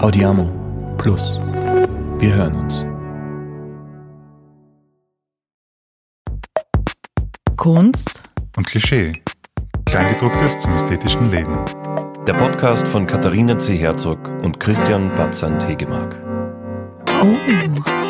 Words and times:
Audiamo 0.00 0.50
Plus. 0.98 1.40
Wir 2.18 2.34
hören 2.34 2.54
uns. 2.56 2.84
Kunst 7.56 8.22
und 8.56 8.66
Klischee. 8.66 9.14
Kleingedrucktes 9.86 10.58
zum 10.58 10.74
ästhetischen 10.74 11.30
Leben. 11.30 11.58
Der 12.26 12.34
Podcast 12.34 12.86
von 12.86 13.06
Katharina 13.06 13.58
C. 13.58 13.76
Herzog 13.76 14.28
und 14.42 14.60
Christian 14.60 15.14
Batzand 15.14 15.66
Hegemark. 15.66 16.16
Oh. 17.22 17.36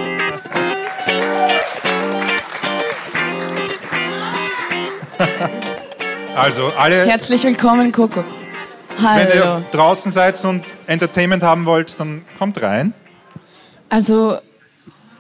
Also 6.37 6.67
alle. 6.77 7.07
Herzlich 7.07 7.43
willkommen, 7.45 7.93
Coco. 7.93 8.23
Hallo. 9.03 9.31
Wenn 9.31 9.39
ihr 9.39 9.65
draußen 9.73 10.11
seid 10.11 10.43
und 10.45 10.73
Entertainment 10.87 11.43
haben 11.43 11.67
wollt, 11.67 11.99
dann 12.01 12.25
kommt 12.39 12.61
rein. 12.63 12.95
Also 13.89 14.39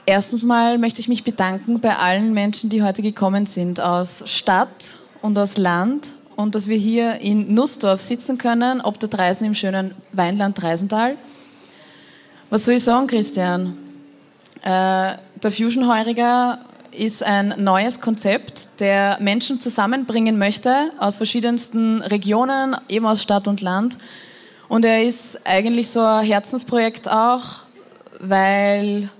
erstens 0.06 0.44
mal 0.44 0.78
möchte 0.78 1.00
ich 1.00 1.08
mich 1.08 1.24
bedanken 1.24 1.80
bei 1.80 1.96
allen 1.96 2.32
Menschen, 2.32 2.70
die 2.70 2.82
heute 2.82 3.02
gekommen 3.02 3.46
sind 3.46 3.80
aus 3.80 4.24
Stadt 4.26 4.94
und 5.20 5.38
aus 5.38 5.56
Land 5.56 6.12
und 6.36 6.54
dass 6.54 6.68
wir 6.68 6.78
hier 6.78 7.20
in 7.20 7.54
Nussdorf 7.54 8.00
sitzen 8.00 8.38
können, 8.38 8.80
ob 8.80 8.98
der 8.98 9.08
Dreisen 9.08 9.44
im 9.44 9.54
schönen 9.54 9.94
Weinland 10.12 10.60
Dreisental. 10.60 11.16
Was 12.50 12.64
soll 12.64 12.74
ich 12.74 12.84
sagen, 12.84 13.06
Christian? 13.06 13.76
Äh, 14.62 15.16
der 15.42 15.50
Fusion 15.50 15.88
Heuriger 15.88 16.60
ist 16.96 17.22
ein 17.22 17.54
neues 17.58 18.00
Konzept, 18.00 18.68
der 18.80 19.18
Menschen 19.20 19.60
zusammenbringen 19.60 20.38
möchte 20.38 20.90
aus 20.98 21.16
verschiedensten 21.16 22.02
Regionen, 22.02 22.76
eben 22.88 23.06
aus 23.06 23.22
Stadt 23.22 23.48
und 23.48 23.60
Land. 23.60 23.98
Und 24.68 24.84
er 24.84 25.02
ist 25.02 25.46
eigentlich 25.46 25.90
so 25.90 26.00
ein 26.00 26.24
Herzensprojekt 26.24 27.08
auch, 27.08 27.60
weil 28.20 29.10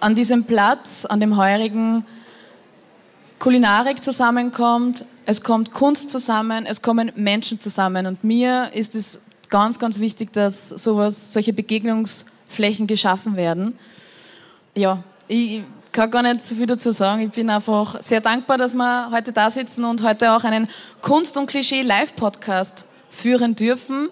an 0.00 0.14
diesem 0.14 0.44
Platz, 0.44 1.04
an 1.04 1.20
dem 1.20 1.36
Heurigen, 1.36 2.04
Kulinarik 3.38 4.04
zusammenkommt, 4.04 5.04
es 5.26 5.40
kommt 5.42 5.72
Kunst 5.72 6.10
zusammen, 6.10 6.66
es 6.66 6.82
kommen 6.82 7.10
Menschen 7.16 7.58
zusammen. 7.58 8.06
Und 8.06 8.22
mir 8.22 8.70
ist 8.72 8.94
es 8.94 9.20
ganz, 9.48 9.78
ganz 9.78 9.98
wichtig, 9.98 10.32
dass 10.32 10.68
sowas, 10.68 11.32
solche 11.32 11.52
Begegnungsflächen 11.52 12.86
geschaffen 12.86 13.36
werden. 13.36 13.78
Ja, 14.74 15.02
ich 15.28 15.62
kann 15.92 16.10
gar 16.10 16.22
nicht 16.22 16.42
so 16.44 16.54
viel 16.54 16.66
dazu 16.66 16.90
sagen. 16.90 17.22
Ich 17.22 17.30
bin 17.30 17.50
einfach 17.50 18.00
sehr 18.02 18.20
dankbar, 18.20 18.58
dass 18.58 18.74
wir 18.74 19.10
heute 19.10 19.32
da 19.32 19.50
sitzen 19.50 19.84
und 19.84 20.02
heute 20.02 20.32
auch 20.32 20.44
einen 20.44 20.68
Kunst- 21.02 21.36
und 21.36 21.46
Klischee-Live-Podcast 21.46 22.84
führen 23.10 23.54
dürfen. 23.54 24.08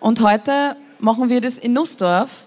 Und 0.00 0.20
heute 0.20 0.76
machen 0.98 1.28
wir 1.28 1.40
das 1.40 1.58
in 1.58 1.72
Nussdorf. 1.72 2.46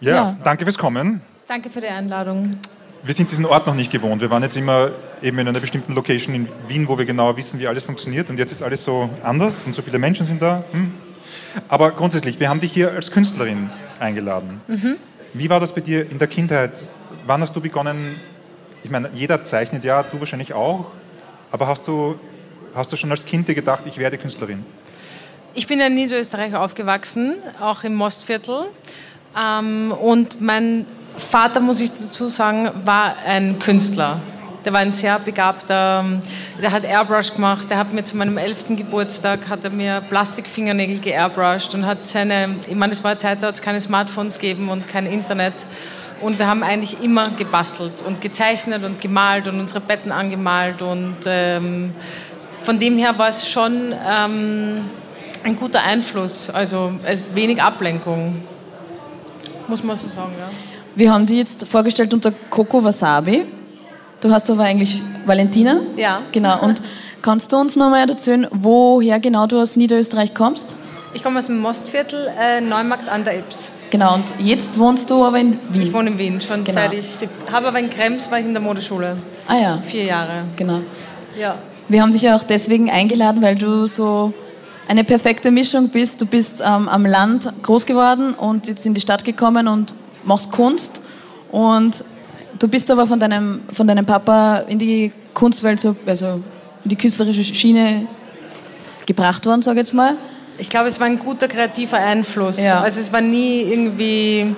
Ja, 0.00 0.14
Ja. 0.14 0.36
danke 0.44 0.64
fürs 0.64 0.78
Kommen. 0.78 1.20
Danke 1.48 1.68
für 1.70 1.80
die 1.80 1.88
Einladung. 1.88 2.58
Wir 3.04 3.14
sind 3.14 3.32
diesen 3.32 3.44
Ort 3.46 3.66
noch 3.66 3.74
nicht 3.74 3.90
gewohnt. 3.90 4.22
Wir 4.22 4.30
waren 4.30 4.42
jetzt 4.44 4.56
immer 4.56 4.90
eben 5.20 5.36
in 5.40 5.48
einer 5.48 5.58
bestimmten 5.58 5.92
Location 5.94 6.34
in 6.36 6.48
Wien, 6.68 6.86
wo 6.86 6.96
wir 6.96 7.04
genau 7.04 7.36
wissen, 7.36 7.58
wie 7.58 7.66
alles 7.66 7.84
funktioniert. 7.84 8.30
Und 8.30 8.38
jetzt 8.38 8.52
ist 8.52 8.62
alles 8.62 8.84
so 8.84 9.10
anders 9.24 9.64
und 9.66 9.74
so 9.74 9.82
viele 9.82 9.98
Menschen 9.98 10.24
sind 10.26 10.40
da. 10.40 10.62
Hm. 10.70 10.92
Aber 11.68 11.90
grundsätzlich, 11.90 12.38
wir 12.38 12.48
haben 12.48 12.60
dich 12.60 12.72
hier 12.72 12.92
als 12.92 13.10
Künstlerin 13.10 13.70
eingeladen. 13.98 14.60
Wie 15.34 15.50
war 15.50 15.58
das 15.58 15.74
bei 15.74 15.80
dir 15.80 16.08
in 16.08 16.18
der 16.18 16.28
Kindheit? 16.28 16.88
Wann 17.24 17.40
hast 17.40 17.54
du 17.54 17.60
begonnen? 17.60 18.18
Ich 18.82 18.90
meine, 18.90 19.08
jeder 19.14 19.44
zeichnet 19.44 19.84
ja, 19.84 20.02
du 20.02 20.18
wahrscheinlich 20.18 20.54
auch. 20.54 20.86
Aber 21.52 21.68
hast 21.68 21.86
du, 21.86 22.18
hast 22.74 22.90
du 22.90 22.96
schon 22.96 23.12
als 23.12 23.24
Kind 23.24 23.46
dir 23.46 23.54
gedacht, 23.54 23.84
ich 23.86 23.98
werde 23.98 24.18
Künstlerin? 24.18 24.64
Ich 25.54 25.68
bin 25.68 25.80
in 25.80 25.94
Niederösterreich 25.94 26.54
aufgewachsen, 26.54 27.36
auch 27.60 27.84
im 27.84 27.94
Mostviertel. 27.94 28.64
Ähm, 29.38 29.92
und 29.92 30.40
mein 30.40 30.86
Vater, 31.16 31.60
muss 31.60 31.80
ich 31.80 31.90
dazu 31.90 32.28
sagen, 32.28 32.70
war 32.84 33.16
ein 33.18 33.58
Künstler. 33.60 34.20
Der 34.64 34.72
war 34.72 34.80
ein 34.80 34.92
sehr 34.92 35.18
begabter, 35.18 36.00
ähm, 36.04 36.22
der 36.60 36.72
hat 36.72 36.84
Airbrush 36.84 37.34
gemacht, 37.34 37.68
der 37.70 37.78
hat 37.78 37.92
mir 37.92 38.02
zu 38.02 38.16
meinem 38.16 38.38
11. 38.38 38.76
Geburtstag, 38.76 39.48
hat 39.48 39.64
er 39.64 39.70
mir 39.70 40.00
Plastikfingernägel 40.08 40.98
geairbrushed 40.98 41.74
und 41.74 41.86
hat 41.86 42.06
seine, 42.08 42.56
ich 42.66 42.76
meine, 42.76 42.92
es 42.92 43.04
war 43.04 43.12
eine 43.12 43.20
Zeit, 43.20 43.42
da 43.42 43.48
hat 43.48 43.56
es 43.56 43.62
keine 43.62 43.80
Smartphones 43.80 44.38
gegeben 44.38 44.68
und 44.70 44.88
kein 44.88 45.06
Internet. 45.06 45.54
Und 46.22 46.38
wir 46.38 46.46
haben 46.46 46.62
eigentlich 46.62 47.02
immer 47.02 47.30
gebastelt 47.30 48.02
und 48.06 48.20
gezeichnet 48.20 48.84
und 48.84 49.00
gemalt 49.00 49.48
und 49.48 49.58
unsere 49.58 49.80
Betten 49.80 50.12
angemalt. 50.12 50.80
Und 50.80 51.16
ähm, 51.26 51.92
von 52.62 52.78
dem 52.78 52.96
her 52.96 53.18
war 53.18 53.28
es 53.28 53.48
schon 53.48 53.92
ähm, 54.08 54.84
ein 55.42 55.56
guter 55.56 55.82
Einfluss, 55.82 56.48
also 56.48 56.92
wenig 57.34 57.60
Ablenkung, 57.60 58.42
muss 59.66 59.82
man 59.82 59.96
so 59.96 60.08
sagen. 60.08 60.32
Ja. 60.38 60.48
Wir 60.94 61.12
haben 61.12 61.26
die 61.26 61.38
jetzt 61.38 61.66
vorgestellt 61.66 62.14
unter 62.14 62.32
Coco 62.50 62.84
Wasabi. 62.84 63.44
Du 64.20 64.30
hast 64.30 64.48
aber 64.50 64.62
eigentlich 64.62 65.02
Valentina. 65.26 65.80
Ja. 65.96 66.22
Genau. 66.30 66.62
Und 66.62 66.82
kannst 67.22 67.52
du 67.52 67.56
uns 67.56 67.74
noch 67.74 67.90
mal 67.90 68.08
erzählen, 68.08 68.46
woher 68.52 69.18
genau 69.18 69.46
du 69.46 69.60
aus 69.60 69.74
Niederösterreich 69.74 70.34
kommst? 70.34 70.76
Ich 71.14 71.22
komme 71.22 71.40
aus 71.40 71.46
dem 71.46 71.58
Mostviertel, 71.58 72.30
äh, 72.38 72.60
Neumarkt 72.60 73.08
an 73.08 73.24
der 73.24 73.38
Ips. 73.38 73.72
Genau. 73.92 74.14
Und 74.14 74.32
jetzt 74.38 74.78
wohnst 74.78 75.10
du 75.10 75.22
aber 75.22 75.38
in 75.38 75.58
Wien. 75.70 75.82
Ich 75.82 75.92
wohne 75.92 76.08
in 76.08 76.18
Wien, 76.18 76.40
schon 76.40 76.64
Genau. 76.64 76.80
seit 76.80 76.94
ich 76.94 77.06
habe 77.52 77.68
aber 77.68 77.78
in 77.78 77.90
Krems, 77.90 78.30
war 78.30 78.38
ich 78.40 78.46
in 78.46 78.54
der 78.54 78.62
Modeschule, 78.62 79.18
ah 79.46 79.54
ja, 79.54 79.82
vier 79.82 80.04
Jahre. 80.04 80.44
genau. 80.56 80.80
Ja. 81.38 81.56
Wir 81.88 82.00
haben 82.00 82.10
dich 82.10 82.22
ja 82.22 82.34
auch 82.34 82.42
deswegen 82.42 82.90
eingeladen, 82.90 83.42
weil 83.42 83.54
du 83.54 83.86
so 83.86 84.32
eine 84.88 85.04
perfekte 85.04 85.50
Mischung 85.50 85.90
bist. 85.90 86.22
Du 86.22 86.26
bist 86.26 86.62
ähm, 86.64 86.88
am 86.88 87.04
Land 87.04 87.52
groß 87.62 87.84
geworden 87.84 88.32
und 88.32 88.66
jetzt 88.66 88.86
in 88.86 88.94
die 88.94 89.00
Stadt 89.02 89.24
gekommen 89.26 89.68
und 89.68 89.92
machst 90.24 90.50
Kunst. 90.50 91.02
Und 91.50 92.02
du 92.58 92.68
bist 92.68 92.90
aber 92.90 93.06
von 93.06 93.20
deinem, 93.20 93.60
von 93.74 93.86
deinem 93.86 94.06
Papa 94.06 94.60
in 94.68 94.78
die 94.78 95.12
Kunstwelt, 95.34 95.80
so, 95.80 95.94
also 96.06 96.40
in 96.84 96.88
die 96.88 96.96
künstlerische 96.96 97.44
Schiene 97.44 98.06
gebracht 99.04 99.44
worden, 99.44 99.60
sage 99.60 99.80
ich 99.80 99.86
jetzt 99.86 99.92
mal. 99.94 100.14
Ich 100.62 100.68
glaube, 100.68 100.88
es 100.88 101.00
war 101.00 101.08
ein 101.08 101.18
guter 101.18 101.48
kreativer 101.48 101.96
Einfluss. 101.98 102.56
Ja. 102.56 102.80
Also 102.82 103.00
es 103.00 103.12
war 103.12 103.20
nie 103.20 103.62
irgendwie, 103.62 104.54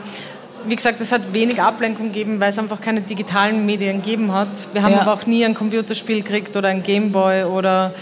wie 0.66 0.76
gesagt, 0.76 1.00
es 1.00 1.10
hat 1.12 1.32
wenig 1.32 1.62
Ablenkung 1.62 2.08
gegeben, 2.12 2.38
weil 2.40 2.50
es 2.50 2.58
einfach 2.58 2.78
keine 2.78 3.00
digitalen 3.00 3.64
Medien 3.64 4.02
gegeben 4.02 4.30
hat. 4.30 4.48
Wir 4.74 4.82
haben 4.82 4.92
Ja. 4.92 5.00
aber 5.00 5.14
auch 5.14 5.24
nie 5.24 5.46
ein 5.46 5.54
Computerspiel 5.54 6.20
gekriegt 6.20 6.54
oder 6.58 6.68
ein 6.68 6.82
Gameboy 6.82 7.44
oder 7.44 7.94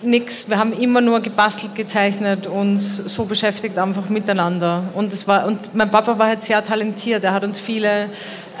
nichts. 0.00 0.48
Wir 0.48 0.58
haben 0.58 0.72
immer 0.72 1.00
nur 1.00 1.18
gebastelt, 1.18 1.74
gezeichnet, 1.74 2.46
uns 2.46 2.98
so 2.98 3.24
beschäftigt 3.24 3.76
einfach 3.80 4.08
miteinander. 4.08 4.84
Und, 4.94 5.12
es 5.12 5.26
war, 5.26 5.44
und 5.48 5.74
mein 5.74 5.90
Papa 5.90 6.16
war 6.20 6.28
halt 6.28 6.42
sehr 6.42 6.62
talentiert. 6.62 7.24
Er 7.24 7.32
hat 7.32 7.42
uns 7.42 7.58
viele, 7.58 8.10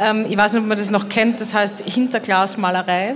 ähm, 0.02 0.26
ich 0.28 0.36
weiß 0.36 0.54
nicht, 0.54 0.62
ob 0.62 0.68
man 0.68 0.76
das 0.76 0.90
noch 0.90 1.08
kennt, 1.08 1.40
das 1.40 1.54
heißt 1.54 1.84
Hinterglasmalerei. 1.86 3.14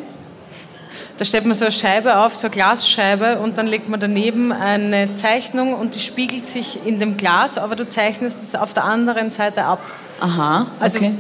Da 1.17 1.25
stellt 1.25 1.45
man 1.45 1.55
so 1.55 1.65
eine 1.65 1.73
Scheibe 1.73 2.19
auf, 2.19 2.35
so 2.35 2.49
eine 2.49 2.55
Glasscheibe 2.55 3.39
und 3.39 3.57
dann 3.57 3.69
legt 3.69 3.89
man 3.89 4.01
daneben 4.01 4.51
eine 4.51 5.15
Zeichnung 5.15 5.75
und 5.75 5.95
die 5.95 6.01
spiegelt 6.01 6.49
sich 6.49 6.85
in 6.85 6.99
dem 6.99 7.17
Glas, 7.17 7.57
aber 7.57 7.77
du 7.77 7.87
zeichnest 7.87 8.43
es 8.43 8.57
auf 8.57 8.75
der 8.75 8.85
anderen 8.85 9.31
Seite 9.31 9.65
ab. 9.65 9.79
Aha, 10.21 10.67
Also 10.81 10.99
okay. 10.99 11.13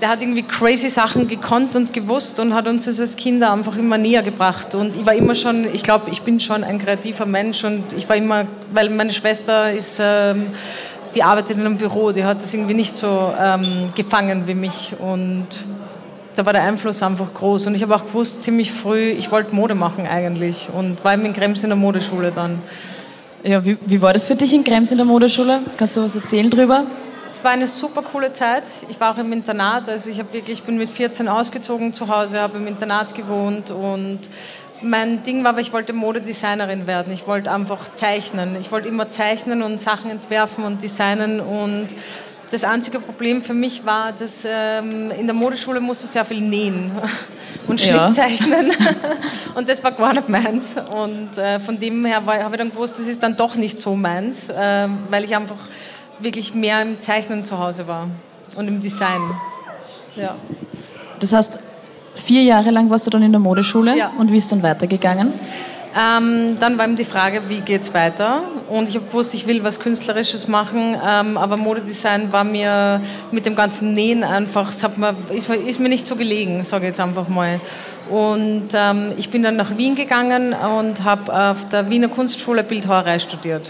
der 0.00 0.08
hat 0.08 0.22
irgendwie 0.22 0.42
crazy 0.42 0.88
Sachen 0.88 1.28
gekonnt 1.28 1.76
und 1.76 1.92
gewusst 1.92 2.40
und 2.40 2.54
hat 2.54 2.66
uns 2.66 2.86
das 2.86 2.98
als 2.98 3.14
Kinder 3.14 3.52
einfach 3.52 3.76
immer 3.76 3.98
näher 3.98 4.22
gebracht. 4.22 4.74
Und 4.74 4.94
ich 4.94 5.04
war 5.04 5.14
immer 5.14 5.34
schon, 5.34 5.66
ich 5.74 5.82
glaube, 5.82 6.10
ich 6.10 6.22
bin 6.22 6.40
schon 6.40 6.64
ein 6.64 6.78
kreativer 6.78 7.26
Mensch 7.26 7.62
und 7.62 7.92
ich 7.92 8.08
war 8.08 8.16
immer, 8.16 8.46
weil 8.72 8.88
meine 8.88 9.12
Schwester 9.12 9.70
ist, 9.70 9.98
ähm, 10.00 10.46
die 11.14 11.22
arbeitet 11.22 11.58
in 11.58 11.66
einem 11.66 11.76
Büro, 11.76 12.12
die 12.12 12.24
hat 12.24 12.42
das 12.42 12.54
irgendwie 12.54 12.74
nicht 12.74 12.94
so 12.96 13.34
ähm, 13.38 13.92
gefangen 13.94 14.46
wie 14.46 14.54
mich 14.54 14.94
und 14.98 15.46
da 16.34 16.46
war 16.46 16.52
der 16.52 16.62
Einfluss 16.62 17.02
einfach 17.02 17.32
groß. 17.32 17.66
Und 17.66 17.74
ich 17.74 17.82
habe 17.82 17.94
auch 17.94 18.06
gewusst, 18.06 18.42
ziemlich 18.42 18.72
früh, 18.72 19.10
ich 19.10 19.30
wollte 19.30 19.54
Mode 19.54 19.74
machen 19.74 20.06
eigentlich 20.06 20.68
und 20.72 21.04
war 21.04 21.14
eben 21.14 21.24
in 21.24 21.34
Krems 21.34 21.62
in 21.62 21.70
der 21.70 21.76
Modeschule 21.76 22.32
dann. 22.32 22.60
Ja, 23.42 23.64
wie, 23.64 23.76
wie 23.86 24.00
war 24.00 24.12
das 24.12 24.26
für 24.26 24.36
dich 24.36 24.52
in 24.52 24.64
Krems 24.64 24.90
in 24.90 24.98
der 24.98 25.06
Modeschule? 25.06 25.60
Kannst 25.76 25.96
du 25.96 26.02
was 26.02 26.14
erzählen 26.14 26.48
drüber? 26.48 26.86
Es 27.26 27.42
war 27.42 27.52
eine 27.52 27.66
super 27.66 28.02
coole 28.02 28.32
Zeit. 28.32 28.64
Ich 28.88 29.00
war 29.00 29.14
auch 29.14 29.18
im 29.18 29.32
Internat, 29.32 29.88
also 29.88 30.10
ich 30.10 30.18
habe 30.18 30.32
wirklich, 30.32 30.58
ich 30.58 30.64
bin 30.64 30.76
mit 30.78 30.90
14 30.90 31.28
ausgezogen 31.28 31.92
zu 31.92 32.08
Hause, 32.08 32.40
habe 32.40 32.58
im 32.58 32.66
Internat 32.66 33.14
gewohnt 33.14 33.70
und 33.70 34.18
mein 34.82 35.22
Ding 35.22 35.44
war, 35.44 35.50
aber 35.50 35.60
ich 35.60 35.72
wollte 35.72 35.92
Modedesignerin 35.92 36.86
werden. 36.86 37.12
Ich 37.12 37.26
wollte 37.26 37.50
einfach 37.50 37.92
zeichnen. 37.94 38.56
Ich 38.60 38.70
wollte 38.72 38.88
immer 38.88 39.08
zeichnen 39.08 39.62
und 39.62 39.80
Sachen 39.80 40.10
entwerfen 40.10 40.64
und 40.64 40.82
designen 40.82 41.40
und 41.40 41.88
das 42.52 42.64
einzige 42.64 43.00
Problem 43.00 43.42
für 43.42 43.54
mich 43.54 43.84
war, 43.84 44.12
dass 44.12 44.44
ähm, 44.44 45.10
in 45.18 45.26
der 45.26 45.34
Modeschule 45.34 45.80
musst 45.80 46.02
du 46.02 46.06
sehr 46.06 46.24
viel 46.24 46.40
nähen 46.40 46.90
und 47.66 47.84
Ja. 47.84 48.04
Schnitt 48.12 48.14
zeichnen. 48.14 48.70
und 49.54 49.68
das 49.68 49.82
war 49.82 49.92
gar 49.92 50.12
nicht 50.12 50.28
meins. 50.28 50.76
Und 50.76 51.36
äh, 51.38 51.58
von 51.60 51.78
dem 51.80 52.04
her 52.04 52.22
habe 52.26 52.50
ich 52.54 52.58
dann 52.58 52.70
gewusst, 52.70 52.98
das 52.98 53.06
ist 53.08 53.22
dann 53.22 53.36
doch 53.36 53.54
nicht 53.56 53.78
so 53.78 53.94
meins, 53.96 54.48
äh, 54.50 54.88
weil 55.10 55.24
ich 55.24 55.34
einfach 55.34 55.56
wirklich 56.18 56.54
mehr 56.54 56.82
im 56.82 57.00
Zeichnen 57.00 57.44
zu 57.44 57.58
Hause 57.58 57.86
war 57.86 58.08
und 58.54 58.68
im 58.68 58.80
Design. 58.80 59.20
Ja. 60.14 60.36
Das 61.20 61.32
heißt, 61.32 61.58
vier 62.14 62.42
Jahre 62.42 62.70
lang 62.70 62.90
warst 62.90 63.06
du 63.06 63.10
dann 63.10 63.22
in 63.22 63.32
der 63.32 63.40
Modeschule 63.40 63.96
Ja. 63.96 64.12
und 64.18 64.30
wie 64.30 64.36
ist 64.36 64.52
dann 64.52 64.62
weitergegangen? 64.62 65.32
Ähm, 65.94 66.56
dann 66.58 66.78
war 66.78 66.86
eben 66.86 66.96
die 66.96 67.04
Frage, 67.04 67.42
wie 67.48 67.60
geht 67.60 67.82
es 67.82 67.92
weiter? 67.92 68.44
Und 68.68 68.88
ich 68.88 68.94
habe 68.94 69.04
gewusst, 69.06 69.34
ich 69.34 69.46
will 69.46 69.62
was 69.62 69.78
Künstlerisches 69.78 70.48
machen, 70.48 70.96
ähm, 71.06 71.36
aber 71.36 71.58
Modedesign 71.58 72.32
war 72.32 72.44
mir 72.44 73.02
mit 73.30 73.44
dem 73.44 73.54
ganzen 73.54 73.92
Nähen 73.92 74.24
einfach, 74.24 74.70
es 74.70 74.82
hat 74.82 74.96
mir, 74.96 75.14
ist, 75.34 75.50
ist 75.50 75.80
mir 75.80 75.90
nicht 75.90 76.06
so 76.06 76.16
gelegen, 76.16 76.64
sage 76.64 76.84
ich 76.84 76.88
jetzt 76.90 77.00
einfach 77.00 77.28
mal. 77.28 77.60
Und 78.08 78.68
ähm, 78.72 79.12
ich 79.18 79.28
bin 79.28 79.42
dann 79.42 79.56
nach 79.56 79.76
Wien 79.76 79.94
gegangen 79.94 80.54
und 80.54 81.04
habe 81.04 81.34
auf 81.34 81.66
der 81.66 81.90
Wiener 81.90 82.08
Kunstschule 82.08 82.64
Bildhauerei 82.64 83.18
studiert. 83.18 83.68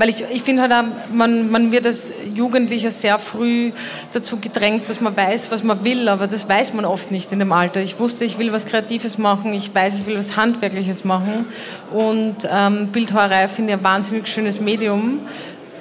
Weil 0.00 0.08
ich, 0.08 0.24
ich 0.32 0.42
finde 0.42 0.62
halt, 0.62 0.72
man, 1.12 1.50
man 1.50 1.72
wird 1.72 1.84
als 1.84 2.10
Jugendlicher 2.34 2.90
sehr 2.90 3.18
früh 3.18 3.70
dazu 4.14 4.38
gedrängt, 4.38 4.88
dass 4.88 5.02
man 5.02 5.14
weiß, 5.14 5.50
was 5.50 5.62
man 5.62 5.84
will, 5.84 6.08
aber 6.08 6.26
das 6.26 6.48
weiß 6.48 6.72
man 6.72 6.86
oft 6.86 7.10
nicht 7.10 7.30
in 7.32 7.38
dem 7.38 7.52
Alter. 7.52 7.82
Ich 7.82 7.98
wusste, 7.98 8.24
ich 8.24 8.38
will 8.38 8.50
was 8.50 8.64
Kreatives 8.64 9.18
machen, 9.18 9.52
ich 9.52 9.74
weiß, 9.74 9.98
ich 9.98 10.06
will 10.06 10.16
was 10.16 10.38
Handwerkliches 10.38 11.04
machen 11.04 11.44
und 11.92 12.48
ähm, 12.50 12.88
Bildhauerei 12.92 13.46
finde 13.48 13.74
ich 13.74 13.78
ein 13.78 13.84
wahnsinnig 13.84 14.26
schönes 14.26 14.58
Medium. 14.58 15.18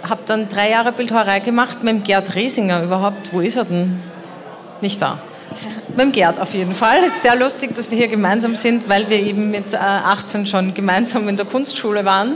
Habe 0.03 0.23
dann 0.25 0.49
drei 0.49 0.69
Jahre 0.69 0.91
Bildhauerei 0.91 1.39
gemacht 1.39 1.81
mit 1.85 1.93
dem 1.93 2.03
Gerd 2.03 2.35
Resinger 2.35 2.83
überhaupt. 2.83 3.31
Wo 3.31 3.39
ist 3.39 3.55
er 3.55 3.63
denn? 3.63 4.01
Nicht 4.81 5.01
da. 5.01 5.19
Mit 5.87 5.99
dem 5.99 6.11
Gerd 6.11 6.41
auf 6.41 6.53
jeden 6.53 6.73
Fall. 6.73 7.05
Es 7.07 7.15
ist 7.15 7.21
sehr 7.21 7.37
lustig, 7.37 7.73
dass 7.73 7.89
wir 7.89 7.97
hier 7.97 8.09
gemeinsam 8.09 8.57
sind, 8.57 8.89
weil 8.89 9.09
wir 9.09 9.17
eben 9.17 9.49
mit 9.49 9.73
18 9.73 10.43
äh, 10.43 10.45
schon 10.45 10.73
gemeinsam 10.73 11.29
in 11.29 11.37
der 11.37 11.45
Kunstschule 11.45 12.03
waren. 12.03 12.35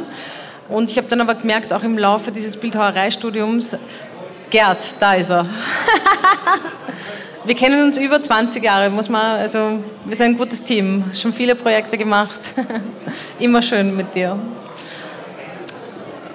Und 0.69 0.89
ich 0.89 0.97
habe 0.97 1.07
dann 1.07 1.21
aber 1.21 1.35
gemerkt, 1.35 1.73
auch 1.73 1.83
im 1.83 1.97
Laufe 1.97 2.31
dieses 2.31 2.57
Bildhauereistudiums, 2.57 3.75
Gerd, 4.49 4.77
da 4.99 5.15
ist 5.15 5.31
er. 5.31 5.47
wir 7.45 7.55
kennen 7.55 7.83
uns 7.83 7.97
über 7.97 8.21
20 8.21 8.63
Jahre, 8.63 8.89
muss 8.89 9.09
man, 9.09 9.39
also 9.39 9.79
wir 10.05 10.15
sind 10.15 10.27
ein 10.27 10.37
gutes 10.37 10.63
Team, 10.63 11.05
schon 11.13 11.33
viele 11.33 11.55
Projekte 11.55 11.97
gemacht. 11.97 12.39
Immer 13.39 13.61
schön 13.61 13.95
mit 13.97 14.13
dir. 14.13 14.37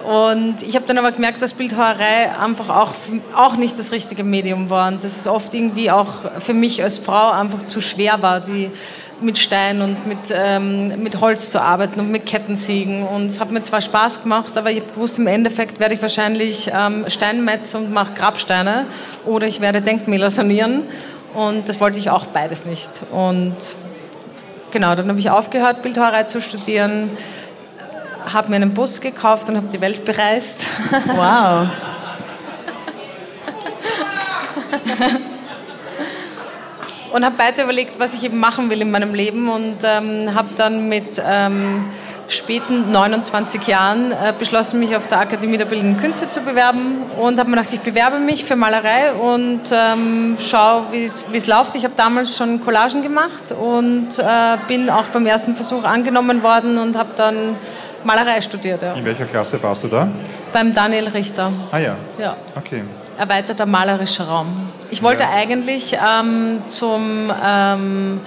Und 0.05 0.63
ich 0.63 0.75
habe 0.75 0.87
dann 0.87 0.99
aber 0.99 1.13
gemerkt, 1.13 1.43
dass 1.43 1.53
Bildhauerei 1.53 2.35
einfach 2.37 2.71
auch, 2.71 2.93
auch 3.35 3.57
nicht 3.57 3.79
das 3.79 3.93
richtige 3.93 4.25
Medium 4.25 4.71
war 4.71 4.89
und 4.89 5.05
dass 5.05 5.17
es 5.17 5.27
oft 5.27 5.53
irgendwie 5.55 5.91
auch 5.91 6.41
für 6.41 6.55
mich 6.55 6.83
als 6.83 6.99
Frau 6.99 7.31
einfach 7.31 7.63
zu 7.63 7.81
schwer 7.81 8.21
war, 8.23 8.41
die 8.41 8.71
mit 9.21 9.39
Stein 9.39 9.83
und 9.83 10.07
mit, 10.07 10.19
ähm, 10.31 11.03
mit 11.03 11.21
Holz 11.21 11.51
zu 11.51 11.61
arbeiten 11.61 12.01
und 12.01 12.11
mit 12.11 12.27
Kettensägen. 12.27 13.03
Und 13.03 13.27
es 13.27 13.41
hat 13.41 13.51
mir 13.51 13.63
zwar 13.63 13.81
Spaß 13.81 14.23
gemacht, 14.23 14.57
aber 14.57 14.71
ich 14.71 14.83
wusste 14.95 15.21
im 15.23 15.27
Endeffekt 15.27 15.81
werde 15.81 15.95
ich 15.95 16.03
wahrscheinlich 16.03 16.71
ähm, 16.75 17.05
Steinmetz 17.09 17.75
und 17.75 17.93
mache 17.93 18.15
Grabsteine 18.15 18.87
oder 19.27 19.47
ich 19.47 19.61
werde 19.61 19.83
Denkmäler 19.83 20.31
sanieren. 20.31 20.85
Und 21.35 21.69
das 21.69 21.81
wollte 21.81 21.99
ich 21.99 22.11
auch 22.11 22.27
beides 22.27 22.65
nicht. 22.65 22.91
Und 23.11 23.57
genau, 24.71 24.95
dann 24.95 25.09
habe 25.09 25.19
ich 25.19 25.31
aufgehört, 25.31 25.83
Bildhauerei 25.83 26.25
zu 26.25 26.41
studieren, 26.41 27.11
habe 28.33 28.51
mir 28.51 28.57
einen 28.57 28.75
Bus 28.75 29.01
gekauft 29.01 29.49
und 29.49 29.57
habe 29.57 29.69
die 29.69 29.81
Welt 29.81 30.05
bereist. 30.05 30.63
Wow. 31.15 31.69
und 37.13 37.25
habe 37.25 37.39
weiter 37.39 37.65
überlegt, 37.65 37.99
was 37.99 38.15
ich 38.15 38.25
eben 38.25 38.39
machen 38.39 38.71
will 38.71 38.81
in 38.81 38.91
meinem 38.91 39.15
Leben 39.15 39.49
und 39.49 39.79
ähm, 39.83 40.35
habe 40.35 40.49
dann 40.57 40.89
mit 40.89 41.23
ähm, 41.25 41.85
späten 42.29 42.93
29 42.93 43.67
Jahren 43.67 44.13
äh, 44.13 44.33
beschlossen, 44.39 44.81
mich 44.81 44.95
auf 44.95 45.07
der 45.07 45.21
Akademie 45.21 45.57
der 45.57 45.65
Bildenden 45.65 46.01
Künste 46.01 46.29
zu 46.29 46.41
bewerben 46.41 47.03
und 47.19 47.39
habe 47.39 47.51
mir 47.51 47.57
gedacht, 47.57 47.73
ich 47.73 47.81
bewerbe 47.81 48.19
mich 48.19 48.45
für 48.45 48.57
Malerei 48.57 49.13
und 49.13 49.63
ähm, 49.73 50.37
schaue, 50.41 50.87
wie 50.93 51.05
es 51.05 51.47
läuft. 51.47 51.75
Ich 51.75 51.85
habe 51.85 51.95
damals 51.97 52.37
schon 52.37 52.63
Collagen 52.63 53.03
gemacht 53.03 53.53
und 53.53 54.19
äh, 54.19 54.57
bin 54.69 54.91
auch 54.91 55.07
beim 55.07 55.27
ersten 55.27 55.57
Versuch 55.57 55.85
angenommen 55.85 56.43
worden 56.43 56.79
und 56.79 56.97
habe 56.97 57.11
dann 57.17 57.57
Malerei 58.05 58.41
studiert. 58.41 58.83
Ja. 58.83 58.95
In 58.95 59.05
welcher 59.05 59.25
Klasse 59.25 59.61
warst 59.63 59.85
du 59.85 59.89
da? 59.89 60.09
Beim 60.53 60.73
Daniel 60.73 61.09
Richter. 61.09 61.53
Ah 61.73 61.79
ja. 61.79 61.97
Ja. 62.19 62.37
Okay 62.55 62.83
erweiterter 63.19 63.67
malerischer 63.67 64.29
Raum. 64.29 64.69
Ich 64.91 65.03
wollte 65.03 65.25
ja. 65.25 65.31
eigentlich 65.31 65.95
ähm, 65.95 66.63
zum, 66.69 67.33
ähm, 67.45 68.21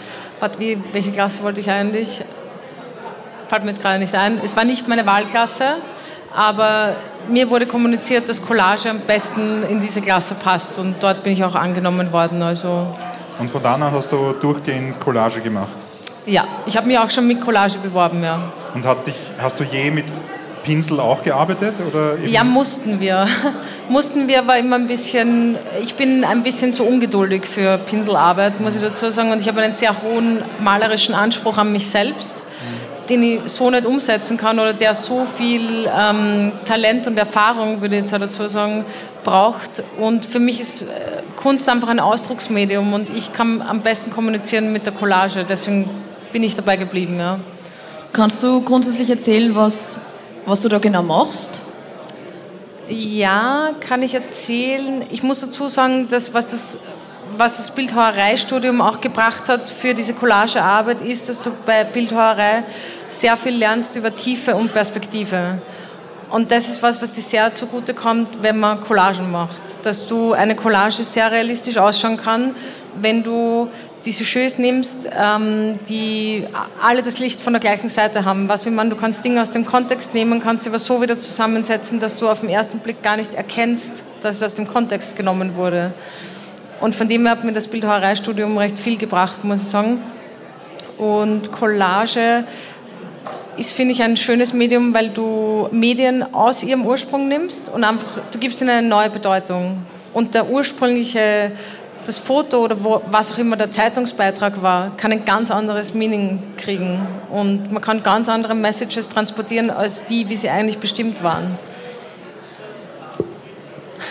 wie, 0.57 0.77
welche 0.91 1.11
Klasse 1.11 1.43
wollte 1.43 1.61
ich 1.61 1.69
eigentlich? 1.69 2.23
Fällt 3.47 3.63
mir 3.63 3.71
jetzt 3.71 3.81
gerade 3.81 3.99
nicht 3.99 4.13
ein. 4.15 4.39
Es 4.43 4.55
war 4.55 4.63
nicht 4.63 4.87
meine 4.87 5.05
Wahlklasse, 5.05 5.75
aber 6.35 6.95
mir 7.27 7.49
wurde 7.49 7.65
kommuniziert, 7.65 8.29
dass 8.29 8.41
Collage 8.41 8.89
am 8.89 8.99
besten 8.99 9.63
in 9.63 9.81
diese 9.81 10.01
Klasse 10.01 10.35
passt 10.35 10.77
und 10.77 10.95
dort 11.01 11.23
bin 11.23 11.33
ich 11.33 11.43
auch 11.43 11.55
angenommen 11.55 12.11
worden. 12.11 12.41
Also 12.41 12.87
und 13.39 13.49
von 13.49 13.63
da 13.63 13.73
an 13.73 13.83
hast 13.83 14.11
du 14.11 14.33
durchgehend 14.33 14.99
Collage 14.99 15.41
gemacht? 15.41 15.73
Ja, 16.25 16.45
ich 16.65 16.77
habe 16.77 16.85
mich 16.85 16.99
auch 16.99 17.09
schon 17.09 17.27
mit 17.27 17.41
Collage 17.41 17.79
beworben, 17.79 18.23
ja. 18.23 18.39
Und 18.75 18.85
hat 18.85 19.07
dich, 19.07 19.15
hast 19.39 19.59
du 19.59 19.63
je 19.63 19.89
mit 19.89 20.05
Pinsel 20.63 20.99
auch 20.99 21.23
gearbeitet? 21.23 21.75
Oder 21.87 22.17
ja, 22.25 22.43
mussten 22.43 22.99
wir. 22.99 23.27
mussten 23.89 24.27
wir, 24.27 24.39
aber 24.39 24.57
immer 24.57 24.75
ein 24.75 24.87
bisschen, 24.87 25.57
ich 25.81 25.95
bin 25.95 26.23
ein 26.23 26.43
bisschen 26.43 26.73
zu 26.73 26.83
ungeduldig 26.83 27.45
für 27.45 27.77
Pinselarbeit, 27.77 28.59
muss 28.59 28.75
ich 28.75 28.81
dazu 28.81 29.09
sagen. 29.11 29.31
Und 29.31 29.41
ich 29.41 29.47
habe 29.47 29.61
einen 29.61 29.73
sehr 29.73 30.01
hohen 30.01 30.41
malerischen 30.59 31.15
Anspruch 31.15 31.57
an 31.57 31.71
mich 31.71 31.87
selbst, 31.87 32.37
mhm. 32.37 33.07
den 33.07 33.23
ich 33.23 33.39
so 33.45 33.69
nicht 33.69 33.85
umsetzen 33.85 34.37
kann 34.37 34.59
oder 34.59 34.73
der 34.73 34.95
so 34.95 35.25
viel 35.37 35.89
ähm, 35.97 36.51
Talent 36.65 37.07
und 37.07 37.17
Erfahrung, 37.17 37.81
würde 37.81 37.95
ich 37.95 38.01
jetzt 38.01 38.13
dazu 38.13 38.47
sagen, 38.47 38.85
braucht. 39.23 39.83
Und 39.99 40.25
für 40.25 40.39
mich 40.39 40.59
ist 40.59 40.83
äh, 40.83 40.87
Kunst 41.35 41.67
einfach 41.69 41.89
ein 41.89 41.99
Ausdrucksmedium 41.99 42.93
und 42.93 43.09
ich 43.09 43.33
kann 43.33 43.61
am 43.61 43.81
besten 43.81 44.11
kommunizieren 44.11 44.71
mit 44.71 44.85
der 44.85 44.93
Collage. 44.93 45.43
Deswegen 45.47 45.89
bin 46.31 46.43
ich 46.43 46.55
dabei 46.55 46.77
geblieben. 46.77 47.17
Ja. 47.19 47.39
Kannst 48.13 48.43
du 48.43 48.61
grundsätzlich 48.61 49.09
erzählen, 49.09 49.55
was 49.55 49.99
was 50.45 50.59
du 50.59 50.69
da 50.69 50.79
genau 50.79 51.03
machst? 51.03 51.59
Ja, 52.89 53.71
kann 53.79 54.03
ich 54.03 54.13
erzählen. 54.13 55.03
Ich 55.11 55.23
muss 55.23 55.41
dazu 55.41 55.69
sagen, 55.69 56.07
dass 56.09 56.33
was 56.33 56.51
das, 56.51 56.77
was 57.37 57.57
das 57.57 57.71
Bildhauereistudium 57.71 58.81
auch 58.81 58.99
gebracht 58.99 59.47
hat 59.47 59.69
für 59.69 59.93
diese 59.93 60.13
Collagearbeit, 60.13 61.01
ist, 61.01 61.29
dass 61.29 61.41
du 61.41 61.51
bei 61.65 61.83
Bildhauerei 61.85 62.63
sehr 63.09 63.37
viel 63.37 63.55
lernst 63.55 63.95
über 63.95 64.13
Tiefe 64.13 64.55
und 64.55 64.73
Perspektive. 64.73 65.61
Und 66.29 66.51
das 66.51 66.69
ist 66.69 66.81
was, 66.81 67.01
was 67.01 67.13
dir 67.13 67.21
sehr 67.21 67.53
zugute 67.53 67.93
kommt, 67.93 68.41
wenn 68.41 68.59
man 68.59 68.81
Collagen 68.81 69.31
macht. 69.31 69.61
Dass 69.83 70.07
du 70.07 70.31
eine 70.33 70.55
Collage 70.55 71.03
sehr 71.03 71.29
realistisch 71.31 71.77
ausschauen 71.77 72.17
kann, 72.17 72.55
wenn 72.95 73.21
du 73.21 73.69
diese 74.05 74.25
Shows 74.25 74.57
nimmst, 74.57 75.09
ähm, 75.15 75.77
die 75.87 76.45
alle 76.81 77.03
das 77.03 77.19
Licht 77.19 77.41
von 77.41 77.53
der 77.53 77.59
gleichen 77.59 77.89
Seite 77.89 78.25
haben. 78.25 78.47
Was 78.49 78.65
wie 78.65 78.69
man, 78.69 78.89
du 78.89 78.95
kannst 78.95 79.23
Dinge 79.23 79.41
aus 79.41 79.51
dem 79.51 79.65
Kontext 79.65 80.13
nehmen, 80.13 80.41
kannst 80.41 80.63
sie 80.63 80.69
aber 80.69 80.79
so 80.79 81.01
wieder 81.01 81.17
zusammensetzen, 81.17 81.99
dass 81.99 82.17
du 82.17 82.29
auf 82.29 82.41
den 82.41 82.49
ersten 82.49 82.79
Blick 82.79 83.03
gar 83.03 83.17
nicht 83.17 83.33
erkennst, 83.33 84.03
dass 84.21 84.37
es 84.37 84.43
aus 84.43 84.55
dem 84.55 84.67
Kontext 84.67 85.15
genommen 85.15 85.55
wurde. 85.55 85.93
Und 86.79 86.95
von 86.95 87.07
dem 87.07 87.23
her 87.23 87.31
hat 87.31 87.43
mir 87.43 87.53
das 87.53 87.67
Bildhauereistudium 87.67 88.57
recht 88.57 88.79
viel 88.79 88.97
gebracht, 88.97 89.43
muss 89.43 89.61
ich 89.61 89.67
sagen. 89.67 90.01
Und 90.97 91.51
Collage 91.51 92.43
ist, 93.57 93.73
finde 93.73 93.93
ich, 93.93 94.01
ein 94.01 94.17
schönes 94.17 94.53
Medium, 94.53 94.93
weil 94.93 95.09
du 95.09 95.67
Medien 95.71 96.33
aus 96.33 96.63
ihrem 96.63 96.85
Ursprung 96.85 97.27
nimmst 97.27 97.69
und 97.69 97.83
einfach, 97.83 98.19
du 98.31 98.39
gibst 98.39 98.61
ihnen 98.61 98.71
eine 98.71 98.87
neue 98.87 99.09
Bedeutung. 99.09 99.85
Und 100.13 100.33
der 100.33 100.49
ursprüngliche 100.49 101.51
das 102.05 102.19
Foto 102.19 102.63
oder 102.63 102.83
wo, 102.83 103.01
was 103.09 103.31
auch 103.31 103.37
immer 103.37 103.55
der 103.55 103.71
Zeitungsbeitrag 103.71 104.61
war, 104.61 104.95
kann 104.97 105.11
ein 105.11 105.25
ganz 105.25 105.51
anderes 105.51 105.93
Meaning 105.93 106.41
kriegen. 106.57 106.99
Und 107.29 107.71
man 107.71 107.81
kann 107.81 108.03
ganz 108.03 108.29
andere 108.29 108.55
Messages 108.55 109.09
transportieren, 109.09 109.69
als 109.69 110.05
die, 110.05 110.29
wie 110.29 110.35
sie 110.35 110.49
eigentlich 110.49 110.77
bestimmt 110.77 111.23
waren. 111.23 111.57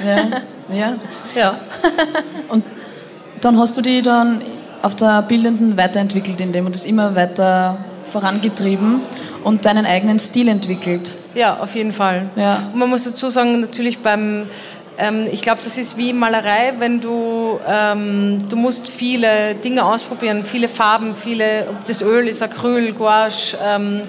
Ja, 0.05 0.17
ja. 0.75 0.97
ja. 1.35 1.61
Und 2.49 2.65
dann 3.41 3.59
hast 3.59 3.77
du 3.77 3.83
die 3.83 4.03
dann 4.03 4.43
auf 4.83 4.97
der 4.97 5.23
Bildenden 5.23 5.77
weiterentwickelt, 5.77 6.41
indem 6.41 6.67
du 6.67 6.73
das 6.73 6.85
immer 6.85 7.15
weiter 7.15 7.79
vorangetrieben 8.11 9.01
und 9.45 9.65
deinen 9.65 9.87
eigenen 9.87 10.19
Stil 10.19 10.49
entwickelt. 10.49 11.15
Ja, 11.35 11.59
auf 11.59 11.75
jeden 11.75 11.93
Fall. 11.93 12.29
Ja. 12.37 12.69
Und 12.73 12.79
man 12.79 12.91
muss 12.91 13.05
dazu 13.05 13.31
sagen, 13.31 13.61
natürlich 13.61 13.99
beim 14.01 14.47
ähm, 15.01 15.29
ich 15.33 15.43
glaube, 15.43 15.61
das 15.65 15.79
ist 15.79 15.97
wie 15.97 16.13
Malerei, 16.13 16.75
wenn 16.79 17.01
du, 17.01 17.59
ähm, 17.67 18.43
du 18.49 18.57
musst 18.57 18.89
viele 18.89 19.55
Dinge 19.55 19.85
ausprobieren, 19.85 20.45
viele 20.45 20.69
Farben, 20.69 21.15
viele, 21.15 21.67
ob 21.71 21.85
das 21.87 22.03
Öl 22.03 22.29
ist, 22.29 22.43
Acryl, 22.43 22.93
Gouache, 22.93 23.57
ähm, 23.63 24.03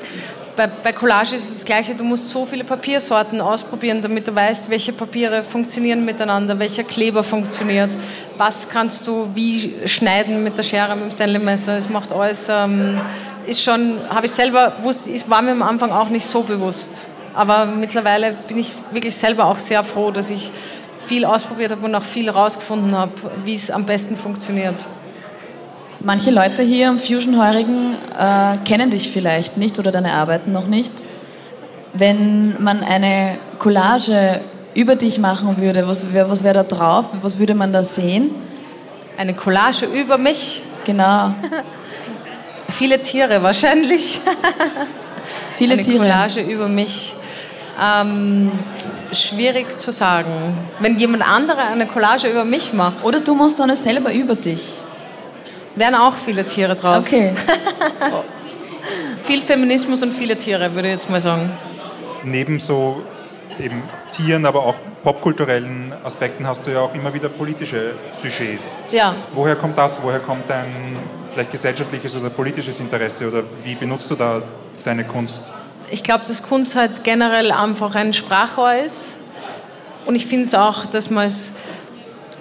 bei, 0.56 0.68
bei, 0.68 0.92
Collage 0.92 1.36
ist 1.36 1.50
es 1.50 1.54
das 1.54 1.66
Gleiche, 1.66 1.96
du 1.96 2.04
musst 2.04 2.30
so 2.30 2.46
viele 2.46 2.66
Papiersorten 2.66 3.40
ausprobieren, 3.40 4.02
damit 4.02 4.28
du 4.28 4.36
weißt, 4.36 4.70
welche 4.70 4.92
Papiere 4.92 5.44
funktionieren 5.44 6.04
miteinander, 6.04 6.60
welcher 6.60 6.84
Kleber 6.84 7.24
funktioniert, 7.24 7.92
was 8.38 8.68
kannst 8.68 9.08
du 9.08 9.30
wie 9.34 9.74
schneiden 9.86 10.44
mit 10.44 10.58
der 10.58 10.64
Schere, 10.64 10.96
mit 10.96 11.06
dem 11.06 11.12
Stanley-Messer. 11.12 11.78
Es 11.78 11.90
macht 11.90 12.12
alles, 12.12 12.48
ähm, 12.50 13.00
ist 13.48 13.64
schon, 13.64 14.00
habe 14.10 14.26
ich 14.26 14.32
selber, 14.34 14.74
wusste, 14.82 15.12
ist, 15.12 15.30
war 15.30 15.42
mir 15.42 15.52
am 15.52 15.64
Anfang 15.64 15.92
auch 15.92 16.10
nicht 16.10 16.26
so 16.26 16.44
bewusst. 16.44 17.06
Aber 17.34 17.66
mittlerweile 17.66 18.36
bin 18.48 18.58
ich 18.58 18.74
wirklich 18.92 19.16
selber 19.16 19.46
auch 19.46 19.58
sehr 19.58 19.84
froh, 19.84 20.12
dass 20.12 20.30
ich 20.30 20.52
viel 21.06 21.26
ausprobiert 21.26 21.72
habe 21.72 21.86
und 21.86 21.96
auch 21.96 22.04
viel 22.04 22.26
herausgefunden 22.26 22.96
habe, 22.96 23.12
wie 23.44 23.56
es 23.56 23.72
am 23.72 23.86
besten 23.86 24.16
funktioniert. 24.16 24.76
Manche 26.00 26.32
Leute 26.32 26.64
hier 26.64 26.90
am 26.90 27.00
Fusion 27.00 27.38
Heurigen 27.40 27.94
äh, 28.18 28.58
kennen 28.66 28.90
dich 28.90 29.12
vielleicht 29.12 29.58
nicht 29.58 29.78
oder 29.78 29.92
deine 29.92 30.14
Arbeiten 30.14 30.52
noch 30.52 30.68
nicht. 30.68 30.92
Wenn 31.94 32.62
man 32.62 32.84
eine 32.84 33.38
Collage 33.60 34.42
über 34.74 34.96
dich 34.96 35.20
machen 35.20 35.58
würde, 35.62 35.88
was 35.88 36.14
wäre 36.14 36.30
was 36.30 36.44
wär 36.44 36.54
da 36.54 36.64
drauf? 36.64 37.06
Was 37.22 37.38
würde 37.38 37.54
man 37.54 37.72
da 37.72 37.84
sehen? 37.84 38.32
Eine 39.18 39.34
Collage 39.34 39.86
über 39.86 40.18
mich? 40.18 40.64
Genau. 40.86 41.34
Viele 42.70 43.02
Tiere 43.02 43.44
wahrscheinlich. 43.44 44.22
Viele 45.56 45.74
Eine 45.74 45.84
Tiere. 45.84 45.98
Collage 46.00 46.42
über 46.42 46.68
mich. 46.68 47.14
Ähm, 47.84 48.52
schwierig 49.12 49.80
zu 49.80 49.92
sagen. 49.92 50.56
Wenn 50.80 50.98
jemand 51.00 51.28
anderer 51.28 51.68
eine 51.70 51.88
Collage 51.88 52.28
über 52.28 52.46
mich 52.46 52.74
macht, 52.74 53.04
Oder 53.04 53.20
du 53.22 53.34
machst 53.34 53.60
eine 53.60 53.76
selber 53.76 54.14
über 54.14 54.36
dich. 54.36 54.74
wären 55.76 55.96
auch 55.96 56.14
viele 56.16 56.46
Tiere 56.46 56.76
drauf. 56.76 57.00
Okay. 57.00 57.34
Viel 59.24 59.42
Feminismus 59.42 60.02
und 60.04 60.14
viele 60.14 60.36
Tiere, 60.36 60.74
würde 60.74 60.88
ich 60.90 60.94
jetzt 60.96 61.10
mal 61.10 61.22
sagen. 61.22 61.52
Neben 62.24 62.60
so 62.60 63.02
eben 63.60 63.84
Tieren, 64.12 64.46
aber 64.46 64.66
auch 64.66 64.76
popkulturellen 65.04 65.94
Aspekten 66.04 66.46
hast 66.48 66.66
du 66.66 66.72
ja 66.72 66.80
auch 66.82 66.94
immer 66.94 67.14
wieder 67.14 67.30
politische 67.30 67.94
Sujets. 68.14 68.72
Ja, 68.92 69.16
Woher 69.34 69.56
kommt 69.56 69.78
das? 69.78 70.02
Woher 70.04 70.20
kommt 70.20 70.50
dein 70.50 70.98
vielleicht 71.34 71.52
gesellschaftliches 71.52 72.16
oder 72.16 72.30
politisches 72.30 72.80
Interesse? 72.80 73.28
Oder 73.28 73.44
wie 73.64 73.76
benutzt 73.76 74.10
du 74.12 74.16
da 74.16 74.42
deine 74.84 75.04
Kunst? 75.04 75.52
Ich 75.92 76.04
glaube, 76.04 76.24
dass 76.26 76.42
Kunst 76.42 76.76
halt 76.76 77.04
generell 77.04 77.52
einfach 77.52 77.96
ein 77.96 78.14
Sprachrohr 78.14 78.74
ist. 78.76 79.18
Und 80.06 80.16
ich 80.16 80.26
finde 80.26 80.46
es 80.46 80.56
auch, 80.56 80.86
dass 80.86 81.10
man 81.10 81.24
als 81.26 81.52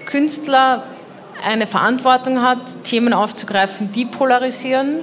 Künstler 0.06 0.84
eine 1.44 1.66
Verantwortung 1.66 2.42
hat, 2.42 2.84
Themen 2.84 3.12
aufzugreifen, 3.12 3.92
die 3.92 4.04
polarisieren 4.04 5.00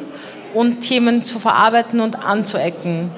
und 0.53 0.81
Themen 0.81 1.21
zu 1.21 1.39
verarbeiten 1.39 1.99
und 1.99 2.23
anzuecken. 2.23 3.11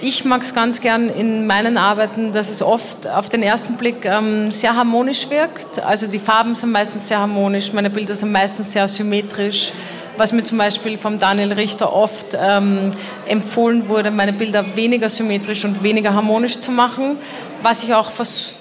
Ich 0.00 0.24
mag 0.24 0.42
es 0.42 0.54
ganz 0.54 0.80
gern 0.80 1.08
in 1.08 1.46
meinen 1.46 1.76
Arbeiten, 1.76 2.32
dass 2.32 2.50
es 2.50 2.62
oft 2.62 3.08
auf 3.08 3.28
den 3.28 3.42
ersten 3.42 3.74
Blick 3.74 4.04
ähm, 4.04 4.52
sehr 4.52 4.76
harmonisch 4.76 5.28
wirkt. 5.28 5.80
Also 5.80 6.06
die 6.06 6.20
Farben 6.20 6.54
sind 6.54 6.70
meistens 6.70 7.08
sehr 7.08 7.18
harmonisch, 7.18 7.72
meine 7.72 7.90
Bilder 7.90 8.14
sind 8.14 8.30
meistens 8.30 8.72
sehr 8.72 8.86
symmetrisch. 8.86 9.72
Was 10.18 10.32
mir 10.32 10.42
zum 10.42 10.58
Beispiel 10.58 10.98
vom 10.98 11.18
Daniel 11.18 11.52
Richter 11.52 11.92
oft 11.92 12.36
ähm, 12.36 12.90
empfohlen 13.24 13.88
wurde, 13.88 14.10
meine 14.10 14.32
Bilder 14.32 14.74
weniger 14.74 15.08
symmetrisch 15.08 15.64
und 15.64 15.84
weniger 15.84 16.12
harmonisch 16.12 16.58
zu 16.58 16.72
machen. 16.72 17.18
Was 17.62 17.84
ich 17.84 17.94
auch 17.94 18.10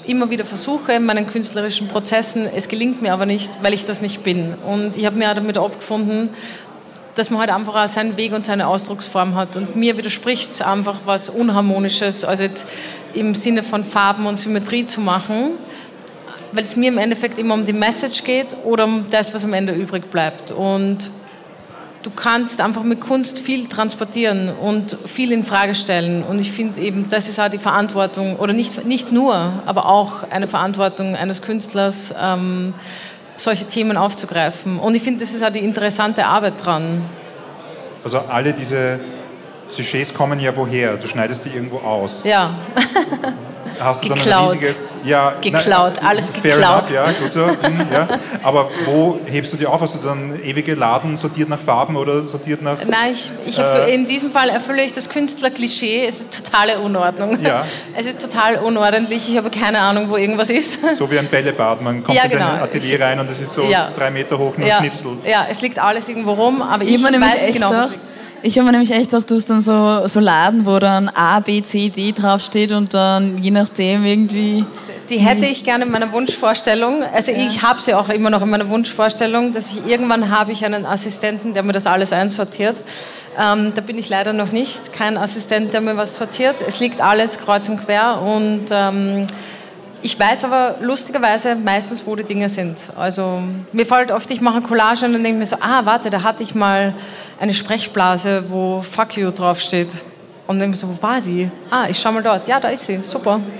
immer 0.05 0.29
wieder 0.29 0.45
versuche 0.45 0.93
in 0.93 1.05
meinen 1.05 1.27
künstlerischen 1.27 1.87
Prozessen. 1.87 2.47
Es 2.53 2.69
gelingt 2.69 3.01
mir 3.01 3.11
aber 3.11 3.25
nicht, 3.25 3.49
weil 3.63 3.73
ich 3.73 3.85
das 3.85 4.01
nicht 4.01 4.23
bin. 4.23 4.53
Und 4.53 4.97
ich 4.97 5.07
habe 5.07 5.17
mir 5.17 5.33
damit 5.33 5.57
abgefunden, 5.57 6.29
dass 7.15 7.31
man 7.31 7.39
halt 7.39 7.49
einfach 7.49 7.73
auch 7.73 7.87
seinen 7.87 8.17
Weg 8.17 8.33
und 8.33 8.45
seine 8.45 8.67
Ausdrucksform 8.67 9.33
hat. 9.33 9.55
Und 9.55 9.75
mir 9.75 9.97
widerspricht 9.97 10.51
es 10.51 10.61
einfach 10.61 10.97
was 11.05 11.27
Unharmonisches, 11.27 12.23
also 12.23 12.43
jetzt 12.43 12.67
im 13.15 13.33
Sinne 13.33 13.63
von 13.63 13.83
Farben 13.83 14.27
und 14.27 14.35
Symmetrie 14.35 14.85
zu 14.85 15.01
machen, 15.01 15.53
weil 16.51 16.63
es 16.63 16.75
mir 16.75 16.89
im 16.89 16.99
Endeffekt 16.99 17.39
immer 17.39 17.55
um 17.55 17.65
die 17.65 17.73
Message 17.73 18.23
geht 18.23 18.55
oder 18.63 18.83
um 18.83 19.05
das, 19.09 19.33
was 19.33 19.43
am 19.43 19.53
Ende 19.53 19.73
übrig 19.73 20.11
bleibt. 20.11 20.51
Und 20.51 21.09
du 22.03 22.09
kannst 22.09 22.61
einfach 22.61 22.83
mit 22.83 23.01
Kunst 23.01 23.39
viel 23.39 23.67
transportieren 23.67 24.49
und 24.49 24.97
viel 25.05 25.31
in 25.31 25.43
Frage 25.43 25.75
stellen. 25.75 26.23
Und 26.23 26.39
ich 26.39 26.51
finde 26.51 26.81
eben, 26.81 27.09
das 27.09 27.29
ist 27.29 27.39
auch 27.39 27.49
die 27.49 27.57
Verantwortung, 27.57 28.37
oder 28.37 28.53
nicht, 28.53 28.85
nicht 28.85 29.11
nur, 29.11 29.35
aber 29.65 29.87
auch 29.87 30.29
eine 30.29 30.47
Verantwortung 30.47 31.15
eines 31.15 31.41
Künstlers, 31.41 32.13
ähm, 32.21 32.73
solche 33.35 33.65
Themen 33.65 33.97
aufzugreifen. 33.97 34.79
Und 34.79 34.95
ich 34.95 35.03
finde, 35.03 35.19
das 35.21 35.33
ist 35.33 35.43
auch 35.43 35.51
die 35.51 35.59
interessante 35.59 36.25
Arbeit 36.25 36.65
dran. 36.65 37.03
Also 38.03 38.19
alle 38.19 38.53
diese 38.53 38.99
Sujets 39.69 40.13
kommen 40.13 40.39
ja 40.39 40.55
woher? 40.55 40.97
Du 40.97 41.07
schneidest 41.07 41.45
die 41.45 41.49
irgendwo 41.49 41.79
aus. 41.79 42.23
Ja, 42.23 42.55
Hast 43.79 44.03
du 44.03 44.09
dann 44.09 44.17
Geklaut. 44.17 44.51
ein 44.53 44.57
riesiges... 44.59 44.93
Ja, 45.03 45.33
Geklaut, 45.41 45.93
na, 46.01 46.09
alles 46.09 46.31
fair 46.31 46.51
geklaut. 46.55 46.91
Enough, 46.91 46.91
ja, 46.91 47.11
gut 47.11 47.31
so. 47.31 47.45
hm, 47.47 47.87
ja. 47.91 48.07
Aber 48.43 48.69
wo 48.85 49.19
hebst 49.25 49.53
du 49.53 49.57
die 49.57 49.65
auf? 49.65 49.79
Hast 49.79 49.95
du 49.95 50.05
dann 50.05 50.37
ewige 50.43 50.75
Laden 50.75 51.15
sortiert 51.15 51.47
nach 51.49 51.59
Farben 51.59 51.95
oder 51.95 52.23
sortiert 52.23 52.61
nach... 52.61 52.77
nein, 52.85 53.13
ich, 53.13 53.31
ich 53.45 53.57
erfüll, 53.59 53.87
in 53.93 54.05
diesem 54.05 54.31
Fall 54.31 54.49
erfülle 54.49 54.83
ich 54.83 54.93
das 54.93 55.07
Künstlerklischee. 55.09 56.05
Es 56.05 56.19
ist 56.21 56.45
totale 56.45 56.79
Unordnung. 56.79 57.37
Ja. 57.41 57.65
Es 57.95 58.05
ist 58.05 58.21
total 58.21 58.57
unordentlich. 58.57 59.27
Ich 59.29 59.37
habe 59.37 59.49
keine 59.49 59.79
Ahnung, 59.79 60.09
wo 60.09 60.17
irgendwas 60.17 60.49
ist. 60.49 60.79
So 60.97 61.09
wie 61.09 61.17
ein 61.17 61.27
Bällebad. 61.27 61.81
Man 61.81 62.03
kommt 62.03 62.15
Ja, 62.17 62.25
in 62.25 62.31
genau. 62.31 62.45
ein 62.53 62.61
Atelier 62.61 62.99
rein 63.01 63.19
und 63.19 63.29
es 63.29 63.39
ist 63.39 63.53
so 63.53 63.63
Ja. 63.63 63.89
drei 63.95 64.11
Meter 64.11 64.37
hoch, 64.37 64.55
nur 64.57 64.67
Ja, 64.67 64.79
Schnipsel. 64.79 65.17
ja, 65.25 65.45
es 65.49 65.61
liegt 65.61 65.79
alles 65.79 66.07
irgendwo 66.09 66.33
rum, 66.33 66.61
aber 66.61 66.83
ich, 66.83 66.95
Ich 66.95 67.03
weiß 67.03 67.43
echt 67.43 67.53
genau, 67.53 67.69
gedacht. 67.69 67.97
Ich 68.43 68.57
habe 68.57 68.65
mir 68.65 68.71
nämlich 68.71 68.91
echt 68.91 69.09
gedacht, 69.09 69.29
du 69.29 69.35
hast 69.35 69.49
dann 69.49 69.61
so, 69.61 70.05
so 70.07 70.19
Laden, 70.19 70.65
wo 70.65 70.79
dann 70.79 71.09
A, 71.09 71.39
B, 71.39 71.61
C, 71.61 71.89
D 71.89 72.11
draufsteht 72.11 72.71
und 72.71 72.93
dann 72.93 73.41
je 73.41 73.51
nachdem 73.51 74.05
irgendwie. 74.05 74.65
Die 75.09 75.19
hätte 75.19 75.45
ich 75.45 75.63
gerne 75.63 75.85
in 75.85 75.91
meiner 75.91 76.11
Wunschvorstellung. 76.11 77.03
Also 77.03 77.31
ich 77.31 77.61
habe 77.61 77.81
sie 77.81 77.93
auch 77.93 78.09
immer 78.09 78.29
noch 78.29 78.41
in 78.41 78.49
meiner 78.49 78.69
Wunschvorstellung, 78.69 79.53
dass 79.53 79.71
ich 79.71 79.85
irgendwann 79.85 80.29
habe 80.29 80.51
ich 80.51 80.65
einen 80.65 80.85
Assistenten, 80.85 81.53
der 81.53 81.63
mir 81.63 81.71
das 81.71 81.87
alles 81.87 82.11
einsortiert. 82.11 82.75
Ähm, 83.39 83.71
da 83.75 83.81
bin 83.81 83.97
ich 83.97 84.09
leider 84.09 84.33
noch 84.33 84.51
nicht. 84.51 84.91
Kein 84.93 85.17
Assistent, 85.17 85.71
der 85.71 85.81
mir 85.81 85.95
was 85.95 86.17
sortiert. 86.17 86.55
Es 86.67 86.79
liegt 86.79 87.01
alles 87.01 87.39
kreuz 87.39 87.69
und 87.69 87.85
quer 87.85 88.21
und 88.21 88.65
ähm, 88.71 89.27
ich 90.01 90.19
weiß 90.19 90.43
aber 90.43 90.75
lustigerweise 90.79 91.55
meistens, 91.55 92.05
wo 92.05 92.15
die 92.15 92.23
Dinge 92.23 92.49
sind. 92.49 92.77
Also 92.95 93.41
mir 93.71 93.85
fällt 93.85 94.11
oft, 94.11 94.29
ich 94.31 94.41
mache 94.41 94.57
eine 94.57 94.65
Collage 94.65 95.05
und 95.05 95.13
dann 95.13 95.23
denke 95.23 95.43
ich 95.43 95.51
mir 95.51 95.57
so, 95.57 95.57
ah, 95.59 95.85
warte, 95.85 96.09
da 96.09 96.23
hatte 96.23 96.43
ich 96.43 96.55
mal 96.55 96.93
eine 97.39 97.53
Sprechblase, 97.53 98.45
wo 98.49 98.81
Fuck 98.81 99.17
you 99.17 99.31
draufsteht. 99.31 99.93
Und 100.47 100.59
dann 100.59 100.71
denke 100.71 100.77
ich 100.77 100.83
mir 100.83 100.87
so, 100.87 100.97
wo 100.97 101.01
war 101.01 101.19
die? 101.21 101.49
Ah, 101.69 101.87
ich 101.89 101.99
schau 101.99 102.11
mal 102.11 102.23
dort. 102.23 102.47
Ja, 102.47 102.59
da 102.59 102.69
ist 102.69 102.85
sie. 102.85 102.97
Super. 102.97 103.41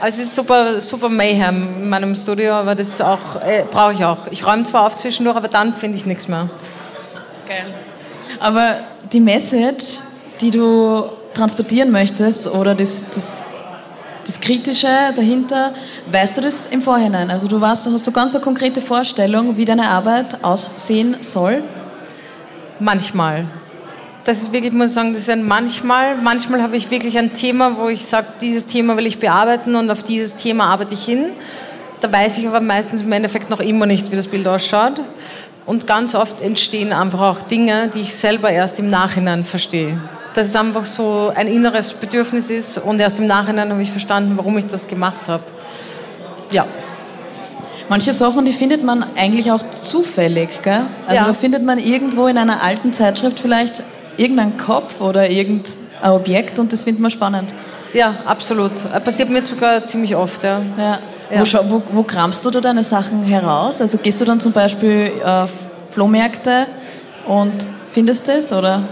Also 0.00 0.20
es 0.20 0.28
ist 0.28 0.34
super, 0.34 0.80
super 0.80 1.08
Mayhem 1.08 1.82
in 1.82 1.88
meinem 1.88 2.14
Studio, 2.14 2.52
aber 2.54 2.74
das 2.74 3.00
auch, 3.00 3.36
äh, 3.42 3.64
brauche 3.70 3.92
ich 3.92 4.04
auch. 4.04 4.26
Ich 4.30 4.46
räume 4.46 4.64
zwar 4.64 4.86
auf 4.86 4.96
zwischendurch, 4.96 5.36
aber 5.36 5.48
dann 5.48 5.72
finde 5.72 5.96
ich 5.96 6.04
nichts 6.04 6.28
mehr. 6.28 6.50
Geil. 7.48 7.64
Aber 8.40 8.80
die 9.12 9.20
Message, 9.20 10.00
die 10.40 10.50
du 10.50 11.04
transportieren 11.32 11.90
möchtest 11.90 12.46
oder 12.46 12.74
das, 12.74 13.04
das, 13.14 13.36
das 14.26 14.40
Kritische 14.40 15.12
dahinter, 15.14 15.74
weißt 16.10 16.38
du 16.38 16.40
das 16.40 16.66
im 16.66 16.82
Vorhinein? 16.82 17.30
Also 17.30 17.46
du 17.46 17.60
weißt, 17.60 17.86
hast 17.86 18.06
du 18.06 18.12
ganz 18.12 18.34
eine 18.34 18.42
konkrete 18.42 18.80
Vorstellung, 18.80 19.56
wie 19.56 19.64
deine 19.64 19.88
Arbeit 19.88 20.42
aussehen 20.42 21.16
soll? 21.20 21.62
Manchmal. 22.80 23.46
Das 24.24 24.40
ist 24.40 24.52
wirklich, 24.52 24.72
ich 24.72 24.78
muss 24.78 24.94
sagen, 24.94 25.12
das 25.12 25.22
ist 25.22 25.30
ein 25.30 25.46
manchmal. 25.46 26.16
Manchmal 26.16 26.62
habe 26.62 26.76
ich 26.76 26.90
wirklich 26.90 27.18
ein 27.18 27.34
Thema, 27.34 27.76
wo 27.78 27.88
ich 27.88 28.06
sage, 28.06 28.28
dieses 28.40 28.66
Thema 28.66 28.96
will 28.96 29.06
ich 29.06 29.18
bearbeiten 29.18 29.74
und 29.74 29.90
auf 29.90 30.02
dieses 30.02 30.34
Thema 30.34 30.64
arbeite 30.64 30.94
ich 30.94 31.04
hin. 31.04 31.32
Da 32.00 32.10
weiß 32.10 32.38
ich 32.38 32.48
aber 32.48 32.60
meistens 32.60 33.02
im 33.02 33.12
Endeffekt 33.12 33.50
noch 33.50 33.60
immer 33.60 33.86
nicht, 33.86 34.10
wie 34.10 34.16
das 34.16 34.26
Bild 34.26 34.48
ausschaut. 34.48 35.00
Und 35.66 35.86
ganz 35.86 36.14
oft 36.14 36.40
entstehen 36.40 36.92
einfach 36.92 37.20
auch 37.20 37.42
Dinge, 37.42 37.90
die 37.94 38.00
ich 38.00 38.14
selber 38.14 38.50
erst 38.50 38.78
im 38.78 38.88
Nachhinein 38.88 39.44
verstehe. 39.44 39.98
Dass 40.34 40.46
es 40.48 40.56
einfach 40.56 40.84
so 40.84 41.32
ein 41.34 41.46
inneres 41.46 41.92
Bedürfnis 41.92 42.50
ist 42.50 42.78
und 42.78 42.98
erst 42.98 43.20
im 43.20 43.26
Nachhinein 43.26 43.70
habe 43.70 43.80
ich 43.82 43.90
verstanden, 43.90 44.32
warum 44.36 44.58
ich 44.58 44.66
das 44.66 44.88
gemacht 44.88 45.28
habe. 45.28 45.44
Ja. 46.50 46.66
Manche 47.88 48.12
Sachen, 48.12 48.44
die 48.44 48.52
findet 48.52 48.82
man 48.82 49.04
eigentlich 49.16 49.52
auch 49.52 49.60
zufällig, 49.84 50.62
gell? 50.62 50.82
Also 51.06 51.22
Ja. 51.22 51.26
da 51.28 51.34
findet 51.34 51.62
man 51.64 51.78
irgendwo 51.78 52.26
in 52.26 52.38
einer 52.38 52.62
alten 52.62 52.92
Zeitschrift 52.92 53.38
vielleicht 53.38 53.82
irgendeinen 54.16 54.56
Kopf 54.56 55.00
oder 55.00 55.28
irgendein 55.30 55.72
Objekt 56.10 56.58
und 56.58 56.72
das 56.72 56.82
findet 56.82 57.00
man 57.02 57.10
spannend. 57.10 57.54
Ja, 57.92 58.16
absolut. 58.24 58.72
Äh, 58.92 59.00
Passiert 59.00 59.30
mir 59.30 59.44
sogar 59.44 59.84
ziemlich 59.84 60.16
oft, 60.16 60.42
ja. 60.42 60.62
Ja. 60.76 60.98
Ja. 61.30 61.70
Wo, 61.70 61.82
wo 61.92 62.02
kramst 62.02 62.44
du 62.44 62.50
da 62.50 62.60
deine 62.60 62.84
Sachen 62.84 63.22
heraus? 63.22 63.80
Also 63.80 63.98
gehst 63.98 64.20
du 64.20 64.24
dann 64.24 64.40
zum 64.40 64.52
Beispiel 64.52 65.12
auf 65.24 65.50
Flohmärkte 65.90 66.66
und 67.26 67.66
findest 67.92 68.28
das 68.28 68.52
oder? 68.52 68.82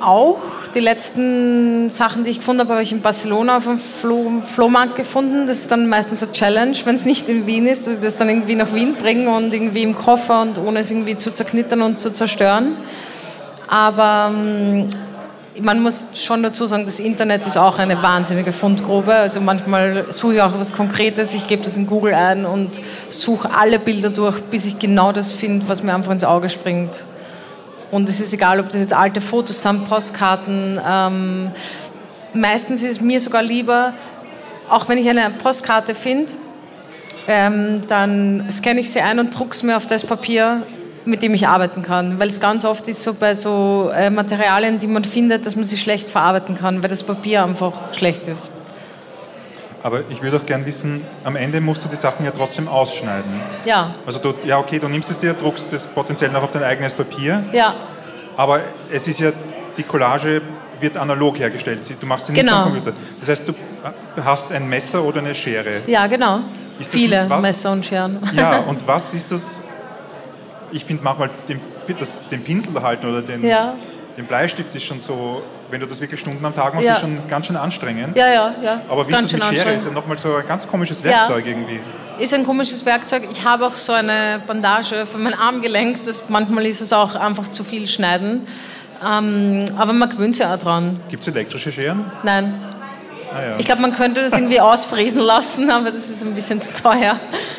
Auch 0.00 0.38
die 0.74 0.80
letzten 0.80 1.88
Sachen, 1.88 2.24
die 2.24 2.30
ich 2.30 2.38
gefunden 2.38 2.60
habe, 2.60 2.72
habe 2.72 2.82
ich 2.82 2.90
in 2.90 3.00
Barcelona 3.00 3.58
auf 3.58 3.64
dem 3.64 3.78
Flo 3.78 4.42
Flohmarkt 4.44 4.96
gefunden. 4.96 5.46
Das 5.46 5.58
ist 5.58 5.70
dann 5.70 5.88
meistens 5.88 6.22
eine 6.22 6.32
Challenge, 6.32 6.76
wenn 6.84 6.96
es 6.96 7.04
nicht 7.04 7.28
in 7.28 7.46
Wien 7.46 7.66
ist, 7.66 7.86
dass 7.86 7.94
ich 7.94 8.00
das 8.00 8.16
dann 8.16 8.28
irgendwie 8.28 8.56
nach 8.56 8.74
Wien 8.74 8.94
bringen 8.96 9.28
und 9.28 9.54
irgendwie 9.54 9.84
im 9.84 9.94
Koffer 9.94 10.42
und 10.42 10.58
ohne 10.58 10.80
es 10.80 10.90
irgendwie 10.90 11.16
zu 11.16 11.30
zerknittern 11.30 11.82
und 11.82 12.00
zu 12.00 12.10
zerstören. 12.10 12.76
Aber 13.68 14.32
ähm, 14.34 14.88
man 15.62 15.80
muss 15.80 16.10
schon 16.14 16.42
dazu 16.42 16.66
sagen, 16.66 16.84
das 16.84 16.98
Internet 16.98 17.46
ist 17.46 17.56
auch 17.56 17.78
eine 17.78 18.02
wahnsinnige 18.02 18.52
Fundgrube. 18.52 19.14
Also 19.14 19.40
manchmal 19.40 20.06
suche 20.10 20.34
ich 20.34 20.42
auch 20.42 20.58
was 20.58 20.72
Konkretes, 20.72 21.32
ich 21.32 21.46
gebe 21.46 21.62
das 21.62 21.76
in 21.76 21.86
Google 21.86 22.14
ein 22.14 22.44
und 22.44 22.80
suche 23.08 23.50
alle 23.54 23.78
Bilder 23.78 24.10
durch, 24.10 24.40
bis 24.42 24.66
ich 24.66 24.80
genau 24.80 25.12
das 25.12 25.32
finde, 25.32 25.68
was 25.68 25.84
mir 25.84 25.94
einfach 25.94 26.12
ins 26.12 26.24
Auge 26.24 26.48
springt. 26.48 27.04
Und 27.94 28.08
es 28.08 28.20
ist 28.20 28.34
egal, 28.34 28.58
ob 28.58 28.70
das 28.70 28.80
jetzt 28.80 28.92
alte 28.92 29.20
Fotos 29.20 29.62
sind, 29.62 29.88
Postkarten. 29.88 30.80
Ähm, 30.84 31.52
meistens 32.32 32.82
ist 32.82 32.90
es 32.90 33.00
mir 33.00 33.20
sogar 33.20 33.40
lieber, 33.40 33.92
auch 34.68 34.88
wenn 34.88 34.98
ich 34.98 35.08
eine 35.08 35.30
Postkarte 35.30 35.94
finde, 35.94 36.32
ähm, 37.28 37.82
dann 37.86 38.48
scanne 38.50 38.80
ich 38.80 38.90
sie 38.90 39.00
ein 39.00 39.20
und 39.20 39.38
drucke 39.38 39.52
es 39.52 39.62
mir 39.62 39.76
auf 39.76 39.86
das 39.86 40.04
Papier, 40.04 40.66
mit 41.04 41.22
dem 41.22 41.34
ich 41.34 41.46
arbeiten 41.46 41.82
kann. 41.82 42.18
Weil 42.18 42.30
es 42.30 42.40
ganz 42.40 42.64
oft 42.64 42.88
ist 42.88 43.00
so 43.00 43.14
bei 43.14 43.36
so 43.36 43.92
äh, 43.94 44.10
Materialien, 44.10 44.80
die 44.80 44.88
man 44.88 45.04
findet, 45.04 45.46
dass 45.46 45.54
man 45.54 45.64
sie 45.64 45.76
schlecht 45.76 46.10
verarbeiten 46.10 46.58
kann, 46.58 46.82
weil 46.82 46.90
das 46.90 47.04
Papier 47.04 47.44
einfach 47.44 47.94
schlecht 47.94 48.26
ist. 48.26 48.50
Aber 49.84 50.00
ich 50.08 50.22
würde 50.22 50.38
auch 50.38 50.46
gern 50.46 50.64
wissen, 50.64 51.04
am 51.24 51.36
Ende 51.36 51.60
musst 51.60 51.84
du 51.84 51.88
die 51.88 51.96
Sachen 51.96 52.24
ja 52.24 52.30
trotzdem 52.30 52.68
ausschneiden. 52.68 53.30
Ja. 53.66 53.94
Also 54.06 54.18
du, 54.18 54.32
ja 54.42 54.58
okay, 54.58 54.78
du 54.78 54.88
nimmst 54.88 55.10
es 55.10 55.18
dir, 55.18 55.34
druckst 55.34 55.70
es 55.74 55.86
potenziell 55.86 56.30
noch 56.30 56.42
auf 56.42 56.52
dein 56.52 56.62
eigenes 56.62 56.94
Papier. 56.94 57.44
Ja. 57.52 57.74
Aber 58.34 58.60
es 58.90 59.06
ist 59.06 59.20
ja, 59.20 59.30
die 59.76 59.82
Collage 59.82 60.40
wird 60.80 60.96
analog 60.96 61.38
hergestellt. 61.38 61.82
Du 62.00 62.06
machst 62.06 62.26
sie 62.26 62.32
nicht 62.32 62.40
genau. 62.40 62.62
am 62.62 62.72
Computer. 62.72 62.96
Das 63.20 63.28
heißt, 63.28 63.46
du 63.46 63.54
hast 64.24 64.50
ein 64.52 64.66
Messer 64.70 65.04
oder 65.04 65.18
eine 65.18 65.34
Schere. 65.34 65.82
Ja, 65.86 66.06
genau. 66.06 66.40
Viele 66.80 67.28
Messer 67.42 67.72
und 67.72 67.84
Scheren. 67.84 68.20
Ja, 68.34 68.60
und 68.66 68.86
was 68.88 69.12
ist 69.12 69.32
das? 69.32 69.60
Ich 70.72 70.86
finde 70.86 71.04
manchmal 71.04 71.28
den, 71.46 71.60
das, 71.98 72.10
den 72.30 72.42
Pinsel 72.42 72.72
halten 72.80 73.06
oder 73.06 73.20
den, 73.20 73.44
ja. 73.44 73.74
den 74.16 74.24
Bleistift 74.24 74.74
ist 74.74 74.84
schon 74.84 75.00
so 75.00 75.42
wenn 75.70 75.80
du 75.80 75.86
das 75.86 76.00
wirklich 76.00 76.20
Stunden 76.20 76.44
am 76.44 76.54
Tag 76.54 76.74
machst, 76.74 76.86
ja. 76.86 76.94
ist 76.94 77.00
schon 77.00 77.26
ganz 77.28 77.46
schön 77.46 77.56
anstrengend. 77.56 78.16
Ja, 78.16 78.28
ja, 78.28 78.54
ja. 78.62 78.80
Aber 78.88 79.06
wie 79.06 79.12
ist 79.12 79.22
das 79.22 79.32
mit 79.32 79.44
Schere? 79.44 79.74
Ist 79.74 79.84
ja 79.84 79.90
nochmal 79.90 80.18
so 80.18 80.34
ein 80.34 80.46
ganz 80.46 80.66
komisches 80.66 81.02
Werkzeug 81.02 81.44
ja. 81.46 81.52
irgendwie. 81.52 81.80
Ist 82.18 82.32
ein 82.32 82.44
komisches 82.44 82.86
Werkzeug. 82.86 83.24
Ich 83.30 83.44
habe 83.44 83.66
auch 83.66 83.74
so 83.74 83.92
eine 83.92 84.40
Bandage 84.46 85.04
für 85.06 85.18
mein 85.18 85.34
Armgelenk. 85.34 86.04
Das, 86.04 86.28
manchmal 86.28 86.66
ist 86.66 86.80
es 86.80 86.92
auch 86.92 87.14
einfach 87.16 87.48
zu 87.48 87.64
viel 87.64 87.88
Schneiden. 87.88 88.46
Ähm, 89.04 89.66
aber 89.76 89.92
man 89.92 90.08
gewöhnt 90.08 90.36
sich 90.36 90.46
auch 90.46 90.58
dran. 90.58 91.00
Gibt 91.10 91.26
es 91.26 91.34
elektrische 91.34 91.72
Scheren? 91.72 92.04
Nein. 92.22 92.54
Ah, 93.34 93.42
ja. 93.42 93.56
Ich 93.58 93.66
glaube, 93.66 93.82
man 93.82 93.92
könnte 93.92 94.22
das 94.22 94.32
irgendwie 94.32 94.60
ausfräsen 94.60 95.20
lassen, 95.20 95.68
aber 95.68 95.90
das 95.90 96.08
ist 96.08 96.22
ein 96.22 96.34
bisschen 96.34 96.60
zu 96.60 96.72
teuer. 96.72 97.18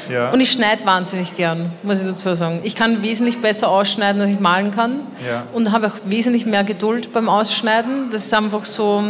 Ja. 0.09 0.31
Und 0.31 0.39
ich 0.39 0.51
schneide 0.51 0.85
wahnsinnig 0.85 1.35
gern, 1.35 1.69
muss 1.83 1.99
ich 1.99 2.07
dazu 2.07 2.33
sagen. 2.33 2.61
Ich 2.63 2.75
kann 2.75 3.03
wesentlich 3.03 3.41
besser 3.41 3.69
ausschneiden, 3.69 4.21
als 4.21 4.31
ich 4.31 4.39
malen 4.39 4.73
kann. 4.73 5.01
Ja. 5.27 5.43
Und 5.51 5.73
habe 5.73 5.87
auch 5.87 5.99
wesentlich 6.05 6.45
mehr 6.45 6.63
Geduld 6.63 7.11
beim 7.11 7.27
Ausschneiden. 7.27 8.09
Das 8.09 8.25
ist 8.25 8.33
einfach 8.33 8.63
so, 8.63 9.03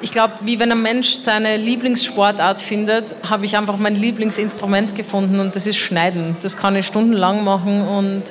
ich 0.00 0.12
glaube, 0.12 0.34
wie 0.42 0.60
wenn 0.60 0.70
ein 0.70 0.82
Mensch 0.82 1.14
seine 1.14 1.56
Lieblingssportart 1.56 2.60
findet, 2.60 3.16
habe 3.28 3.44
ich 3.44 3.56
einfach 3.56 3.76
mein 3.76 3.96
Lieblingsinstrument 3.96 4.94
gefunden 4.94 5.40
und 5.40 5.56
das 5.56 5.66
ist 5.66 5.78
Schneiden. 5.78 6.36
Das 6.40 6.56
kann 6.56 6.76
ich 6.76 6.86
stundenlang 6.86 7.42
machen 7.42 7.88
und... 7.88 8.22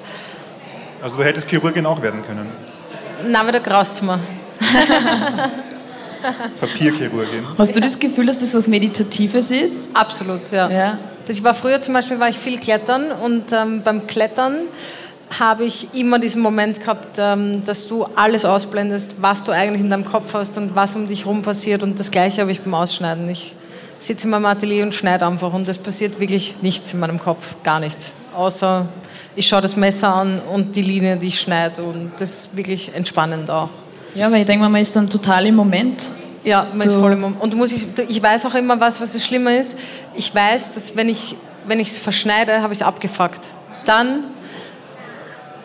Also 1.03 1.17
du 1.17 1.24
hättest 1.25 1.50
Chirurgin 1.50 1.86
auch 1.86 2.01
werden 2.01 2.24
können? 2.25 2.48
Na, 3.27 3.45
wieder 3.45 3.60
graust 3.60 4.01
mir. 4.01 4.19
Papierchirurgin. 6.59 7.43
Hast 7.57 7.75
du 7.75 7.79
das 7.79 7.97
Gefühl, 7.99 8.25
dass 8.25 8.39
das 8.39 8.53
was 8.53 8.67
Meditatives 8.67 9.51
ist? 9.51 9.89
Absolut, 9.93 10.51
ja. 10.51 10.69
ja. 10.69 10.97
Ich 11.27 11.43
war 11.43 11.53
früher 11.53 11.79
zum 11.81 11.93
Beispiel 11.93 12.19
war 12.19 12.29
ich 12.29 12.37
viel 12.37 12.59
klettern 12.59 13.11
und 13.11 13.53
ähm, 13.53 13.81
beim 13.83 14.05
Klettern 14.07 14.67
habe 15.39 15.63
ich 15.63 15.87
immer 15.93 16.19
diesen 16.19 16.41
Moment 16.41 16.79
gehabt, 16.81 17.17
ähm, 17.17 17.63
dass 17.63 17.87
du 17.87 18.05
alles 18.15 18.43
ausblendest, 18.43 19.15
was 19.19 19.45
du 19.45 19.51
eigentlich 19.51 19.81
in 19.81 19.89
deinem 19.89 20.03
Kopf 20.03 20.33
hast 20.33 20.57
und 20.57 20.75
was 20.75 20.95
um 20.95 21.07
dich 21.07 21.21
herum 21.25 21.41
passiert. 21.41 21.83
Und 21.83 21.99
das 21.99 22.11
Gleiche 22.11 22.41
habe 22.41 22.51
ich 22.51 22.61
beim 22.61 22.73
Ausschneiden. 22.73 23.29
Ich 23.29 23.55
sitze 23.97 24.25
in 24.25 24.31
meinem 24.31 24.45
Atelier 24.45 24.83
und 24.83 24.93
schneide 24.93 25.25
einfach 25.25 25.53
und 25.53 25.67
es 25.67 25.77
passiert 25.77 26.19
wirklich 26.19 26.61
nichts 26.61 26.93
in 26.93 26.99
meinem 26.99 27.19
Kopf, 27.19 27.55
gar 27.63 27.79
nichts. 27.79 28.11
Außer 28.35 28.87
ich 29.35 29.47
schaue 29.47 29.61
das 29.61 29.75
Messer 29.75 30.13
an 30.13 30.41
und 30.41 30.75
die 30.75 30.81
Linie, 30.81 31.17
die 31.17 31.27
ich 31.27 31.39
schneide 31.39 31.83
und 31.83 32.11
das 32.19 32.31
ist 32.31 32.57
wirklich 32.57 32.93
entspannend 32.93 33.49
auch. 33.49 33.69
Ja, 34.15 34.32
weil 34.32 34.41
ich 34.41 34.46
denke, 34.46 34.68
man 34.68 34.82
ist 34.82 34.96
dann 34.96 35.10
total 35.10 35.46
im 35.46 35.56
Moment. 35.56 36.10
Ja, 36.44 36.68
man 36.74 36.88
du. 36.88 36.94
ist 36.94 37.00
voll 37.00 37.13
im 37.13 37.22
Moment. 37.22 37.41
Und 37.41 37.56
muss 37.56 37.72
ich, 37.72 37.88
ich 38.08 38.22
weiß 38.22 38.46
auch 38.46 38.56
immer 38.56 38.80
was, 38.80 39.00
was 39.00 39.13
das 39.13 39.24
Schlimme 39.24 39.58
ist. 39.58 39.77
Ich 40.15 40.34
weiß, 40.34 40.74
dass 40.74 40.96
wenn 40.96 41.10
ich 41.10 41.36
wenn 41.65 41.80
es 41.80 41.98
verschneide, 41.98 42.62
habe 42.62 42.74
ich 42.74 42.80
es 42.80 42.86
abgefuckt. 42.86 43.41
Dann 43.86 44.24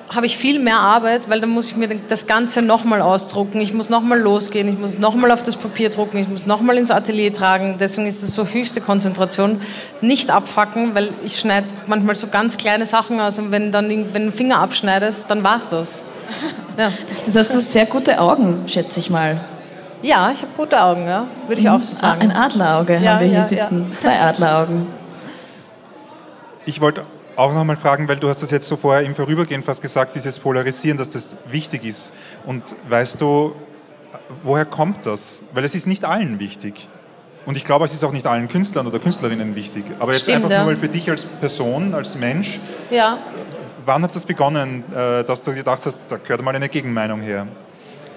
habe 0.09 0.27
ich 0.27 0.37
viel 0.37 0.61
mehr 0.61 0.79
Arbeit, 0.79 1.29
weil 1.29 1.41
dann 1.41 1.51
muss 1.51 1.71
ich 1.71 1.77
mir 1.77 1.89
das 1.89 2.27
Ganze 2.27 2.63
nochmal 2.63 3.03
ausdrucken. 3.03 3.61
Ich 3.61 3.75
muss 3.75 3.91
nochmal 3.91 4.21
losgehen, 4.21 4.69
ich 4.69 4.79
muss 4.79 4.99
nochmal 4.99 5.33
auf 5.33 5.43
das 5.43 5.57
Papier 5.57 5.91
drucken, 5.91 6.19
ich 6.19 6.29
muss 6.29 6.47
nochmal 6.47 6.79
ins 6.79 6.93
Atelier 6.93 7.33
tragen. 7.33 7.77
Deswegen 7.81 8.07
ist 8.07 8.23
das 8.23 8.33
so 8.33 8.47
höchste 8.47 8.81
Konzentration. 8.81 9.61
Nicht 10.01 10.31
abfacken, 10.31 10.95
weil 10.95 11.11
ich 11.25 11.39
schneide 11.39 11.67
manchmal 11.87 12.15
so 12.15 12.29
ganz 12.29 12.57
kleine 12.57 12.87
Sachen 12.87 13.19
aus 13.21 13.39
und 13.39 13.51
wenn 13.51 13.73
dann 13.73 13.89
wenn 13.89 14.05
du 14.05 14.13
den 14.13 14.33
Finger 14.33 14.59
abschneidest, 14.59 15.29
dann 15.31 15.43
war 15.43 15.59
es 15.59 15.71
das. 15.71 16.03
Ja. 16.77 16.93
Das 17.25 17.37
heißt, 17.37 17.51
du 17.53 17.59
hast 17.59 17.73
sehr 17.73 17.87
gute 17.87 18.21
Augen, 18.21 18.65
schätze 18.67 19.01
ich 19.01 19.11
mal. 19.11 19.41
Ja, 20.03 20.31
ich 20.31 20.43
habe 20.43 20.53
gute 20.57 20.81
Augen, 20.83 21.07
ja. 21.07 21.27
würde 21.49 21.61
ich 21.61 21.69
auch 21.69 21.81
so 21.81 21.95
sagen. 21.95 22.21
Ein 22.21 22.31
Adlerauge 22.31 22.99
ja, 22.99 23.13
haben 23.13 23.21
wir 23.21 23.29
hier 23.29 23.39
ja, 23.39 23.45
sitzen. 23.45 23.91
Ja. 23.93 23.99
Zwei 23.99 24.21
Adleraugen. 24.21 24.87
Ich 26.67 26.81
wollte 26.81 27.05
auch 27.37 27.53
noch 27.55 27.65
mal 27.65 27.77
fragen, 27.77 28.09
weil 28.09 28.17
du 28.17 28.29
hast 28.29 28.43
das 28.43 28.51
jetzt 28.51 28.69
so 28.69 28.77
vorher 28.77 29.03
im 29.05 29.15
Vorübergehen 29.15 29.63
fast 29.63 29.83
gesagt, 29.83 30.15
dieses 30.15 30.39
Polarisieren, 30.39 30.99
dass 30.99 31.11
das 31.11 31.37
wichtig 31.51 31.85
ist. 31.85 32.13
Und 32.45 32.63
weißt 32.89 33.21
du, 33.21 33.55
woher 34.43 34.65
kommt 34.65 35.07
das? 35.07 35.41
Weil 35.53 35.65
es 35.65 35.75
ist 35.75 35.87
nicht 35.87 36.05
allen 36.05 36.39
wichtig. 36.39 36.89
Und 37.45 37.57
ich 37.57 37.65
glaube, 37.65 37.85
es 37.85 37.95
ist 37.95 38.03
auch 38.05 38.13
nicht 38.13 38.27
allen 38.27 38.49
Künstlern 38.49 38.87
oder 38.87 38.99
Künstlerinnen 38.99 39.55
wichtig. 39.55 39.85
Aber 39.99 40.13
jetzt 40.13 40.23
Stimmt, 40.23 40.37
einfach 40.37 40.51
ja. 40.51 40.65
nur 40.65 40.73
mal 40.73 40.77
für 40.77 40.89
dich 40.89 41.09
als 41.09 41.25
Person, 41.25 41.95
als 41.95 42.17
Mensch. 42.17 42.59
Ja 42.91 43.19
wann 43.87 44.03
hat 44.03 44.15
das 44.15 44.27
begonnen, 44.27 44.85
äh, 44.93 45.25
dass 45.25 45.43
du 45.43 45.55
gedacht 45.55 45.87
hast, 45.87 46.11
da 46.11 46.17
gehört 46.17 46.43
mal 46.43 46.55
eine 46.55 46.69
Gegenmeinung 46.69 47.21
her? 47.21 47.47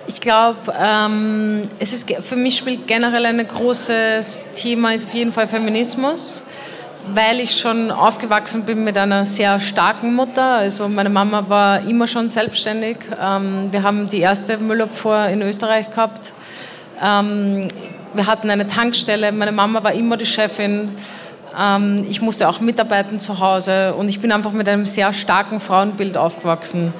Ich 0.08 0.19
glaube, 0.19 0.73
ähm, 0.77 1.62
es 1.77 1.93
ist 1.93 2.12
für 2.21 2.36
mich 2.36 2.58
spielt 2.58 2.88
generell 2.88 3.25
ein 3.27 3.47
großes 3.47 4.47
Thema 4.55 4.93
ist 4.93 5.05
auf 5.05 5.13
jeden 5.13 5.32
Fall 5.32 5.47
Feminismus, 5.47 6.43
weil 7.13 7.39
ich 7.39 7.60
schon 7.60 7.91
aufgewachsen 7.91 8.63
bin 8.63 8.84
mit 8.84 8.97
einer 8.97 9.23
sehr 9.25 9.60
starken 9.60 10.15
Mutter. 10.15 10.55
Also 10.55 10.89
meine 10.89 11.10
Mama 11.10 11.45
war 11.47 11.82
immer 11.88 12.08
schon 12.08 12.27
selbstständig. 12.27 12.97
Ähm, 13.21 13.67
wir 13.71 13.84
haben 13.84 14.10
die 14.10 14.19
erste 14.19 14.58
Müllabfuhr 14.58 15.27
in 15.27 15.43
Österreich 15.43 15.91
gehabt. 15.91 16.34
Ähm, 17.01 17.67
wir 18.15 18.25
hatten 18.25 18.49
eine 18.49 18.65
Tankstelle. 18.65 19.32
Meine 19.32 19.51
Mama 19.51 19.84
war 19.84 19.93
immer 19.93 20.17
die 20.17 20.25
Chefin. 20.25 20.95
Ähm, 21.58 22.06
ich 22.10 22.22
musste 22.22 22.48
auch 22.48 22.60
mitarbeiten 22.60 23.20
zu 23.20 23.40
Hause 23.40 23.94
und 23.96 24.10
ich 24.10 24.20
bin 24.20 24.32
einfach 24.32 24.52
mit 24.52 24.68
einem 24.68 24.86
sehr 24.86 25.14
starken 25.14 25.60
Frauenbild 25.60 26.18
aufgewachsen 26.18 26.94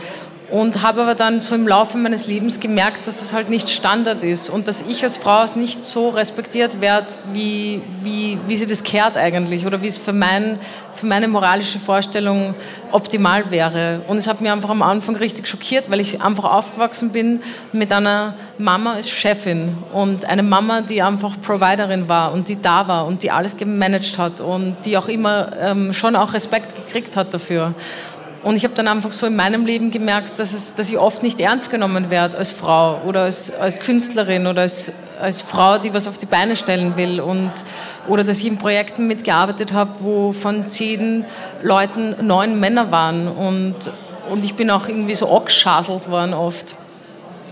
und 0.52 0.82
habe 0.82 1.02
aber 1.04 1.16
dann 1.16 1.40
so 1.40 1.54
im 1.54 1.68
Laufe 1.68 1.98
meines 1.98 2.28
Lebens 2.28 2.60
gemerkt, 2.60 3.08
dass 3.08 3.22
es 3.22 3.34
halt 3.34 3.50
nicht 3.50 3.70
Standard 3.70 4.24
ist 4.24 4.50
und 4.50 4.68
dass 4.68 4.82
ich 4.82 5.04
als 5.04 5.18
Frau 5.18 5.46
nicht 5.56 5.86
so 5.86 6.10
respektiert 6.10 6.82
werde, 6.82 7.08
wie, 7.34 7.82
wie, 8.02 8.38
wie 8.48 8.58
sie 8.58 8.66
das 8.66 8.84
kehrt 8.84 9.16
eigentlich 9.16 9.66
oder 9.66 9.82
wie 9.82 9.88
es 9.88 9.98
für, 9.98 10.12
mein, 10.12 10.60
für 10.94 11.06
meine 11.06 11.28
moralische 11.28 11.80
Vorstellung 11.80 12.56
optimal 12.92 13.52
wäre. 13.52 14.02
Und 14.08 14.18
es 14.18 14.28
hat 14.28 14.42
mir 14.42 14.52
einfach 14.52 14.70
am 14.70 14.82
Anfang 14.82 15.16
richtig 15.16 15.48
schockiert, 15.48 15.90
weil 15.92 16.00
ich 16.00 16.22
einfach 16.22 16.46
aufgewachsen 16.46 17.12
bin 17.12 17.42
mit 17.72 17.92
einer 17.92 18.34
Mama 18.58 18.94
als 18.94 19.10
Chefin 19.10 19.78
und 19.94 20.26
eine 20.26 20.44
Mama, 20.44 20.82
die 20.82 21.02
einfach 21.02 21.40
Providerin 21.42 22.10
war 22.10 22.34
und 22.34 22.50
die 22.50 22.60
da 22.60 22.88
war 22.88 23.06
und 23.06 23.22
die 23.24 23.32
alles 23.32 23.56
gemanagt 23.56 24.18
hat 24.18 24.42
und 24.42 24.76
die 24.86 24.98
auch 24.98 25.08
immer 25.08 25.52
ähm, 25.60 25.94
schon 25.94 26.16
auch 26.16 26.34
Respekt 26.34 26.76
gekriegt 26.76 27.16
hat 27.16 27.34
dafür. 27.34 27.76
Und 28.42 28.56
ich 28.56 28.64
habe 28.64 28.74
dann 28.74 28.88
einfach 28.88 29.12
so 29.12 29.28
in 29.28 29.36
meinem 29.36 29.66
Leben 29.66 29.92
gemerkt, 29.92 30.40
dass, 30.40 30.54
es, 30.54 30.74
dass 30.74 30.90
ich 30.90 30.98
oft 30.98 31.24
nicht 31.24 31.40
ernst 31.42 31.72
genommen 31.72 32.10
werde 32.10 32.38
als 32.38 32.52
Frau 32.54 33.02
oder 33.06 33.24
als, 33.24 33.52
als 33.52 33.80
Künstlerin 33.80 34.48
oder 34.48 34.62
als, 34.62 34.94
als 35.20 35.42
Frau, 35.42 35.78
die 35.78 35.94
was 35.94 36.08
auf 36.08 36.18
die 36.18 36.26
Beine 36.26 36.56
stellen 36.56 36.96
will. 36.96 37.20
Und, 37.20 37.52
oder 38.08 38.24
dass 38.24 38.40
ich 38.40 38.48
in 38.48 38.58
Projekten 38.58 39.08
mitgearbeitet 39.08 39.74
habe, 39.74 39.92
wo 40.00 40.32
von 40.32 40.70
zehn 40.70 41.26
Leuten 41.64 42.16
neun 42.22 42.60
Männer 42.62 42.92
waren. 42.92 43.28
Und, 43.28 43.76
und 44.30 44.46
ich 44.46 44.54
bin 44.54 44.72
auch 44.72 44.88
irgendwie 44.88 45.16
so 45.16 45.30
angeschaselt 45.36 46.10
worden 46.10 46.34
oft. 46.34 46.76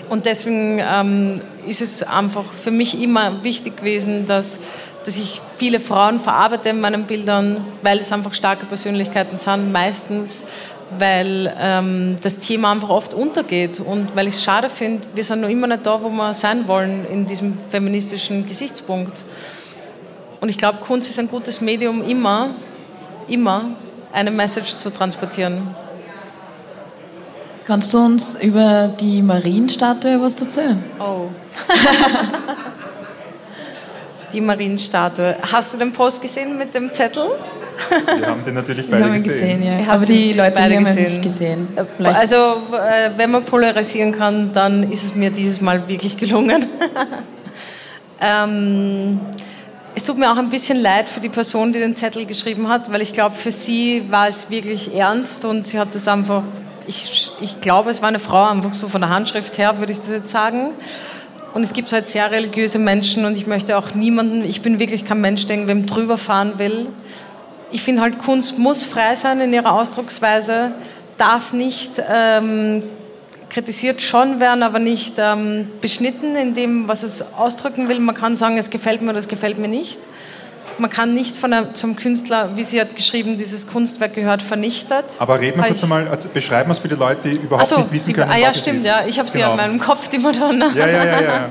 Und 0.09 0.25
deswegen 0.25 0.79
ähm, 0.79 1.41
ist 1.67 1.81
es 1.81 2.01
einfach 2.01 2.45
für 2.53 2.71
mich 2.71 3.01
immer 3.01 3.43
wichtig 3.43 3.75
gewesen, 3.75 4.25
dass, 4.25 4.59
dass 5.03 5.17
ich 5.17 5.41
viele 5.57 5.81
Frauen 5.81 6.21
verarbeite 6.21 6.69
in 6.69 6.79
meinen 6.79 7.03
Bildern, 7.03 7.65
weil 7.81 7.97
es 7.97 8.13
einfach 8.13 8.33
starke 8.33 8.65
Persönlichkeiten 8.65 9.35
sind, 9.35 9.73
meistens 9.73 10.45
weil 10.97 11.53
ähm, 11.59 12.15
das 12.21 12.39
Thema 12.39 12.71
einfach 12.71 12.89
oft 12.89 13.13
untergeht 13.13 13.79
und 13.79 14.15
weil 14.15 14.27
ich 14.27 14.35
es 14.35 14.43
schade 14.43 14.69
finde, 14.69 15.05
wir 15.13 15.23
sind 15.23 15.41
noch 15.41 15.49
immer 15.49 15.67
nicht 15.67 15.85
da, 15.85 16.01
wo 16.01 16.09
wir 16.09 16.33
sein 16.33 16.67
wollen 16.67 17.05
in 17.05 17.25
diesem 17.25 17.57
feministischen 17.69 18.47
Gesichtspunkt. 18.47 19.23
Und 20.39 20.49
ich 20.49 20.57
glaube, 20.57 20.79
Kunst 20.79 21.09
ist 21.09 21.19
ein 21.19 21.29
gutes 21.29 21.61
Medium, 21.61 22.07
immer, 22.07 22.51
immer 23.27 23.71
eine 24.13 24.31
Message 24.31 24.75
zu 24.75 24.91
transportieren. 24.91 25.75
Kannst 27.65 27.93
du 27.93 27.99
uns 27.99 28.37
über 28.37 28.87
die 28.87 29.21
Marienstatue 29.21 30.21
was 30.21 30.35
erzählen? 30.35 30.81
Oh. 30.99 31.25
die 34.31 34.39
Marienstatue. 34.39 35.35
Hast 35.51 35.73
du 35.73 35.77
den 35.77 35.91
Post 35.91 36.21
gesehen 36.21 36.57
mit 36.57 36.73
dem 36.73 36.93
Zettel? 36.93 37.31
Wir 38.19 38.27
haben 38.27 38.43
den 38.43 38.55
natürlich 38.55 38.89
beide 38.89 39.09
gesehen. 39.11 39.61
gesehen 39.61 39.63
ja. 39.63 39.93
Aber 39.93 40.05
die 40.05 40.33
Leute 40.33 40.61
haben 40.61 40.71
ihn 40.71 40.95
nicht 40.95 41.21
gesehen. 41.21 41.67
Vielleicht. 41.97 42.17
Also, 42.17 42.35
äh, 42.35 43.11
wenn 43.17 43.31
man 43.31 43.43
polarisieren 43.43 44.11
kann, 44.17 44.51
dann 44.53 44.91
ist 44.91 45.03
es 45.03 45.15
mir 45.15 45.29
dieses 45.29 45.61
Mal 45.61 45.87
wirklich 45.87 46.17
gelungen. 46.17 46.65
ähm, 48.21 49.19
es 49.97 50.03
tut 50.03 50.19
mir 50.19 50.31
auch 50.31 50.37
ein 50.37 50.49
bisschen 50.49 50.79
leid 50.79 51.09
für 51.09 51.19
die 51.19 51.29
Person, 51.29 51.73
die 51.73 51.79
den 51.79 51.95
Zettel 51.95 52.25
geschrieben 52.27 52.67
hat, 52.69 52.91
weil 52.91 53.01
ich 53.01 53.13
glaube, 53.13 53.35
für 53.35 53.49
sie 53.49 54.03
war 54.09 54.27
es 54.27 54.49
wirklich 54.49 54.93
ernst 54.93 55.43
und 55.43 55.65
sie 55.65 55.79
hat 55.79 55.95
das 55.95 56.07
einfach, 56.07 56.43
ich, 56.85 57.31
ich 57.41 57.59
glaube, 57.61 57.89
es 57.89 57.99
war 58.01 58.09
eine 58.09 58.19
Frau, 58.19 58.45
einfach 58.45 58.75
so 58.75 58.87
von 58.87 59.01
der 59.01 59.09
Handschrift 59.09 59.57
her, 59.57 59.79
würde 59.79 59.93
ich 59.93 59.97
das 59.97 60.09
jetzt 60.09 60.29
sagen. 60.29 60.73
Und 61.55 61.63
es 61.63 61.73
gibt 61.73 61.91
halt 61.91 62.05
sehr 62.05 62.29
religiöse 62.29 62.77
Menschen 62.77 63.25
und 63.25 63.35
ich 63.35 63.47
möchte 63.47 63.75
auch 63.75 63.95
niemanden, 63.95 64.45
ich 64.45 64.61
bin 64.61 64.77
wirklich 64.77 65.03
kein 65.03 65.19
Mensch, 65.19 65.47
der 65.47 65.55
irgendwem 65.55 65.87
drüber 65.87 66.19
fahren 66.19 66.59
will. 66.59 66.85
Ich 67.71 67.81
finde 67.81 68.01
halt, 68.01 68.17
Kunst 68.19 68.57
muss 68.57 68.83
frei 68.83 69.15
sein 69.15 69.41
in 69.41 69.53
ihrer 69.53 69.73
Ausdrucksweise, 69.73 70.71
darf 71.17 71.51
nicht 71.53 72.01
ähm, 72.09 72.83
kritisiert 73.49 74.01
schon 74.01 74.39
werden, 74.39 74.63
aber 74.63 74.79
nicht 74.79 75.15
ähm, 75.17 75.69
beschnitten 75.81 76.35
in 76.35 76.53
dem, 76.53 76.87
was 76.87 77.03
es 77.03 77.23
ausdrücken 77.37 77.89
will. 77.89 77.99
Man 77.99 78.15
kann 78.15 78.35
sagen, 78.35 78.57
es 78.57 78.69
gefällt 78.69 79.01
mir 79.01 79.09
oder 79.09 79.19
es 79.19 79.27
gefällt 79.27 79.57
mir 79.57 79.67
nicht. 79.67 79.99
Man 80.79 80.91
kann 80.91 81.13
nicht 81.15 81.35
von 81.35 81.51
einem, 81.53 81.73
zum 81.73 81.95
Künstler, 81.95 82.51
wie 82.55 82.63
sie 82.63 82.79
hat 82.79 82.95
geschrieben, 82.95 83.35
dieses 83.35 83.65
Kunstwerk 83.65 84.13
gehört, 84.13 84.43
vernichtet. 84.43 85.05
Aber 85.17 85.39
reden 85.39 85.59
wir 85.59 85.67
kurz 85.69 85.81
einmal, 85.81 86.07
also 86.07 86.29
beschreiben 86.29 86.69
wir 86.69 86.73
es 86.73 86.79
für 86.79 86.87
die 86.87 86.95
Leute, 86.95 87.29
die 87.29 87.35
überhaupt 87.37 87.65
so, 87.67 87.77
nicht 87.79 87.91
wissen 87.91 88.07
die, 88.09 88.13
können, 88.13 88.29
ah, 88.31 88.37
ja, 88.37 88.49
was 88.49 88.59
stimmt, 88.59 88.77
es 88.77 88.83
ist. 88.83 88.89
ja. 88.89 89.03
Ich 89.07 89.17
habe 89.17 89.27
sie 89.29 89.39
Genau. 89.39 89.51
in 89.51 89.57
meinem 89.57 89.79
Kopf, 89.79 90.07
die 90.07 90.19
Madonna. 90.19 90.69
Ja, 90.75 90.87
ja, 90.87 91.03
ja, 91.05 91.21
ja. 91.21 91.49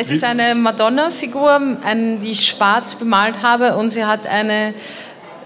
Es 0.00 0.08
Wie- 0.08 0.14
ist 0.14 0.24
eine 0.24 0.54
Madonna-Figur, 0.54 1.60
die 2.22 2.30
ich 2.30 2.46
schwarz 2.46 2.94
bemalt 2.94 3.42
habe 3.42 3.76
und 3.76 3.90
sie 3.90 4.04
hat 4.06 4.26
eine, 4.26 4.72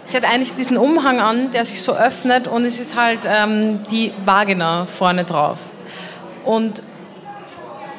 sie 0.04 0.16
hat 0.16 0.24
eigentlich 0.24 0.54
diesen 0.54 0.76
Umhang 0.76 1.20
an, 1.20 1.50
der 1.52 1.64
sich 1.64 1.82
so 1.82 1.92
öffnet 1.92 2.48
und 2.48 2.64
es 2.64 2.80
ist 2.80 2.96
halt 2.96 3.20
ähm, 3.26 3.80
die 3.90 4.12
Vagina 4.24 4.86
vorne 4.86 5.24
drauf. 5.24 5.58
Und 6.44 6.82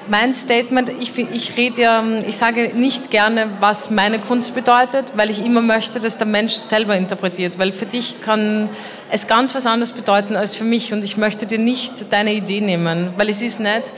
mein 0.08 0.34
Statement, 0.34 0.92
ich, 1.00 1.18
ich 1.18 1.56
rede 1.58 1.82
ja, 1.82 2.04
ich 2.28 2.38
sage 2.38 2.72
nicht 2.76 3.10
gerne, 3.10 3.48
was 3.60 3.90
meine 3.90 4.20
Kunst 4.20 4.54
bedeutet, 4.54 5.14
weil 5.16 5.30
ich 5.30 5.44
immer 5.44 5.62
möchte, 5.62 6.00
dass 6.00 6.18
der 6.18 6.28
Mensch 6.28 6.54
selber 6.54 6.96
interpretiert, 6.96 7.58
weil 7.58 7.72
für 7.72 7.86
dich 7.86 8.22
kann 8.22 8.70
es 9.10 9.28
ganz 9.28 9.56
was 9.56 9.66
anderes 9.66 9.92
bedeuten 9.92 10.36
als 10.36 10.56
für 10.56 10.64
mich 10.66 10.92
und 10.92 11.04
ich 11.04 11.18
möchte 11.18 11.46
dir 11.46 11.60
nicht 11.60 12.12
deine 12.12 12.34
Idee 12.34 12.62
nehmen, 12.62 13.14
weil 13.18 13.30
es 13.30 13.42
ist 13.42 13.60
nicht 13.60 13.92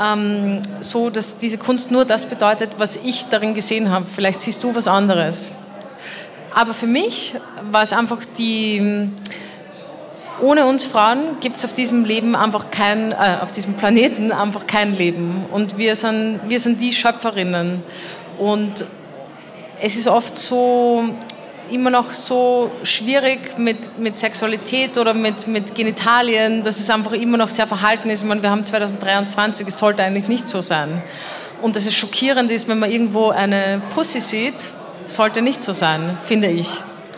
ähm, 0.00 0.62
so, 0.80 1.10
dass 1.10 1.38
diese 1.38 1.58
Kunst 1.58 1.90
nur 1.90 2.04
das 2.04 2.26
bedeutet, 2.26 2.70
was 2.78 2.96
ich 2.96 3.26
darin 3.26 3.54
gesehen 3.54 3.90
habe. 3.90 4.06
Vielleicht 4.12 4.40
siehst 4.40 4.62
du 4.62 4.74
was 4.74 4.86
anderes. 4.86 5.52
Aber 6.58 6.74
für 6.74 6.88
mich 6.88 7.36
war 7.70 7.84
es 7.84 7.92
einfach 7.92 8.18
die, 8.36 9.08
ohne 10.42 10.66
uns 10.66 10.82
Frauen 10.82 11.38
gibt 11.40 11.58
es 11.58 11.64
auf 11.64 11.72
diesem 11.72 12.04
Leben 12.04 12.34
einfach 12.34 12.72
kein, 12.72 13.12
äh, 13.12 13.38
auf 13.40 13.52
diesem 13.52 13.74
Planeten 13.74 14.32
einfach 14.32 14.66
kein 14.66 14.92
Leben. 14.92 15.44
Und 15.52 15.78
wir 15.78 15.94
sind, 15.94 16.40
wir 16.48 16.58
sind 16.58 16.80
die 16.80 16.92
Schöpferinnen. 16.92 17.84
Und 18.40 18.84
es 19.80 19.94
ist 19.94 20.08
oft 20.08 20.34
so, 20.34 21.04
immer 21.70 21.90
noch 21.90 22.10
so 22.10 22.72
schwierig 22.82 23.56
mit, 23.56 23.96
mit 23.96 24.16
Sexualität 24.16 24.98
oder 24.98 25.14
mit, 25.14 25.46
mit 25.46 25.76
Genitalien, 25.76 26.64
dass 26.64 26.80
es 26.80 26.90
einfach 26.90 27.12
immer 27.12 27.36
noch 27.36 27.50
sehr 27.50 27.68
verhalten 27.68 28.10
ist. 28.10 28.22
Ich 28.22 28.28
meine, 28.28 28.42
wir 28.42 28.50
haben 28.50 28.64
2023, 28.64 29.64
es 29.68 29.78
sollte 29.78 30.02
eigentlich 30.02 30.26
nicht 30.26 30.48
so 30.48 30.60
sein. 30.60 31.02
Und 31.62 31.76
dass 31.76 31.86
es 31.86 31.94
schockierend 31.94 32.50
ist, 32.50 32.66
wenn 32.66 32.80
man 32.80 32.90
irgendwo 32.90 33.28
eine 33.28 33.80
Pussy 33.94 34.20
sieht, 34.20 34.72
sollte 35.08 35.42
nicht 35.42 35.62
so 35.62 35.72
sein, 35.72 36.16
finde 36.22 36.48
ich. 36.48 36.68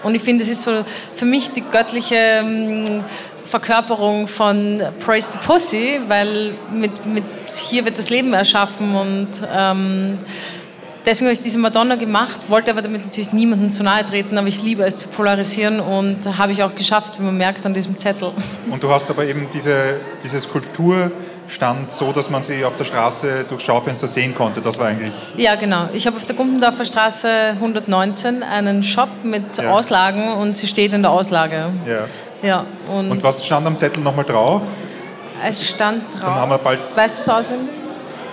Und 0.03 0.15
ich 0.15 0.23
finde, 0.23 0.43
es 0.43 0.51
ist 0.51 0.63
so 0.63 0.85
für 1.15 1.27
mich 1.27 1.51
die 1.51 1.63
göttliche 1.63 2.15
ähm, 2.15 3.05
Verkörperung 3.45 4.29
von 4.29 4.81
Praise 5.05 5.33
the 5.33 5.39
Pussy, 5.45 6.01
weil 6.09 6.55
mit, 6.73 7.05
mit, 7.05 7.25
hier 7.69 7.85
wird 7.85 7.99
das 7.99 8.09
Leben 8.09 8.33
erschaffen 8.33 8.95
und 8.95 9.29
ähm, 9.53 10.19
deswegen 11.05 11.27
habe 11.27 11.33
ich 11.35 11.41
diese 11.41 11.59
Madonna 11.59 11.97
gemacht, 11.97 12.43
wollte 12.49 12.71
aber 12.71 12.83
damit 12.83 13.05
natürlich 13.05 13.33
niemandem 13.33 13.71
zu 13.71 13.83
nahe 13.83 14.05
treten, 14.05 14.39
aber 14.39 14.47
ich 14.47 14.63
liebe 14.63 14.85
es 14.85 14.99
zu 14.99 15.09
polarisieren 15.09 15.81
und 15.81 16.39
habe 16.39 16.53
ich 16.53 16.63
auch 16.63 16.75
geschafft, 16.75 17.19
wie 17.19 17.25
man 17.25 17.37
merkt 17.37 17.67
an 17.67 17.75
diesem 17.75 17.99
Zettel. 17.99 18.33
Und 18.71 18.83
du 18.83 18.91
hast 18.91 19.11
aber 19.11 19.25
eben 19.25 19.49
diese, 19.53 19.97
diese 20.23 20.41
Skulptur 20.41 21.11
stand 21.51 21.91
so, 21.91 22.13
dass 22.13 22.31
man 22.31 22.43
sie 22.43 22.65
auf 22.65 22.77
der 22.77 22.85
Straße 22.85 23.45
durch 23.49 23.63
Schaufenster 23.63 24.07
sehen 24.07 24.35
konnte. 24.35 24.61
Das 24.61 24.79
war 24.79 24.87
eigentlich 24.87 25.15
Ja, 25.37 25.57
genau. 25.57 25.89
Ich 25.93 26.07
habe 26.07 26.17
auf 26.17 26.25
der 26.25 26.37
Gumpendorfer 26.37 26.85
Straße 26.85 27.29
119 27.61 28.43
einen 28.43 28.83
Shop 28.83 29.09
mit 29.25 29.59
Ja. 29.59 29.71
Auslagen 29.71 30.33
und 30.35 30.55
sie 30.57 30.67
steht 30.67 30.93
in 30.95 31.03
der 31.03 31.11
Auslage. 31.11 31.71
ja. 31.87 32.05
Ja, 32.43 32.65
und, 32.91 33.11
Und 33.11 33.23
was 33.23 33.45
stand 33.45 33.67
am 33.67 33.77
Zettel 33.77 34.03
nochmal 34.03 34.25
drauf? 34.25 34.63
es 35.47 35.69
stand 35.69 36.05
drauf. 36.15 36.21
Dann 36.23 36.35
haben 36.37 36.51
wir 36.51 36.57
bald 36.59 36.79
weißt 36.95 37.19
du 37.19 37.23
es 37.23 37.29
auswendig? 37.29 37.69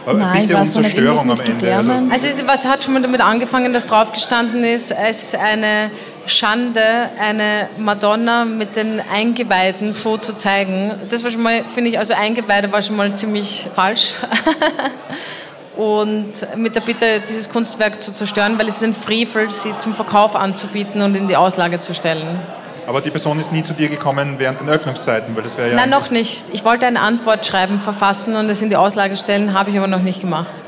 äh, 0.07 0.13
Nein, 0.13 0.45
bitte 0.45 0.57
um 0.57 0.65
Zerstörung 0.65 1.31
am 1.31 1.39
Ende. 1.41 1.75
Also? 1.75 1.91
Also 2.09 2.27
es, 2.27 2.47
was 2.47 2.65
hat 2.65 2.83
schon 2.85 2.93
mal 2.93 3.01
damit 3.01 3.19
angefangen, 3.19 3.73
dass 3.73 3.85
drauf 3.85 4.13
gestanden 4.13 4.63
ist, 4.63 4.91
es 4.91 5.23
ist 5.23 5.35
eine 5.35 5.91
Schande, 6.27 7.09
eine 7.19 7.69
Madonna 7.77 8.45
mit 8.45 8.75
den 8.75 9.01
Eingeweiden 9.11 9.91
so 9.91 10.17
zu 10.17 10.33
zeigen. 10.35 10.93
Das 11.09 11.23
war 11.23 11.31
schon 11.31 11.43
mal, 11.43 11.63
finde 11.67 11.89
ich, 11.89 11.99
also 11.99 12.13
Eingeweide 12.13 12.71
war 12.71 12.81
schon 12.81 12.95
mal 12.95 13.13
ziemlich 13.15 13.67
falsch. 13.75 14.13
Und 15.77 16.33
mit 16.55 16.75
der 16.75 16.81
Bitte, 16.81 17.21
dieses 17.27 17.49
Kunstwerk 17.49 18.01
zu 18.01 18.11
zerstören, 18.11 18.57
weil 18.57 18.67
es 18.67 18.77
ist 18.77 18.83
ein 18.83 18.95
Frevel, 18.95 19.51
sie 19.51 19.77
zum 19.77 19.93
Verkauf 19.93 20.35
anzubieten 20.35 21.03
und 21.03 21.15
in 21.15 21.27
die 21.27 21.35
Auslage 21.37 21.79
zu 21.79 21.93
stellen. 21.93 22.39
aber 22.87 22.99
die 22.99 23.11
Person 23.11 23.39
ist 23.39 23.51
nie 23.51 23.61
zu 23.61 23.73
dir 23.73 23.87
gekommen 23.87 24.35
während 24.39 24.59
den 24.59 24.69
Öffnungszeiten, 24.69 25.35
weil 25.35 25.43
das 25.43 25.55
wäre 25.55 25.69
ja 25.69 25.75
Nein, 25.75 25.91
noch 25.91 26.09
nicht. 26.09 26.45
Ich 26.51 26.65
wollte 26.65 26.87
ein 26.87 26.97
Antwortschreiben 26.97 27.79
verfassen 27.79 28.35
und 28.35 28.49
es 28.49 28.61
in 28.63 28.69
die 28.69 28.75
Auslage 28.75 29.15
stellen, 29.17 29.53
habe 29.53 29.69
ich 29.69 29.77
aber 29.77 29.85
noch 29.87 30.01
nicht 30.01 30.21
gemacht. 30.21 30.63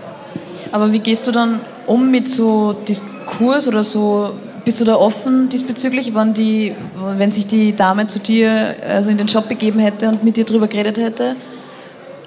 Aber 0.72 0.92
wie 0.92 1.00
gehst 1.00 1.26
du 1.26 1.32
dann 1.32 1.62
um 1.88 2.12
mit 2.12 2.28
so 2.28 2.74
Diskurs 2.74 3.68
oder 3.68 3.84
so? 3.84 4.34
Bist 4.70 4.82
du 4.82 4.86
da 4.86 4.98
offen 4.98 5.50
diesbezüglich, 5.50 6.14
wenn, 6.14 6.36
die, 6.36 6.76
wenn 7.18 7.32
sich 7.32 7.48
die 7.48 7.76
Dame 7.76 8.06
zu 8.06 8.20
dir 8.20 8.76
also 8.88 9.10
in 9.10 9.18
den 9.18 9.28
Shop 9.28 9.50
begeben 9.50 9.80
hätte 9.80 10.10
und 10.10 10.24
mit 10.24 10.38
dir 10.38 10.46
darüber 10.46 10.68
geredet 10.68 11.00
hätte? 11.00 11.36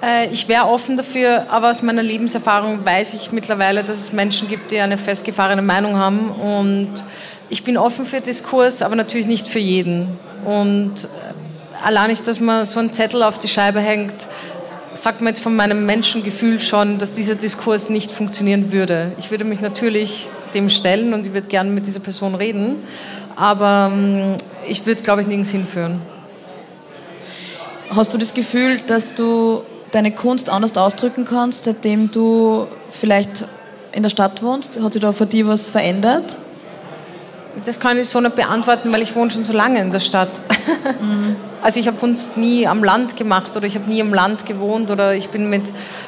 Äh, 0.03 0.27
Ich 0.33 0.49
wäre 0.49 0.67
offen 0.67 0.97
dafür, 0.97 1.47
aber 1.51 1.71
aus 1.71 1.85
meiner 1.85 2.03
Lebenserfahrung 2.03 2.85
weiß 2.85 3.15
ich 3.15 3.31
mittlerweile, 3.31 3.85
dass 3.85 3.97
es 3.97 4.13
Menschen 4.13 4.49
gibt, 4.49 4.73
die 4.73 4.81
eine 4.81 4.99
festgefahrene 4.99 5.63
Meinung 5.63 5.95
haben. 5.95 6.33
Und 6.33 6.91
ich 7.49 7.63
bin 7.63 7.79
offen 7.79 8.05
für 8.05 8.21
Diskurs, 8.21 8.83
aber 8.83 8.97
natürlich 8.97 9.29
nicht 9.29 9.47
für 9.47 9.61
jeden. 9.61 10.09
Und 10.45 11.05
äh, 11.05 11.85
allein 11.85 12.11
nicht, 12.11 12.27
dass 12.27 12.41
man 12.41 12.67
so 12.67 12.81
einen 12.81 12.93
Zettel 12.93 13.23
auf 13.23 13.39
die 13.39 13.47
Scheibe 13.47 13.79
hängt, 13.79 14.27
sagt 14.95 15.21
man 15.21 15.29
jetzt 15.29 15.45
von 15.45 15.55
meinem 15.55 15.87
Menschengefühl 15.87 16.61
schon, 16.61 16.99
dass 16.99 17.13
dieser 17.13 17.37
Diskurs 17.37 17.89
nicht 17.89 18.11
funktionieren 18.11 18.73
würde. 18.73 19.13
Ich 19.17 19.31
würde 19.31 19.45
mich 19.45 19.61
natürlich 19.61 20.27
dem 20.55 20.69
stellen 20.69 21.15
und 21.15 21.27
ich 21.27 21.33
würde 21.33 21.49
gerne 21.49 21.71
mit 21.71 21.87
dieser 21.87 22.01
Person 22.01 22.35
reden, 22.35 22.77
aber 23.37 23.91
ähm, 23.93 24.37
ich 24.69 24.85
würde, 24.87 25.03
glaube 25.03 25.23
ich, 25.23 25.27
nirgends 25.27 25.51
hinführen. 25.51 26.01
Hast 27.91 28.15
du 28.15 28.19
das 28.19 28.33
Gefühl, 28.33 28.81
dass 28.87 29.15
du 29.15 29.63
deine 29.91 30.13
Kunst 30.13 30.49
anders 30.49 30.77
ausdrücken 30.77 31.25
kannst, 31.25 31.65
seitdem 31.65 32.11
du 32.11 32.67
vielleicht 32.89 33.45
in 33.93 34.03
der 34.03 34.11
Stadt 34.11 34.43
wohnst? 34.43 34.81
Hat 34.81 34.95
sich 34.95 35.03
da 35.03 35.13
für 35.13 35.27
dich 35.27 35.47
was 35.47 35.69
verändert? 35.69 36.37
Das 37.65 37.79
kann 37.79 37.99
ich 37.99 38.09
so 38.09 38.21
nicht 38.21 38.35
beantworten, 38.35 38.93
weil 38.93 39.03
ich 39.03 39.15
wohne 39.15 39.31
schon 39.31 39.45
so 39.45 39.53
lange 39.53 39.81
in 39.81 39.91
der 39.91 40.01
Stadt. 40.01 40.41
Also 41.63 41.79
ich 41.79 41.87
habe 41.87 41.97
Kunst 41.99 42.37
nie 42.37 42.67
am 42.67 42.83
Land 42.83 43.17
gemacht 43.17 43.57
oder 43.57 43.67
ich 43.67 43.77
habe 43.77 43.89
nie 43.89 44.01
am 44.01 44.13
Land 44.13 44.47
gewohnt 44.47 44.91
oder 44.91 45.15
ich 45.15 45.29
bin 45.29 45.49
mit 45.49 45.63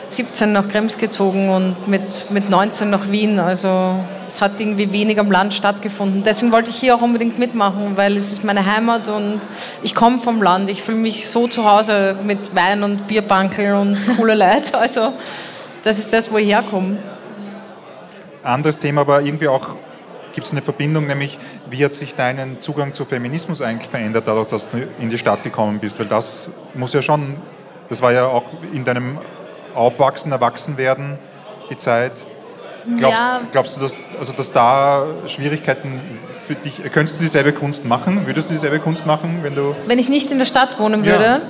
17 0.09 0.53
nach 0.53 0.69
Krems 0.69 0.99
gezogen 0.99 1.49
und 1.51 1.87
mit, 1.87 2.31
mit 2.31 2.51
19 2.51 2.91
nach 2.91 3.11
Wien. 3.11 3.39
Also 3.39 4.01
es 4.27 4.41
hat 4.41 4.59
irgendwie 4.59 4.91
wenig 4.91 5.21
am 5.21 5.31
Land 5.31 5.55
stattgefunden. 5.55 6.25
Deswegen 6.25 6.51
wollte 6.51 6.71
ich 6.71 6.77
hier 6.77 6.97
auch 6.97 7.03
unbedingt 7.03 7.39
mitmachen, 7.39 7.97
weil 7.97 8.17
es 8.17 8.33
ist 8.33 8.43
meine 8.43 8.67
Heimat 8.67 9.07
und 9.07 9.41
ich 9.83 9.95
komme 9.95 10.19
vom 10.19 10.43
Land. 10.43 10.71
Ich 10.71 10.83
fühle 10.83 10.99
mich 10.99 11.29
so 11.29 11.47
zu 11.47 11.71
Hause 11.71 12.17
mit 12.25 12.55
Wein 12.57 12.83
und 12.83 13.07
Bierbankel 13.07 13.75
und 13.75 13.97
coole 14.17 14.35
Leute. 14.35 14.77
Also 14.77 15.13
das 15.85 16.01
ist 16.01 16.13
das, 16.13 16.33
wo 16.33 16.39
ich 16.39 16.49
herkomme. 16.49 16.99
Anderes 18.43 18.79
Thema, 18.79 19.03
aber 19.03 19.23
irgendwie 19.23 19.47
auch 19.47 19.77
gibt 20.35 20.47
es 20.47 20.53
eine 20.53 20.63
Verbindung, 20.63 21.07
nämlich 21.07 21.39
wie 21.71 21.85
hat 21.85 21.95
sich 21.95 22.15
dein 22.15 22.59
Zugang 22.59 22.93
zu 22.93 23.05
Feminismus 23.05 23.63
eigentlich 23.63 23.89
verändert, 23.91 24.25
dadurch, 24.27 24.49
dass 24.49 24.69
du 24.69 24.79
in 25.01 25.11
die 25.11 25.19
Stadt 25.19 25.43
gekommen 25.43 25.79
bist? 25.79 25.99
Weil 25.99 26.07
das 26.07 26.51
muss 26.75 26.93
ja 26.93 27.03
schon, 27.03 27.37
das 27.89 28.03
war 28.03 28.13
ja 28.13 28.27
auch 28.27 28.45
in 28.73 28.85
deinem 28.85 29.19
Aufwachsen, 29.75 30.31
Erwachsenwerden 30.33 31.19
die 31.71 31.77
Zeit. 31.77 32.27
Glaubst, 32.99 33.19
Ja. 33.21 33.41
glaubst 33.51 33.77
du, 33.77 33.81
dass, 33.81 33.97
also 34.19 34.33
dass 34.33 34.53
da 34.53 35.07
Schwierigkeiten 35.27 36.01
für 36.47 36.55
dich, 36.55 36.83
könntest 36.93 37.19
du 37.19 37.23
dieselbe 37.23 37.53
Kunst 37.53 37.85
machen? 37.87 38.27
Würdest 38.27 38.51
du 38.51 38.53
dieselbe 38.53 38.79
Kunst 38.79 39.07
machen, 39.07 39.39
wenn 39.43 39.55
du... 39.55 39.75
Wenn 39.87 39.99
ich 39.99 40.09
nicht 40.11 40.31
in 40.31 40.39
der 40.39 40.45
Stadt 40.45 40.79
wohnen 40.79 41.03
Ja. 41.05 41.13
würde, 41.13 41.43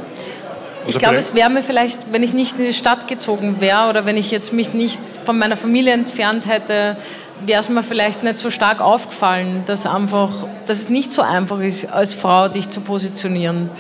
ich 0.87 0.97
Oder 0.97 0.99
glaube, 1.01 1.17
es 1.17 1.35
wäre 1.35 1.49
mir 1.51 1.63
vielleicht, 1.63 2.13
wenn 2.13 2.23
ich 2.23 2.35
nicht 2.35 2.59
in 2.59 2.67
die 2.67 2.73
Stadt 2.75 3.09
gezogen 3.09 3.61
wäre 3.61 3.89
oder 3.89 4.05
wenn 4.05 4.17
ich 4.19 4.31
jetzt 4.31 4.53
mich 4.53 4.75
nicht 4.75 5.01
von 5.25 5.39
meiner 5.39 5.57
Familie 5.57 5.95
entfernt 5.95 6.47
hätte, 6.47 6.97
wäre 7.45 7.61
es 7.61 7.69
mir 7.69 7.83
vielleicht 7.83 8.23
nicht 8.23 8.39
so 8.39 8.51
stark 8.51 8.81
aufgefallen, 8.81 9.63
dass, 9.67 9.87
einfach, 9.87 10.31
dass 10.67 10.79
es 10.79 10.89
nicht 10.89 11.13
so 11.13 11.23
einfach 11.23 11.61
ist, 11.61 11.87
als 11.91 12.15
Frau 12.15 12.49
dich 12.49 12.69
zu 12.69 12.81
positionieren. 12.81 13.71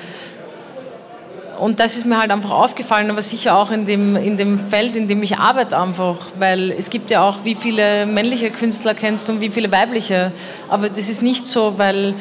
und 1.58 1.80
das 1.80 1.96
ist 1.96 2.04
mir 2.04 2.18
halt 2.18 2.30
einfach 2.30 2.50
aufgefallen, 2.50 3.10
aber 3.10 3.22
sicher 3.22 3.56
auch 3.56 3.70
in 3.70 3.86
dem, 3.86 4.16
in 4.16 4.36
dem 4.36 4.58
Feld, 4.58 4.96
in 4.96 5.08
dem 5.08 5.22
ich 5.22 5.38
arbeite 5.38 5.78
einfach, 5.78 6.16
weil 6.38 6.72
es 6.72 6.90
gibt 6.90 7.10
ja 7.10 7.26
auch, 7.26 7.38
wie 7.44 7.54
viele 7.54 8.06
männliche 8.06 8.50
Künstler 8.50 8.94
kennst 8.94 9.28
du 9.28 9.32
und 9.32 9.40
wie 9.40 9.50
viele 9.50 9.70
weibliche, 9.70 10.32
aber 10.68 10.88
das 10.88 11.08
ist 11.08 11.22
nicht 11.22 11.46
so, 11.46 11.78
weil, 11.78 12.14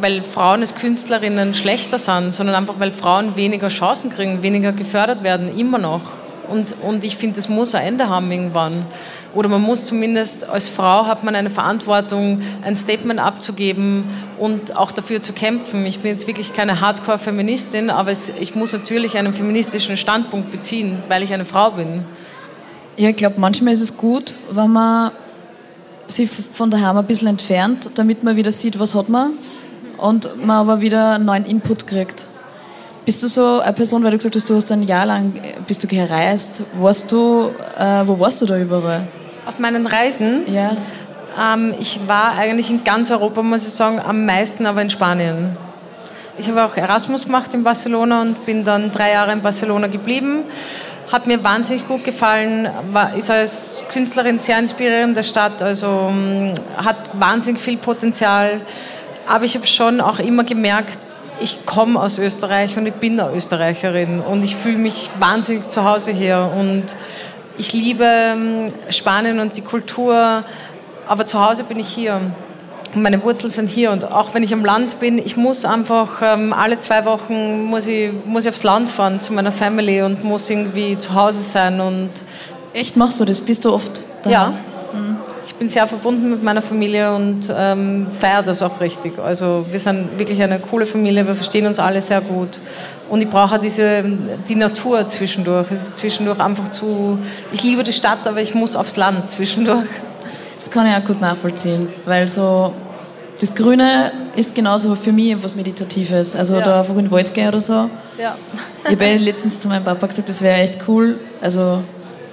weil 0.00 0.22
Frauen 0.22 0.60
als 0.60 0.74
Künstlerinnen 0.74 1.54
schlechter 1.54 1.98
sind, 1.98 2.32
sondern 2.32 2.56
einfach, 2.56 2.76
weil 2.78 2.90
Frauen 2.90 3.36
weniger 3.36 3.68
Chancen 3.68 4.10
kriegen, 4.10 4.42
weniger 4.42 4.72
gefördert 4.72 5.22
werden, 5.22 5.56
immer 5.58 5.78
noch. 5.78 6.00
Und, 6.48 6.74
und 6.82 7.04
ich 7.04 7.16
finde, 7.16 7.36
das 7.36 7.48
muss 7.48 7.74
ein 7.74 7.86
Ende 7.86 8.08
haben 8.08 8.30
irgendwann. 8.32 8.86
Oder 9.38 9.48
man 9.48 9.62
muss 9.62 9.84
zumindest, 9.84 10.48
als 10.48 10.68
Frau 10.68 11.06
hat 11.06 11.22
man 11.22 11.36
eine 11.36 11.48
Verantwortung, 11.48 12.42
ein 12.64 12.74
Statement 12.74 13.20
abzugeben 13.20 14.02
und 14.36 14.76
auch 14.76 14.90
dafür 14.90 15.20
zu 15.20 15.32
kämpfen. 15.32 15.86
Ich 15.86 16.00
bin 16.00 16.10
jetzt 16.10 16.26
wirklich 16.26 16.54
keine 16.54 16.80
Hardcore-Feministin, 16.80 17.88
aber 17.88 18.10
es, 18.10 18.32
ich 18.40 18.56
muss 18.56 18.72
natürlich 18.72 19.16
einen 19.16 19.32
feministischen 19.32 19.96
Standpunkt 19.96 20.50
beziehen, 20.50 20.98
weil 21.06 21.22
ich 21.22 21.32
eine 21.32 21.44
Frau 21.44 21.70
bin. 21.70 22.02
Ja, 22.96 23.10
ich 23.10 23.16
glaube, 23.16 23.36
manchmal 23.38 23.74
ist 23.74 23.80
es 23.80 23.96
gut, 23.96 24.34
wenn 24.50 24.72
man 24.72 25.12
sich 26.08 26.28
von 26.52 26.72
daheim 26.72 26.96
ein 26.96 27.06
bisschen 27.06 27.28
entfernt, 27.28 27.90
damit 27.94 28.24
man 28.24 28.34
wieder 28.34 28.50
sieht, 28.50 28.80
was 28.80 28.96
hat 28.96 29.08
man 29.08 29.34
und 29.98 30.44
man 30.44 30.56
aber 30.56 30.80
wieder 30.80 31.20
neuen 31.20 31.44
Input 31.44 31.86
kriegt. 31.86 32.26
Bist 33.04 33.22
du 33.22 33.28
so 33.28 33.60
eine 33.60 33.72
Person, 33.72 34.02
weil 34.02 34.10
du 34.10 34.16
gesagt 34.16 34.34
hast, 34.34 34.50
du 34.50 34.56
hast 34.56 34.72
ein 34.72 34.82
Jahr 34.82 35.06
lang 35.06 35.32
bist 35.68 35.84
du 35.84 35.86
gereist. 35.86 36.64
Warst 36.76 37.12
du, 37.12 37.50
äh, 37.78 38.02
wo 38.04 38.18
warst 38.18 38.42
du 38.42 38.46
da 38.46 38.58
überall? 38.58 39.06
Auf 39.48 39.58
meinen 39.58 39.86
Reisen? 39.86 40.44
Ja. 40.52 40.76
Ähm, 41.54 41.74
ich 41.80 42.00
war 42.06 42.36
eigentlich 42.36 42.68
in 42.68 42.84
ganz 42.84 43.10
Europa, 43.10 43.42
muss 43.42 43.66
ich 43.66 43.72
sagen, 43.72 43.98
am 43.98 44.26
meisten 44.26 44.66
aber 44.66 44.82
in 44.82 44.90
Spanien. 44.90 45.56
Ich 46.36 46.50
habe 46.50 46.62
auch 46.66 46.76
Erasmus 46.76 47.24
gemacht 47.24 47.54
in 47.54 47.64
Barcelona 47.64 48.20
und 48.20 48.44
bin 48.44 48.62
dann 48.62 48.92
drei 48.92 49.12
Jahre 49.12 49.32
in 49.32 49.40
Barcelona 49.40 49.86
geblieben. 49.86 50.42
Hat 51.10 51.26
mir 51.26 51.42
wahnsinnig 51.42 51.88
gut 51.88 52.04
gefallen, 52.04 52.68
war, 52.92 53.16
ist 53.16 53.30
als 53.30 53.82
Künstlerin 53.90 54.38
sehr 54.38 54.58
inspirierende 54.58 55.24
Stadt, 55.24 55.62
also 55.62 56.08
ähm, 56.10 56.52
hat 56.76 56.98
wahnsinnig 57.14 57.62
viel 57.62 57.78
Potenzial. 57.78 58.60
Aber 59.26 59.44
ich 59.44 59.54
habe 59.54 59.66
schon 59.66 60.02
auch 60.02 60.18
immer 60.18 60.44
gemerkt, 60.44 60.98
ich 61.40 61.64
komme 61.64 61.98
aus 61.98 62.18
Österreich 62.18 62.76
und 62.76 62.84
ich 62.84 62.94
bin 62.94 63.18
eine 63.18 63.34
Österreicherin 63.34 64.20
und 64.20 64.44
ich 64.44 64.56
fühle 64.56 64.76
mich 64.76 65.08
wahnsinnig 65.18 65.68
zu 65.68 65.84
Hause 65.84 66.12
hier 66.12 66.52
und 66.54 66.94
ich 67.58 67.72
liebe 67.72 68.04
ähm, 68.04 68.72
Spanien 68.88 69.40
und 69.40 69.56
die 69.56 69.62
Kultur, 69.62 70.44
aber 71.06 71.26
zu 71.26 71.44
Hause 71.44 71.64
bin 71.64 71.78
ich 71.78 71.88
hier. 71.88 72.30
Meine 72.94 73.22
Wurzeln 73.22 73.52
sind 73.52 73.68
hier 73.68 73.90
und 73.90 74.10
auch 74.10 74.32
wenn 74.32 74.42
ich 74.42 74.54
am 74.54 74.64
Land 74.64 74.98
bin, 74.98 75.18
ich 75.18 75.36
muss 75.36 75.66
einfach 75.66 76.22
ähm, 76.22 76.54
alle 76.54 76.78
zwei 76.78 77.04
Wochen 77.04 77.64
muss 77.64 77.86
ich, 77.86 78.10
muss 78.24 78.44
ich 78.44 78.48
aufs 78.48 78.62
Land 78.62 78.88
fahren 78.88 79.20
zu 79.20 79.34
meiner 79.34 79.52
Family 79.52 80.00
und 80.00 80.24
muss 80.24 80.48
irgendwie 80.48 80.96
zu 80.96 81.12
Hause 81.14 81.40
sein 81.42 81.80
und 81.82 82.08
Echt, 82.72 82.96
machst 82.96 83.18
du 83.18 83.24
das? 83.24 83.40
Bist 83.40 83.64
du 83.64 83.72
oft 83.72 84.02
da? 84.22 84.30
Ja. 84.30 84.48
Mhm. 84.92 85.16
Ich 85.44 85.54
bin 85.54 85.68
sehr 85.68 85.86
verbunden 85.86 86.30
mit 86.30 86.42
meiner 86.42 86.60
Familie 86.60 87.14
und 87.14 87.52
ähm, 87.54 88.06
feiere 88.18 88.42
das 88.42 88.62
auch 88.62 88.80
richtig. 88.80 89.18
Also 89.18 89.64
wir 89.70 89.78
sind 89.80 90.18
wirklich 90.18 90.42
eine 90.42 90.58
coole 90.58 90.84
Familie, 90.84 91.26
wir 91.26 91.34
verstehen 91.34 91.66
uns 91.66 91.78
alle 91.78 92.00
sehr 92.02 92.20
gut. 92.20 92.60
Und 93.08 93.22
ich 93.22 93.30
brauche 93.30 93.58
diese, 93.58 94.04
die 94.48 94.54
Natur 94.54 95.06
zwischendurch. 95.06 95.70
Es 95.70 95.82
ist 95.82 95.96
zwischendurch 95.96 96.40
einfach 96.40 96.68
zu... 96.68 97.18
Ich 97.52 97.62
liebe 97.62 97.82
die 97.82 97.92
Stadt, 97.92 98.26
aber 98.26 98.42
ich 98.42 98.54
muss 98.54 98.76
aufs 98.76 98.96
Land 98.96 99.30
zwischendurch. 99.30 99.86
Das 100.56 100.70
kann 100.70 100.86
ich 100.86 100.94
auch 100.94 101.04
gut 101.04 101.20
nachvollziehen, 101.20 101.88
weil 102.04 102.28
so 102.28 102.72
das 103.40 103.54
Grüne 103.54 104.10
ist 104.34 104.54
genauso 104.54 104.94
für 104.96 105.12
mich 105.12 105.36
was 105.42 105.54
Meditatives. 105.54 106.34
Also 106.34 106.56
ja. 106.56 106.62
da 106.62 106.80
einfach 106.80 106.96
in 106.96 107.04
den 107.04 107.10
Wald 107.10 107.32
gehen 107.32 107.48
oder 107.48 107.60
so. 107.60 107.88
Ja. 108.18 108.36
Ich 108.84 108.90
habe 108.90 109.16
letztens 109.16 109.60
zu 109.60 109.68
meinem 109.68 109.84
Papa 109.84 110.06
gesagt, 110.06 110.28
das 110.28 110.42
wäre 110.42 110.60
echt 110.60 110.78
cool. 110.88 111.18
Also 111.40 111.82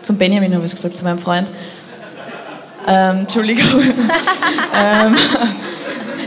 zum 0.02 0.18
Benjamin 0.18 0.54
habe 0.54 0.66
ich 0.66 0.72
es 0.72 0.76
gesagt, 0.76 0.98
zu 0.98 1.04
meinem 1.04 1.20
Freund. 1.20 1.50
Ähm, 2.88 3.20
Entschuldigung. 3.20 3.82
ähm, 4.76 5.16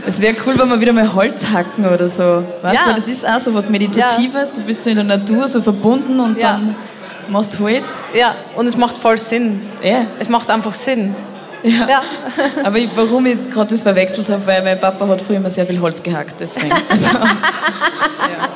es 0.09 0.19
wäre 0.19 0.35
cool, 0.45 0.57
wenn 0.57 0.69
wir 0.69 0.81
wieder 0.81 0.91
mal 0.91 1.13
Holz 1.13 1.45
hacken 1.51 1.85
oder 1.85 2.09
so. 2.09 2.43
Weißt 2.63 2.85
ja. 2.85 2.89
du, 2.89 2.95
das 2.95 3.07
ist 3.07 3.27
auch 3.27 3.39
so 3.39 3.53
was 3.53 3.69
Meditatives. 3.69 4.49
Ja. 4.49 4.55
Du 4.55 4.61
bist 4.61 4.83
so 4.83 4.89
in 4.89 4.95
der 4.95 5.05
Natur 5.05 5.47
so 5.47 5.61
verbunden 5.61 6.19
und 6.19 6.41
ja. 6.41 6.53
dann 6.53 6.75
machst 7.29 7.59
Holz. 7.59 7.99
Ja, 8.13 8.35
und 8.55 8.65
es 8.65 8.75
macht 8.75 8.97
voll 8.97 9.19
Sinn. 9.19 9.61
Ja. 9.83 10.05
Es 10.17 10.27
macht 10.27 10.49
einfach 10.49 10.73
Sinn. 10.73 11.15
Ja. 11.61 11.87
ja. 11.87 12.01
Aber 12.63 12.77
ich, 12.77 12.89
warum 12.95 13.25
ich 13.27 13.33
jetzt 13.33 13.51
gerade 13.51 13.69
das 13.69 13.83
verwechselt 13.83 14.29
habe, 14.29 14.45
weil 14.47 14.63
mein 14.63 14.79
Papa 14.79 15.07
hat 15.07 15.21
früher 15.21 15.37
immer 15.37 15.51
sehr 15.51 15.67
viel 15.67 15.79
Holz 15.79 16.01
gehackt, 16.01 16.35
deswegen. 16.39 16.73
Also, 16.89 17.05
ja. 17.05 18.49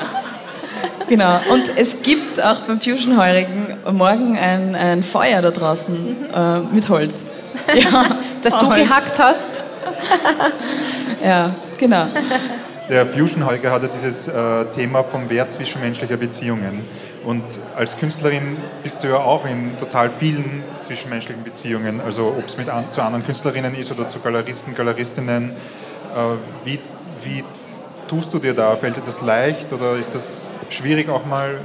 Genau. 1.08 1.40
Und 1.52 1.72
es 1.76 2.02
gibt 2.02 2.42
auch 2.42 2.62
beim 2.62 2.82
Fusion 2.82 3.18
Heurigen 3.22 3.78
morgen 3.92 4.38
ein, 4.38 4.74
ein 4.74 5.04
Feuer 5.04 5.42
da 5.44 5.52
draußen 5.52 5.96
mhm. 5.96 6.34
äh, 6.34 6.60
mit 6.74 6.90
Holz. 6.90 7.24
Ja, 7.76 8.18
Dass 8.42 8.58
du 8.58 8.68
Holz. 8.68 8.80
gehackt 8.80 9.20
hast. 9.20 9.60
Ja, 11.24 11.56
genau. 11.78 12.06
Der 12.90 13.08
Fusion 13.08 13.46
Holger 13.46 13.72
hatte 13.72 13.90
dieses 13.90 14.28
äh, 14.28 14.66
Thema 14.76 15.04
vom 15.04 15.30
Wert 15.30 15.54
zwischenmenschlicher 15.54 16.18
Beziehungen. 16.18 16.82
Und 17.24 17.42
als 17.78 17.98
Künstlerin 17.98 18.58
bist 18.84 19.04
du 19.04 19.08
ja 19.08 19.18
auch 19.18 19.46
in 19.46 19.78
total 19.80 20.10
vielen 20.10 20.62
zwischenmenschlichen 20.82 21.44
Beziehungen, 21.44 22.02
also 22.02 22.36
ob 22.38 22.46
es 22.46 22.58
mit 22.58 22.70
an, 22.70 22.92
zu 22.92 23.02
anderen 23.02 23.26
Künstlerinnen 23.26 23.76
ist 23.76 23.92
oder 23.92 24.10
zu 24.10 24.20
Galeristen, 24.20 24.76
Galeristinnen. 24.76 25.52
Äh, 25.52 26.66
wie, 26.66 26.80
wie 27.24 27.44
tust 28.10 28.34
du 28.34 28.40
dir 28.40 28.54
da? 28.54 28.76
Fällt 28.76 28.98
dir 28.98 29.04
das 29.06 29.22
leicht 29.22 29.72
oder 29.72 29.96
ist 29.96 30.14
das 30.14 30.52
schwierig 30.68 31.08
auch 31.08 31.26
mal? 31.26 31.60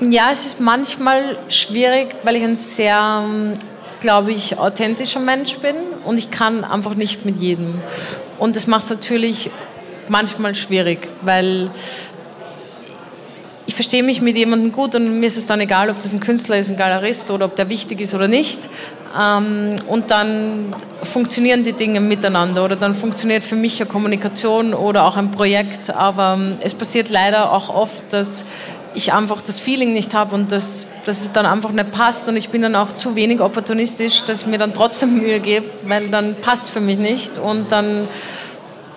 Ja, 0.00 0.30
es 0.30 0.46
ist 0.46 0.60
manchmal 0.60 1.38
schwierig, 1.48 2.14
weil 2.22 2.36
ich 2.36 2.44
ein 2.44 2.56
sehr, 2.56 3.24
glaube 4.00 4.30
ich, 4.30 4.58
authentischer 4.58 5.20
Mensch 5.20 5.56
bin 5.56 5.74
und 6.04 6.18
ich 6.18 6.30
kann 6.30 6.62
einfach 6.62 6.94
nicht 6.94 7.24
mit 7.24 7.36
jedem. 7.36 7.80
Und 8.38 8.56
das 8.56 8.66
macht 8.66 8.84
es 8.84 8.90
natürlich 8.90 9.50
manchmal 10.08 10.54
schwierig, 10.54 11.08
weil 11.22 11.70
ich 13.66 13.74
verstehe 13.74 14.02
mich 14.02 14.20
mit 14.20 14.36
jemandem 14.36 14.72
gut 14.72 14.94
und 14.94 15.18
mir 15.18 15.26
ist 15.26 15.36
es 15.36 15.46
dann 15.46 15.60
egal, 15.60 15.90
ob 15.90 15.96
das 15.96 16.12
ein 16.12 16.20
Künstler 16.20 16.58
ist, 16.58 16.70
ein 16.70 16.76
Galerist 16.76 17.30
oder 17.30 17.46
ob 17.46 17.56
der 17.56 17.68
wichtig 17.68 18.00
ist 18.00 18.14
oder 18.14 18.28
nicht. 18.28 18.68
Ähm, 19.20 19.80
und 19.88 20.10
dann 20.10 20.74
funktionieren 21.02 21.64
die 21.64 21.72
Dinge 21.72 22.00
miteinander 22.00 22.64
oder 22.64 22.76
dann 22.76 22.94
funktioniert 22.94 23.42
für 23.42 23.56
mich 23.56 23.80
eine 23.80 23.90
Kommunikation 23.90 24.72
oder 24.72 25.04
auch 25.04 25.16
ein 25.16 25.30
Projekt. 25.30 25.90
Aber 25.90 26.36
ähm, 26.38 26.56
es 26.60 26.74
passiert 26.74 27.08
leider 27.08 27.52
auch 27.52 27.68
oft, 27.68 28.04
dass 28.10 28.46
ich 28.96 29.12
einfach 29.12 29.42
das 29.42 29.60
Feeling 29.60 29.92
nicht 29.92 30.14
habe 30.14 30.34
und 30.34 30.50
dass, 30.50 30.86
dass 31.04 31.20
es 31.20 31.32
dann 31.32 31.44
einfach 31.44 31.70
nicht 31.70 31.92
passt 31.92 32.28
und 32.28 32.36
ich 32.36 32.48
bin 32.48 32.62
dann 32.62 32.74
auch 32.74 32.92
zu 32.92 33.14
wenig 33.14 33.40
opportunistisch, 33.40 34.24
dass 34.24 34.42
ich 34.42 34.46
mir 34.46 34.58
dann 34.58 34.72
trotzdem 34.72 35.18
Mühe 35.18 35.38
gebe, 35.38 35.66
weil 35.84 36.08
dann 36.08 36.34
passt 36.40 36.64
es 36.64 36.68
für 36.70 36.80
mich 36.80 36.98
nicht 36.98 37.38
und 37.38 37.70
dann 37.70 38.08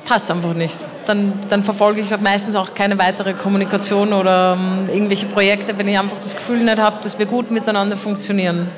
passt 0.06 0.32
einfach 0.32 0.54
nicht. 0.54 0.80
Dann, 1.06 1.34
dann 1.50 1.64
verfolge 1.64 2.00
ich 2.00 2.18
meistens 2.22 2.56
auch 2.56 2.74
keine 2.74 2.98
weitere 2.98 3.34
Kommunikation 3.34 4.14
oder 4.14 4.54
um, 4.54 4.88
ähm, 4.88 4.90
irgendwelche 4.90 5.26
Projekte, 5.26 5.78
wenn 5.78 5.88
ich 5.88 6.00
einfach 6.00 6.20
das 6.20 6.36
Gefühl 6.36 6.64
nicht 6.64 6.80
habe, 6.80 6.98
dass 7.04 7.20
wir 7.20 7.26
gut 7.26 7.52
miteinander 7.52 7.98
funktionieren. 7.98 8.70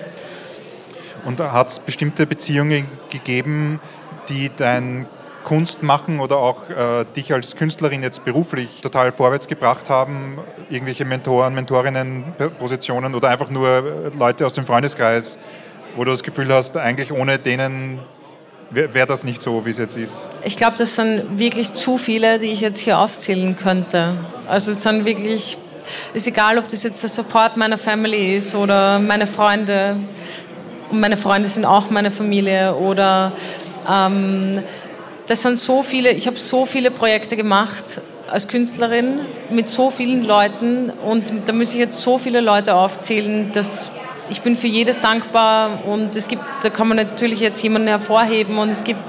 Und 1.24 1.40
hat 1.40 1.68
es 1.68 1.80
bestimmte 1.80 2.26
Beziehungen 2.26 2.88
gegeben, 3.12 3.80
die 4.28 4.50
dein 4.56 5.06
Kunstmachen 5.44 6.20
oder 6.20 6.38
auch 6.38 6.70
äh, 6.70 7.06
dich 7.16 7.34
als 7.34 7.56
Künstlerin 7.56 8.04
jetzt 8.04 8.26
beruflich 8.26 8.82
total 8.82 9.12
vorwärts 9.12 9.48
gebracht 9.48 9.90
haben? 9.90 10.40
Irgendwelche 10.70 11.06
Mentoren, 11.06 11.54
Mentorinnen, 11.54 12.34
Positionen 12.60 13.16
oder 13.16 13.30
einfach 13.30 13.50
nur 13.50 13.68
äh, 13.68 14.18
Leute 14.18 14.46
aus 14.46 14.54
dem 14.54 14.66
Freundeskreis, 14.66 15.38
wo 15.96 16.04
du 16.04 16.12
das 16.12 16.24
Gefühl 16.24 16.54
hast, 16.54 16.78
eigentlich 16.78 17.12
ohne 17.12 17.40
denen 17.40 18.00
wäre 18.72 19.06
das 19.06 19.24
nicht 19.24 19.42
so, 19.42 19.66
wie 19.66 19.70
es 19.70 19.78
jetzt 19.78 19.98
ist? 19.98 20.30
Ich 20.44 20.56
glaube, 20.56 20.78
das 20.78 20.96
sind 20.96 21.38
wirklich 21.38 21.74
zu 21.74 21.98
viele, 21.98 22.40
die 22.40 22.48
ich 22.48 22.62
jetzt 22.62 22.80
hier 22.80 23.00
aufzählen 23.00 23.58
könnte. 23.58 24.16
Also 24.48 24.72
es 24.72 24.82
sind 24.82 25.06
wirklich, 25.06 25.58
ist 26.14 26.28
egal, 26.28 26.58
ob 26.58 26.70
das 26.70 26.84
jetzt 26.84 27.04
der 27.04 27.10
Support 27.10 27.58
meiner 27.58 27.78
Family 27.78 28.36
ist 28.38 28.56
oder 28.56 29.00
meine 29.00 29.28
Freunde. 29.28 29.98
Und 30.90 31.00
meine 31.00 31.18
Freunde 31.18 31.50
sind 31.50 31.66
auch 31.66 31.90
meine 31.90 32.12
Familie 32.12 32.76
oder 32.76 33.32
ähm, 33.90 34.64
das 35.32 35.44
sind 35.44 35.58
so 35.58 35.82
viele, 35.82 36.12
ich 36.12 36.28
habe 36.28 36.38
so 36.38 36.66
viele 36.66 36.92
Projekte 36.92 37.38
gemacht 37.38 38.02
als 38.30 38.50
Künstlerin 38.50 39.22
mit 39.50 39.66
so 39.66 39.90
vielen 39.90 40.26
Leuten 40.26 40.90
und 40.90 41.32
da 41.46 41.54
muss 41.54 41.74
ich 41.74 41.80
jetzt 41.80 42.02
so 42.02 42.18
viele 42.18 42.42
Leute 42.42 42.76
aufzählen, 42.76 43.50
dass 43.54 43.92
ich 44.30 44.42
bin 44.42 44.58
für 44.58 44.68
jedes 44.68 45.00
dankbar 45.00 45.86
und 45.88 46.18
es 46.18 46.28
gibt, 46.28 46.44
da 46.62 46.70
kann 46.70 46.90
man 46.90 46.98
natürlich 46.98 47.40
jetzt 47.40 47.64
jemanden 47.64 47.88
hervorheben 47.88 48.58
und 48.58 48.72
es 48.72 48.84
gibt 48.84 49.00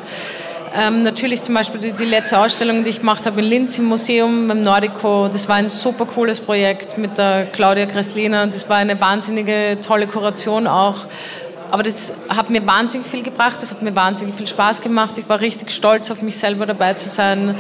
ähm, 0.77 1.03
natürlich 1.03 1.43
zum 1.43 1.57
Beispiel 1.57 1.81
die, 1.81 1.91
die, 1.93 2.05
letzte 2.05 2.39
Ausstellung, 2.39 2.85
die 2.85 2.91
ich 2.91 3.01
gemacht 3.01 3.27
habe 3.27 3.41
in 3.41 3.47
Linz 3.47 3.77
im 3.81 3.87
Museum 3.87 4.47
beim 4.47 4.63
Nordico. 4.63 5.27
Das 5.27 5.49
war 5.49 5.57
ein 5.57 5.69
super 5.69 6.07
cooles 6.07 6.39
Projekt 6.39 6.99
mit 6.99 7.19
der 7.19 7.47
Claudia 7.47 7.87
Kreslina. 7.87 8.47
Das 8.47 8.69
war 8.69 8.77
eine 8.77 9.01
wahnsinnige, 9.01 9.79
tolle 9.85 10.07
Kuration 10.07 10.69
auch. 10.69 10.99
Aber 11.73 11.83
das 11.83 12.13
hat 12.29 12.51
mir 12.51 12.67
wahnsinnig 12.67 13.07
viel 13.07 13.23
gebracht, 13.23 13.57
das 13.63 13.71
hat 13.71 13.81
mir 13.81 13.97
wahnsinnig 13.97 14.35
viel 14.35 14.47
Spaß 14.47 14.83
gemacht. 14.83 15.17
Ich 15.17 15.27
war 15.31 15.41
richtig 15.41 15.71
stolz 15.71 16.11
auf 16.11 16.21
mich 16.21 16.37
selber 16.37 16.67
dabei 16.67 16.93
zu 16.93 17.09
sein. 17.09 17.55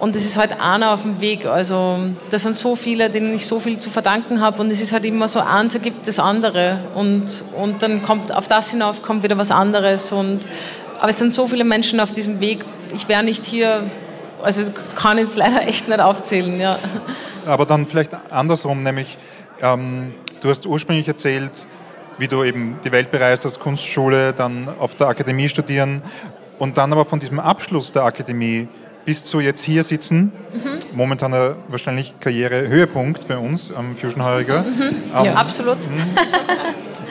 Und 0.00 0.16
es 0.16 0.24
ist 0.24 0.36
halt 0.36 0.60
einer 0.60 0.90
auf 0.92 1.02
dem 1.02 1.20
Weg. 1.20 1.46
Also 1.46 2.00
das 2.30 2.42
sind 2.42 2.56
so 2.56 2.74
viele, 2.74 3.10
denen 3.10 3.32
ich 3.36 3.46
so 3.46 3.60
viel 3.60 3.78
zu 3.78 3.90
verdanken 3.90 4.40
habe. 4.40 4.60
Und 4.60 4.72
es 4.72 4.80
ist 4.80 4.92
halt 4.92 5.04
immer 5.04 5.28
so, 5.28 5.38
eins 5.38 5.76
ergibt 5.76 6.08
das 6.08 6.18
andere. 6.18 6.80
Und, 6.96 7.44
und 7.56 7.80
dann 7.80 8.02
kommt 8.02 8.34
auf 8.34 8.48
das 8.48 8.72
hinauf, 8.72 9.02
kommt 9.02 9.22
wieder 9.22 9.38
was 9.38 9.52
anderes. 9.52 10.10
Und, 10.10 10.40
aber 10.98 11.10
es 11.10 11.20
sind 11.20 11.30
so 11.30 11.46
viele 11.46 11.62
Menschen 11.62 12.00
auf 12.00 12.10
diesem 12.10 12.40
Weg. 12.40 12.64
Ich 12.92 13.08
wäre 13.08 13.22
nicht 13.22 13.44
hier, 13.44 13.88
also 14.42 14.64
kann 14.96 15.16
jetzt 15.16 15.36
leider 15.36 15.62
echt 15.62 15.86
nicht 15.86 16.00
aufzählen. 16.00 16.58
Ja. 16.60 16.72
Aber 17.46 17.66
dann 17.66 17.86
vielleicht 17.86 18.10
andersrum, 18.32 18.82
nämlich 18.82 19.16
ähm, 19.62 20.12
du 20.40 20.50
hast 20.50 20.66
ursprünglich 20.66 21.06
erzählt, 21.06 21.68
wie 22.18 22.28
du 22.28 22.44
eben 22.44 22.78
die 22.84 22.92
Welt 22.92 23.10
bereist 23.10 23.44
als 23.44 23.58
Kunstschule, 23.58 24.32
dann 24.32 24.68
auf 24.78 24.94
der 24.96 25.08
Akademie 25.08 25.48
studieren 25.48 26.02
und 26.58 26.76
dann 26.76 26.92
aber 26.92 27.04
von 27.04 27.20
diesem 27.20 27.40
Abschluss 27.40 27.92
der 27.92 28.04
Akademie 28.04 28.68
bis 29.04 29.24
zu 29.24 29.40
jetzt 29.40 29.62
hier 29.64 29.84
sitzen, 29.84 30.32
mhm. 30.52 30.96
momentaner 30.96 31.56
wahrscheinlich 31.68 32.14
Karrierehöhepunkt 32.20 33.26
bei 33.26 33.38
uns 33.38 33.72
am 33.72 33.96
Fusion 33.96 34.22
Heuriger. 34.22 34.62
Mhm. 34.62 34.80
Ähm, 35.16 35.24
ja, 35.24 35.34
absolut. 35.34 35.78
Mhm. 35.88 36.02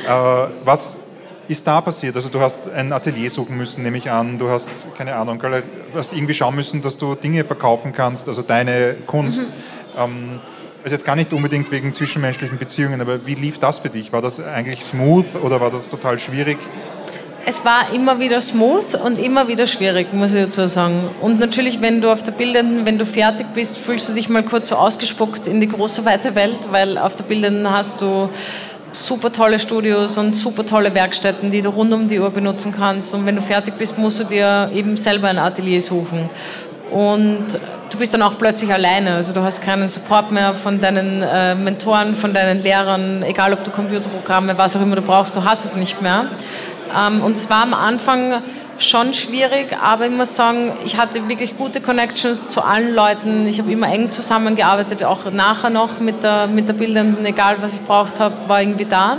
Äh, 0.08 0.48
was 0.64 0.96
ist 1.48 1.66
da 1.66 1.82
passiert? 1.82 2.16
Also 2.16 2.30
du 2.30 2.40
hast 2.40 2.56
ein 2.74 2.94
Atelier 2.94 3.30
suchen 3.30 3.58
müssen, 3.58 3.84
nehme 3.84 3.98
ich 3.98 4.12
an. 4.12 4.38
Du 4.38 4.48
hast, 4.48 4.70
keine 4.96 5.16
Ahnung, 5.16 5.40
du 5.40 5.64
hast 5.98 6.14
irgendwie 6.14 6.34
schauen 6.34 6.56
müssen, 6.56 6.82
dass 6.82 6.98
du 6.98 7.16
Dinge 7.16 7.44
verkaufen 7.44 7.94
kannst, 7.94 8.28
also 8.28 8.42
deine 8.42 8.96
Kunst. 9.06 9.42
Mhm. 9.42 9.48
Ähm, 9.98 10.40
also 10.84 10.96
jetzt 10.96 11.06
gar 11.06 11.16
nicht 11.16 11.34
unbedingt 11.34 11.72
wegen 11.72 11.94
zwischenmenschlichen 11.94 12.58
Beziehungen, 12.58 13.02
aber 13.02 13.26
wie 13.26 13.36
lief 13.36 13.60
das 13.60 13.80
für 13.80 13.90
dich? 13.90 14.14
War 14.14 14.22
das 14.22 14.40
eigentlich 14.40 14.84
smooth 14.84 15.36
oder 15.44 15.60
war 15.60 15.72
das 15.72 15.90
total 15.90 16.20
schwierig? 16.20 16.58
es 17.50 17.64
war 17.64 17.94
immer 17.94 18.20
wieder 18.20 18.42
smooth 18.42 18.96
und 18.96 19.18
immer 19.18 19.48
wieder 19.48 19.68
schwierig, 19.68 20.12
muss 20.12 20.34
ich 20.34 20.44
dazu 20.44 20.68
sagen. 20.68 21.10
Und 21.22 21.40
natürlich, 21.40 21.80
wenn 21.80 22.02
du 22.02 22.12
auf 22.12 22.22
der 22.22 22.34
Bildenden, 22.34 22.86
wenn 22.86 22.98
du 22.98 23.06
fertig 23.06 23.48
bist, 23.54 23.78
fühlst 23.78 24.10
du 24.10 24.14
dich 24.14 24.28
mal 24.28 24.44
kurz 24.44 24.68
so 24.68 24.76
ausgespuckt 24.76 25.48
in 25.48 25.62
die 25.62 25.70
große, 25.70 26.04
weite 26.04 26.36
Welt, 26.36 26.68
weil 26.72 26.98
auf 26.98 27.16
der 27.16 27.24
Bildenden 27.24 27.72
hast 27.72 28.02
du 28.02 28.28
super 28.92 29.32
tolle 29.32 29.60
Studios 29.60 30.18
und 30.18 30.36
super 30.36 30.66
tolle 30.66 30.94
Werkstätten, 30.94 31.50
die 31.50 31.62
du 31.62 31.70
rund 31.70 31.94
um 31.94 32.10
die 32.10 32.20
Uhr 32.20 32.32
benutzen 32.32 32.74
kannst. 32.76 33.14
Und 33.14 33.26
wenn 33.26 33.38
du 33.38 33.42
fertig 33.42 33.76
bist, 33.78 33.98
musst 33.98 34.20
du 34.20 34.26
dir 34.26 34.70
eben 34.76 34.98
selber 34.98 35.30
ein 35.30 35.40
Atelier 35.40 35.80
suchen. 35.80 36.30
Und 36.92 37.46
du 37.90 37.98
bist 37.98 38.14
dann 38.14 38.22
auch 38.22 38.38
plötzlich 38.38 38.72
alleine. 38.72 39.16
Also 39.16 39.34
du 39.34 39.42
hast 39.42 39.62
keinen 39.62 39.90
Support 39.90 40.32
mehr 40.32 40.56
von 40.56 40.80
deinen 40.80 41.22
äh, 41.22 41.56
Mentoren, 41.56 42.16
von 42.16 42.34
deinen 42.34 42.62
Lehrern, 42.62 43.24
egal 43.24 43.54
ob 43.54 43.64
du 43.64 43.72
Computerprogramme, 43.72 44.58
was 44.58 44.76
auch 44.76 44.82
immer 44.82 44.96
du 44.96 45.02
brauchst, 45.02 45.36
du 45.36 45.44
hast 45.44 45.66
es 45.66 45.76
nicht 45.76 46.02
mehr. 46.02 46.28
Ähm, 46.96 47.22
und 47.22 47.38
es 47.38 47.50
war 47.50 47.64
am 47.64 47.74
Anfang 47.74 48.42
schon 48.80 49.14
schwierig, 49.14 49.76
aber 49.82 50.06
ich 50.06 50.12
muss 50.12 50.36
sagen, 50.36 50.74
ich 50.86 50.98
hatte 50.98 51.28
wirklich 51.28 51.58
gute 51.58 51.82
Connections 51.82 52.52
zu 52.52 52.62
allen 52.62 52.94
Leuten. 52.94 53.48
Ich 53.48 53.60
habe 53.60 53.72
immer 53.72 53.92
eng 53.92 54.10
zusammengearbeitet, 54.10 55.04
auch 55.04 55.32
nachher 55.32 55.70
noch 55.70 56.00
mit 56.00 56.24
der, 56.24 56.48
mit 56.48 56.70
der 56.70 56.74
Bildenden, 56.74 57.26
egal 57.26 57.58
was 57.62 57.74
ich 57.74 57.82
braucht 57.82 58.20
habe, 58.20 58.36
war 58.48 58.62
irgendwie 58.62 58.86
da. 58.86 59.18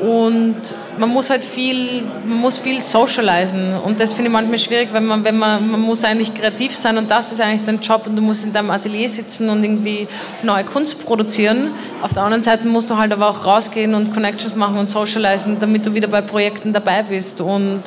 Und 0.00 0.56
man 0.98 1.08
muss 1.08 1.30
halt 1.30 1.44
viel, 1.44 2.02
man 2.24 2.38
muss 2.38 2.58
viel 2.58 2.82
socialisen. 2.82 3.74
Und 3.76 4.00
das 4.00 4.12
finde 4.12 4.28
ich 4.28 4.32
manchmal 4.32 4.58
schwierig, 4.58 4.88
wenn 4.92 5.06
man, 5.06 5.24
wenn 5.24 5.38
man, 5.38 5.70
man 5.70 5.80
muss 5.80 6.02
eigentlich 6.02 6.34
kreativ 6.34 6.74
sein 6.74 6.98
und 6.98 7.10
das 7.10 7.32
ist 7.32 7.40
eigentlich 7.40 7.62
dein 7.62 7.80
Job 7.80 8.06
und 8.06 8.16
du 8.16 8.22
musst 8.22 8.44
in 8.44 8.52
deinem 8.52 8.70
Atelier 8.70 9.08
sitzen 9.08 9.48
und 9.48 9.62
irgendwie 9.62 10.08
neue 10.42 10.64
Kunst 10.64 11.04
produzieren. 11.04 11.70
Auf 12.02 12.12
der 12.12 12.24
anderen 12.24 12.42
Seite 12.42 12.66
musst 12.66 12.90
du 12.90 12.96
halt 12.96 13.12
aber 13.12 13.28
auch 13.28 13.46
rausgehen 13.46 13.94
und 13.94 14.12
Connections 14.12 14.56
machen 14.56 14.78
und 14.78 14.88
socialisen, 14.88 15.58
damit 15.60 15.86
du 15.86 15.94
wieder 15.94 16.08
bei 16.08 16.22
Projekten 16.22 16.72
dabei 16.72 17.04
bist. 17.04 17.40
Und 17.40 17.82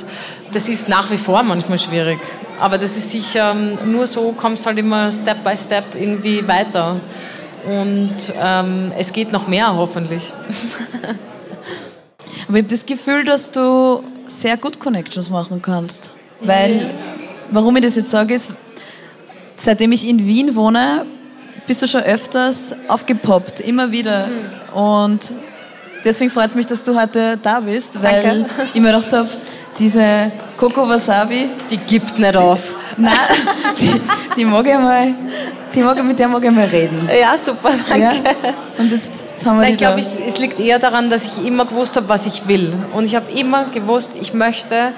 das 0.54 0.70
ist 0.70 0.88
nach 0.88 1.12
wie 1.12 1.18
vor 1.18 1.44
manchmal 1.44 1.78
schwierig. 1.78 2.20
Aber 2.60 2.78
das 2.78 2.96
ist 2.96 3.12
sicher, 3.12 3.54
nur 3.54 4.08
so 4.08 4.32
kommst 4.32 4.66
halt 4.66 4.78
immer 4.78 5.12
Step 5.12 5.44
by 5.44 5.58
Step 5.58 5.84
irgendwie 5.94 6.48
weiter. 6.48 7.02
Und 7.66 8.34
ähm, 8.42 8.94
es 8.98 9.12
geht 9.12 9.34
noch 9.34 9.48
mehr, 9.48 9.76
hoffentlich. 9.76 10.32
Aber 12.48 12.58
ich 12.58 12.64
habe 12.64 12.72
das 12.74 12.86
Gefühl, 12.86 13.24
dass 13.24 13.52
du 13.52 14.04
sehr 14.28 14.58
gut 14.58 14.80
Connections 14.80 15.30
machen 15.30 15.62
kannst. 15.62 16.12
Weil, 16.42 16.90
warum 17.52 17.76
ich 17.78 17.84
das 17.84 17.96
jetzt 17.96 18.12
sage, 18.12 18.34
ist, 18.34 18.54
seitdem 19.56 19.92
ich 19.92 20.08
in 20.08 20.28
Wien 20.28 20.56
wohne, 20.56 21.06
bist 21.66 21.82
du 21.82 21.88
schon 21.88 22.04
öfters 22.04 22.74
aufgepoppt, 22.88 23.60
immer 23.60 23.92
wieder. 23.92 24.28
Mhm. 24.28 24.78
Und 24.78 25.34
deswegen 26.06 26.32
freut 26.32 26.50
es 26.50 26.56
mich, 26.56 26.66
dass 26.66 26.84
du 26.84 27.00
heute 27.00 27.38
da 27.38 27.60
bist, 27.60 28.02
weil 28.02 28.24
Danke. 28.24 28.50
ich 28.74 28.82
mir 28.82 28.92
gedacht 28.92 29.12
habe, 29.14 29.30
diese 29.80 30.32
Coco 30.56 30.88
Wasabi, 30.88 31.50
die 31.70 31.78
gibt 31.78 32.18
nicht 32.18 32.36
auf. 32.36 32.76
Nein, 32.98 33.14
die, 33.80 34.02
die 34.36 34.46
mag 34.46 34.66
ich 34.66 34.74
mal, 34.74 35.14
die 35.74 35.82
mag, 35.82 36.04
mit 36.04 36.18
der 36.18 36.28
mag 36.28 36.44
ich 36.44 36.52
mal 36.52 36.66
reden. 36.66 37.08
Ja, 37.20 37.38
super, 37.38 37.74
danke. 37.88 38.02
Ja? 38.02 38.12
Und 38.78 38.92
jetzt, 38.92 39.26
jetzt 39.30 39.46
haben 39.46 39.58
wir 39.58 39.64
Nein, 39.64 39.74
Ich 39.74 39.78
glaube, 39.78 40.00
es 40.00 40.40
liegt 40.40 40.60
eher 40.60 40.80
daran, 40.80 41.10
dass 41.10 41.26
ich 41.26 41.46
immer 41.46 41.66
gewusst 41.66 41.96
habe, 41.96 42.10
was 42.10 42.26
ich 42.26 42.48
will. 42.48 42.74
Und 42.94 43.06
ich 43.06 43.16
habe 43.16 43.32
immer 43.32 43.66
gewusst, 43.66 44.16
ich 44.20 44.34
möchte 44.34 44.94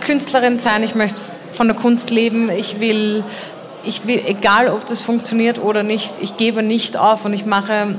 Künstlerin 0.00 0.58
sein, 0.58 0.82
ich 0.82 0.94
möchte 0.94 1.18
von 1.52 1.66
der 1.66 1.76
Kunst 1.76 2.10
leben, 2.10 2.50
ich 2.50 2.80
will, 2.80 3.24
ich 3.84 4.06
will, 4.06 4.22
egal 4.26 4.68
ob 4.68 4.86
das 4.86 5.00
funktioniert 5.00 5.58
oder 5.58 5.82
nicht, 5.82 6.14
ich 6.20 6.36
gebe 6.36 6.62
nicht 6.62 6.96
auf 6.96 7.24
und 7.24 7.32
ich 7.32 7.44
mache, 7.44 7.96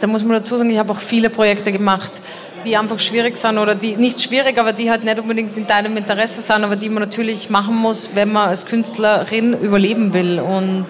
da 0.00 0.06
muss 0.06 0.22
man 0.22 0.32
dazu 0.32 0.56
sagen, 0.56 0.70
ich 0.70 0.78
habe 0.78 0.92
auch 0.92 1.00
viele 1.00 1.30
Projekte 1.30 1.72
gemacht, 1.72 2.20
die 2.64 2.76
einfach 2.76 2.98
schwierig 2.98 3.36
sind 3.36 3.58
oder 3.58 3.74
die 3.74 3.96
nicht 3.96 4.22
schwierig, 4.22 4.58
aber 4.58 4.72
die 4.72 4.90
halt 4.90 5.04
nicht 5.04 5.18
unbedingt 5.18 5.56
in 5.56 5.66
deinem 5.66 5.96
Interesse 5.96 6.40
sind, 6.42 6.64
aber 6.64 6.76
die 6.76 6.88
man 6.88 7.02
natürlich 7.02 7.50
machen 7.50 7.76
muss, 7.76 8.10
wenn 8.14 8.32
man 8.32 8.48
als 8.48 8.66
Künstlerin 8.66 9.54
überleben 9.54 10.12
will. 10.12 10.40
Und 10.40 10.86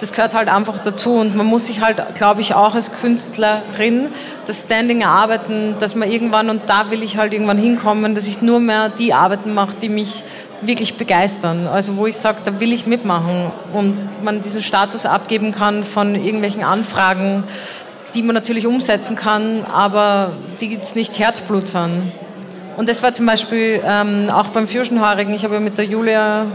das 0.00 0.12
gehört 0.12 0.34
halt 0.34 0.48
einfach 0.48 0.78
dazu. 0.78 1.14
Und 1.14 1.36
man 1.36 1.46
muss 1.46 1.66
sich 1.66 1.80
halt, 1.80 2.14
glaube 2.14 2.40
ich, 2.40 2.54
auch 2.54 2.74
als 2.74 2.92
Künstlerin 2.92 4.08
das 4.46 4.64
Standing 4.64 5.02
erarbeiten, 5.02 5.76
dass 5.78 5.94
man 5.94 6.10
irgendwann, 6.10 6.50
und 6.50 6.62
da 6.66 6.90
will 6.90 7.02
ich 7.02 7.16
halt 7.16 7.32
irgendwann 7.32 7.58
hinkommen, 7.58 8.14
dass 8.14 8.26
ich 8.26 8.42
nur 8.42 8.60
mehr 8.60 8.88
die 8.90 9.14
Arbeiten 9.14 9.54
mache, 9.54 9.76
die 9.80 9.88
mich 9.88 10.24
wirklich 10.62 10.96
begeistern. 10.96 11.66
Also 11.66 11.96
wo 11.96 12.06
ich 12.06 12.16
sage, 12.16 12.38
da 12.44 12.60
will 12.60 12.72
ich 12.72 12.86
mitmachen 12.86 13.50
und 13.72 13.96
man 14.22 14.40
diesen 14.40 14.62
Status 14.62 15.06
abgeben 15.06 15.52
kann 15.52 15.84
von 15.84 16.14
irgendwelchen 16.14 16.64
Anfragen, 16.64 17.44
die 18.14 18.22
man 18.22 18.34
natürlich 18.34 18.66
umsetzen 18.66 19.16
kann, 19.16 19.64
aber 19.64 20.32
die 20.60 20.72
jetzt 20.72 20.96
nicht 20.96 21.18
Herzblut 21.18 21.66
sind. 21.66 22.12
Und 22.76 22.88
das 22.88 23.02
war 23.02 23.12
zum 23.12 23.26
Beispiel 23.26 23.80
ähm, 23.84 24.28
auch 24.30 24.48
beim 24.48 24.66
Fusion-Haarigen. 24.66 25.34
Ich 25.34 25.44
habe 25.44 25.60
mit 25.60 25.78
der 25.78 25.84
Julia 25.84 26.46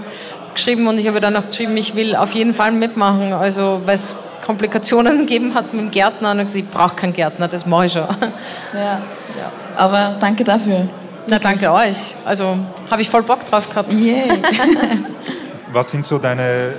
geschrieben 0.54 0.88
und 0.88 0.98
ich 0.98 1.08
habe 1.08 1.20
dann 1.20 1.36
auch 1.36 1.48
geschrieben, 1.48 1.78
ich 1.78 1.96
will 1.96 2.16
auf 2.16 2.34
jeden 2.34 2.54
Fall 2.54 2.72
mitmachen. 2.72 3.34
Also, 3.34 3.82
weil 3.86 3.96
es 3.96 4.16
Komplikationen 4.46 5.18
gegeben 5.28 5.54
hat 5.54 5.74
mit 5.74 5.82
dem 5.82 5.92
Gärtner 5.92 6.32
und 6.32 6.40
ich 6.40 6.46
gesagt, 6.46 6.66
ich 6.66 6.70
brauche 6.70 6.96
keinen 6.96 7.14
Gärtner, 7.14 7.48
das 7.48 7.66
mache 7.66 7.86
ich 7.86 7.94
schon. 7.94 8.08
Ja. 8.74 8.82
ja. 8.82 9.52
Aber 9.78 10.18
danke 10.20 10.44
dafür. 10.44 10.90
Na, 11.28 11.40
danke 11.40 11.72
euch. 11.72 12.16
Also 12.26 12.58
habe 12.90 13.02
ich 13.02 13.10
voll 13.10 13.24
Bock 13.24 13.46
drauf 13.46 13.70
gehabt. 13.70 13.94
Yeah. 13.94 14.26
Was 15.72 15.92
sind 15.92 16.04
so 16.04 16.18
deine 16.18 16.42
äh, 16.42 16.74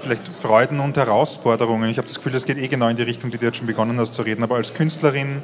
vielleicht 0.00 0.28
Freuden 0.28 0.78
und 0.78 0.96
Herausforderungen? 0.96 1.90
Ich 1.90 1.98
habe 1.98 2.06
das 2.06 2.16
Gefühl, 2.16 2.32
das 2.32 2.44
geht 2.44 2.58
eh 2.58 2.68
genau 2.68 2.88
in 2.88 2.96
die 2.96 3.02
Richtung, 3.02 3.32
die 3.32 3.38
du 3.38 3.46
jetzt 3.46 3.56
schon 3.56 3.66
begonnen 3.66 3.98
hast 3.98 4.14
zu 4.14 4.22
reden. 4.22 4.44
Aber 4.44 4.54
als 4.54 4.72
Künstlerin, 4.72 5.42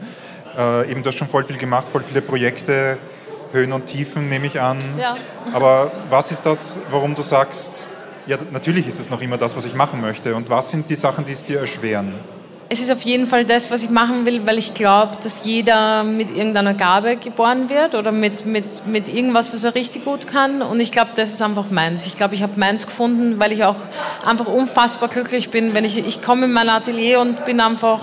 äh, 0.57 0.91
eben 0.91 1.03
du 1.03 1.09
hast 1.09 1.17
schon 1.17 1.29
voll 1.29 1.45
viel 1.45 1.59
gemacht, 1.59 1.89
voll 1.89 2.05
viele 2.05 2.23
Projekte, 2.23 2.99
Höhen 3.51 3.73
und 3.73 3.87
Tiefen 3.87 4.29
nehme 4.29 4.47
ich 4.47 4.61
an. 4.61 4.79
Ja. 4.99 5.17
Aber 5.53 5.91
was 6.11 6.31
ist 6.31 6.47
das, 6.47 6.79
warum 6.91 7.17
du 7.17 7.23
sagst, 7.23 7.89
ja, 8.27 8.37
natürlich 8.53 8.87
ist 8.87 9.01
es 9.01 9.11
noch 9.11 9.21
immer 9.21 9.37
das, 9.37 9.57
was 9.57 9.65
ich 9.65 9.75
machen 9.75 10.01
möchte? 10.01 10.37
Und 10.37 10.49
was 10.49 10.71
sind 10.71 10.89
die 10.89 10.97
Sachen, 10.97 11.25
die 11.25 11.33
es 11.33 11.45
dir 11.45 11.59
erschweren? 11.59 12.15
Es 12.73 12.81
ist 12.81 12.91
auf 12.91 13.03
jeden 13.03 13.27
Fall 13.27 13.45
das, 13.45 13.71
was 13.71 13.83
ich 13.83 13.91
machen 13.91 14.25
will, 14.25 14.47
weil 14.47 14.57
ich 14.57 14.73
glaube, 14.73 15.19
dass 15.23 15.45
jeder 15.45 16.05
mit 16.05 16.35
irgendeiner 16.35 16.73
Gabe 16.73 17.17
geboren 17.17 17.69
wird 17.69 17.95
oder 17.95 18.13
mit, 18.13 18.47
mit, 18.47 18.87
mit 18.87 19.09
irgendwas, 19.09 19.53
was 19.53 19.63
er 19.63 19.75
richtig 19.75 20.07
gut 20.07 20.27
kann. 20.27 20.63
Und 20.63 20.81
ich 20.81 20.91
glaube, 20.91 21.11
das 21.15 21.35
ist 21.35 21.43
einfach 21.43 21.69
meins. 21.69 22.07
Ich 22.07 22.15
glaube, 22.15 22.35
ich 22.35 22.43
habe 22.43 22.59
meins 22.59 22.87
gefunden, 22.87 23.39
weil 23.39 23.53
ich 23.53 23.63
auch 23.65 23.77
einfach 24.25 24.47
unfassbar 24.47 25.11
glücklich 25.11 25.51
bin, 25.51 25.75
wenn 25.75 25.85
ich, 25.85 25.99
ich 25.99 26.23
komme 26.23 26.47
in 26.47 26.53
mein 26.55 26.71
Atelier 26.71 27.21
und 27.21 27.45
bin 27.45 27.61
einfach 27.61 28.01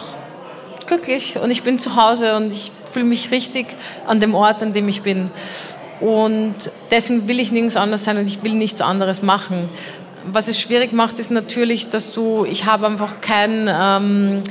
glücklich 0.86 1.38
und 1.41 1.49
ich 1.49 1.63
bin 1.63 1.79
zu 1.79 1.95
Hause 1.95 2.36
und 2.36 2.53
ich 2.53 2.71
fühle 2.93 3.05
mich 3.05 3.32
richtig 3.32 3.65
an 4.05 4.19
dem 4.19 4.36
Ort, 4.36 4.62
an 4.62 4.73
dem 4.73 4.88
ich 4.88 5.01
bin. 5.01 5.32
Und 5.99 6.69
deswegen 6.91 7.27
will 7.27 7.39
ich 7.39 7.51
nirgends 7.51 7.75
anders 7.75 8.03
sein 8.03 8.19
und 8.19 8.27
ich 8.27 8.43
will 8.43 8.53
nichts 8.53 8.82
anderes 8.82 9.23
machen 9.23 9.67
was 10.25 10.47
es 10.47 10.60
schwierig 10.60 10.93
macht, 10.93 11.19
ist 11.19 11.32
natürlich, 11.32 11.89
dass 11.89 12.13
du, 12.13 12.45
ich 12.45 12.65
habe 12.65 12.88
einfach 12.88 13.21
kein 13.21 13.69
ähm, 13.71 14.43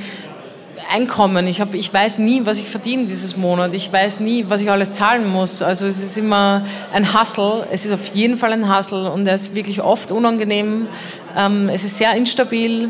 Einkommen. 0.90 1.46
Ich, 1.46 1.60
hab, 1.60 1.74
ich 1.74 1.92
weiß 1.92 2.18
nie, 2.18 2.46
was 2.46 2.58
ich 2.58 2.66
verdiene 2.66 3.04
dieses 3.04 3.36
Monat. 3.36 3.74
Ich 3.74 3.92
weiß 3.92 4.20
nie, 4.20 4.46
was 4.48 4.62
ich 4.62 4.70
alles 4.70 4.94
zahlen 4.94 5.28
muss. 5.28 5.60
Also 5.60 5.86
es 5.86 6.02
ist 6.02 6.16
immer 6.16 6.64
ein 6.92 7.18
Hustle. 7.18 7.66
Es 7.70 7.84
ist 7.84 7.92
auf 7.92 8.14
jeden 8.14 8.38
Fall 8.38 8.52
ein 8.52 8.74
Hustle 8.74 9.10
und 9.12 9.26
er 9.26 9.34
ist 9.34 9.54
wirklich 9.54 9.82
oft 9.82 10.10
unangenehm. 10.10 10.88
Ähm, 11.36 11.68
es 11.68 11.84
ist 11.84 11.98
sehr 11.98 12.14
instabil. 12.14 12.88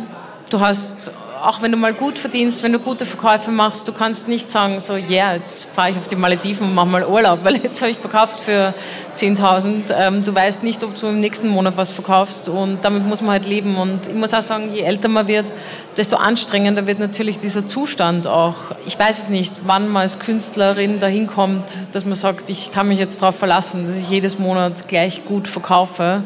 Du 0.50 0.61
hast 0.61 1.11
auch 1.43 1.62
wenn 1.62 1.72
du 1.72 1.78
mal 1.78 1.95
gut 1.95 2.18
verdienst, 2.18 2.62
wenn 2.62 2.72
du 2.72 2.78
gute 2.78 3.07
Verkäufe 3.07 3.51
machst, 3.51 3.86
du 3.89 3.93
kannst 3.93 4.28
nicht 4.28 4.51
sagen, 4.51 4.80
so, 4.80 4.97
ja, 4.97 5.09
yeah, 5.09 5.34
jetzt 5.34 5.64
fahre 5.64 5.91
ich 5.91 5.97
auf 5.97 6.09
die 6.09 6.16
Malediven 6.16 6.68
und 6.68 6.74
mache 6.74 6.86
mal 6.89 7.07
Urlaub, 7.07 7.41
weil 7.45 7.57
jetzt 7.62 7.80
habe 7.80 7.91
ich 7.91 7.99
verkauft 7.99 8.41
für 8.41 8.74
10.000. 9.16 9.93
Ähm, 9.97 10.24
du 10.24 10.34
weißt 10.34 10.62
nicht, 10.62 10.82
ob 10.84 10.99
du 10.99 11.07
im 11.09 11.20
nächsten 11.20 11.49
Monat 11.49 11.76
was 11.76 11.91
verkaufst 11.91 12.49
und 12.49 12.84
damit 12.84 13.07
muss 13.07 13.22
man 13.22 13.32
halt 13.32 13.47
leben. 13.47 13.76
Und 13.76 14.07
ich 14.07 14.14
muss 14.14 14.34
auch 14.34 14.43
sagen, 14.43 14.72
je 14.74 14.82
älter 14.82 15.09
man 15.09 15.26
wird, 15.28 15.53
desto 15.97 16.16
anstrengender 16.16 16.86
wird 16.86 16.99
natürlich 16.99 17.39
dieser 17.39 17.66
Zustand 17.66 18.26
auch. 18.26 18.55
Ich 18.86 18.99
weiß 18.99 19.18
es 19.18 19.28
nicht, 19.28 19.62
wann 19.66 19.89
man 19.89 20.03
als 20.03 20.18
Künstlerin 20.18 20.99
dahin 20.99 21.26
kommt, 21.26 21.64
dass 21.93 22.05
man 22.05 22.14
sagt, 22.14 22.49
ich 22.49 22.72
kann 22.72 22.89
mich 22.89 22.99
jetzt 22.99 23.22
darauf 23.22 23.36
verlassen, 23.36 23.86
dass 23.86 23.97
ich 23.97 24.09
jedes 24.11 24.39
Monat 24.39 24.89
gleich 24.89 25.24
gut 25.24 25.49
verkaufe. 25.49 26.22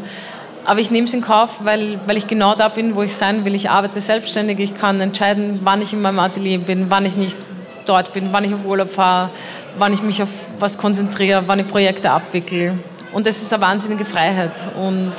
Aber 0.65 0.81
ich 0.81 0.91
nehme 0.91 1.07
es 1.07 1.15
in 1.15 1.23
Kauf, 1.23 1.65
weil, 1.65 1.99
weil 2.07 2.17
ich 2.17 2.27
genau 2.27 2.55
da 2.55 2.69
bin, 2.69 2.95
wo 2.95 3.03
ich 3.03 3.15
sein 3.17 3.45
will. 3.45 3.55
Ich 3.55 3.69
arbeite 3.69 4.01
selbstständig, 4.01 4.61
ich 4.61 4.75
kann 4.75 5.01
entscheiden, 5.01 5.61
wann 5.63 5.83
ich 5.83 5.93
in 5.93 6.03
meinem 6.03 6.21
Atelier 6.21 6.59
bin, 6.59 6.89
wann 6.89 7.05
ich 7.05 7.17
nicht 7.17 7.39
dort 7.87 8.13
bin, 8.13 8.33
wann 8.33 8.45
ich 8.45 8.55
auf 8.55 8.65
Urlaub 8.65 8.93
fahre, 8.93 9.31
wann 9.77 9.93
ich 9.93 10.03
mich 10.03 10.23
auf 10.23 10.29
was 10.59 10.79
konzentriere, 10.79 11.43
wann 11.47 11.59
ich 11.59 11.67
Projekte 11.67 12.11
abwickle. 12.11 12.79
Und 13.13 13.27
das 13.27 13.43
ist 13.43 13.53
eine 13.53 13.63
wahnsinnige 13.63 14.05
Freiheit 14.05 14.53
und 14.77 15.13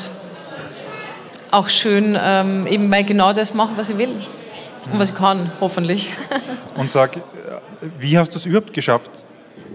auch 1.52 1.70
schön, 1.70 2.18
ähm, 2.20 2.66
eben 2.66 2.90
weil 2.90 3.02
ich 3.02 3.08
genau 3.08 3.34
das 3.34 3.54
mache, 3.54 3.72
was 3.76 3.90
ich 3.90 3.98
will 3.98 4.16
und 4.92 5.00
was 5.00 5.10
ich 5.10 5.16
kann, 5.16 5.52
hoffentlich. 5.62 6.12
Und 6.76 6.90
sag, 6.90 7.22
wie 8.00 8.18
hast 8.18 8.34
du 8.34 8.40
es 8.40 8.46
überhaupt 8.48 8.74
geschafft, 8.74 9.26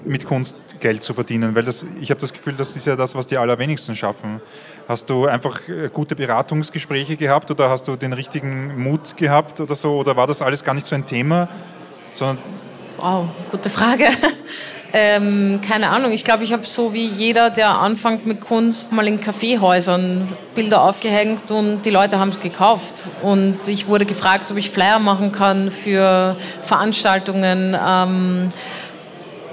mit 0.05 0.27
Kunst 0.27 0.57
Geld 0.81 1.03
zu 1.05 1.15
verdienen? 1.15 1.55
Weil 1.55 1.65
das, 1.65 1.85
ich 2.01 2.11
habe 2.11 2.21
das 2.21 2.33
Gefühl, 2.33 2.55
das 2.55 2.75
ist 2.77 2.87
ja 2.87 2.97
das, 2.97 3.15
was 3.15 3.27
die 3.27 3.37
allerwenigsten 3.37 3.97
schaffen. 3.97 4.41
Hast 4.89 5.09
du 5.11 5.27
einfach 5.27 5.61
äh, 5.69 5.89
gute 5.93 6.17
Beratungsgespräche 6.17 7.17
gehabt 7.17 7.51
oder 7.51 7.71
hast 7.71 7.89
du 7.89 7.97
den 7.97 8.13
richtigen 8.13 8.83
Mut 8.83 9.17
gehabt 9.17 9.61
oder 9.61 9.77
so? 9.77 9.97
Oder 9.97 10.17
war 10.17 10.27
das 10.27 10.43
alles 10.43 10.65
gar 10.65 10.75
nicht 10.75 10.87
so 10.87 10.95
ein 10.95 11.07
Thema? 11.07 11.49
Sondern 12.15 12.39
wow, 12.97 13.27
gute 13.51 13.71
Frage. 13.71 14.09
Ähm, 14.91 15.61
keine 15.67 15.91
Ahnung, 15.91 16.13
ich 16.13 16.25
glaube, 16.25 16.45
ich 16.45 16.53
habe 16.53 16.65
so 16.65 16.95
wie 16.95 17.05
jeder, 17.05 17.51
der 17.51 17.79
anfängt 17.79 18.27
mit 18.27 18.41
Kunst, 18.41 18.91
mal 18.91 19.07
in 19.07 19.21
Kaffeehäusern 19.21 20.33
Bilder 20.55 20.81
aufgehängt 20.81 21.51
und 21.51 21.83
die 21.83 21.91
Leute 21.91 22.19
haben 22.19 22.31
es 22.31 22.41
gekauft. 22.41 23.05
Und 23.23 23.69
ich 23.69 23.87
wurde 23.87 24.07
gefragt, 24.07 24.51
ob 24.51 24.57
ich 24.57 24.71
Flyer 24.71 24.99
machen 24.99 25.31
kann 25.31 25.71
für 25.71 26.37
Veranstaltungen. 26.63 27.77
Ähm, 27.79 28.49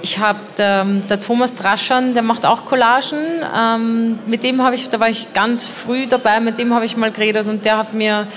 ich 0.06 0.20
habe 0.20 0.38
der, 0.56 0.84
der, 0.84 1.18
Thomas 1.18 1.56
Draschan, 1.56 2.14
der 2.14 2.22
macht 2.22 2.46
auch 2.46 2.64
Collagen. 2.64 3.18
Ähm, 3.52 4.20
mit 4.26 4.44
dem 4.44 4.62
habe 4.62 4.76
ich, 4.76 4.88
da 4.88 5.00
war 5.00 5.08
ich 5.08 5.32
ganz 5.32 5.66
früh 5.66 6.06
dabei, 6.06 6.38
mit 6.38 6.58
dem 6.58 6.72
habe 6.72 6.84
ich 6.84 6.96
mal 6.96 7.10
geredet 7.10 7.48
und 7.48 7.64
der 7.64 7.78
hat 7.78 7.92
mir 7.92 8.28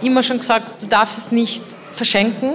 immer 0.00 0.22
schon 0.22 0.38
gesagt, 0.38 0.82
du 0.82 0.86
darfst 0.86 1.18
es 1.18 1.32
nicht 1.32 1.62
verschenken 1.92 2.54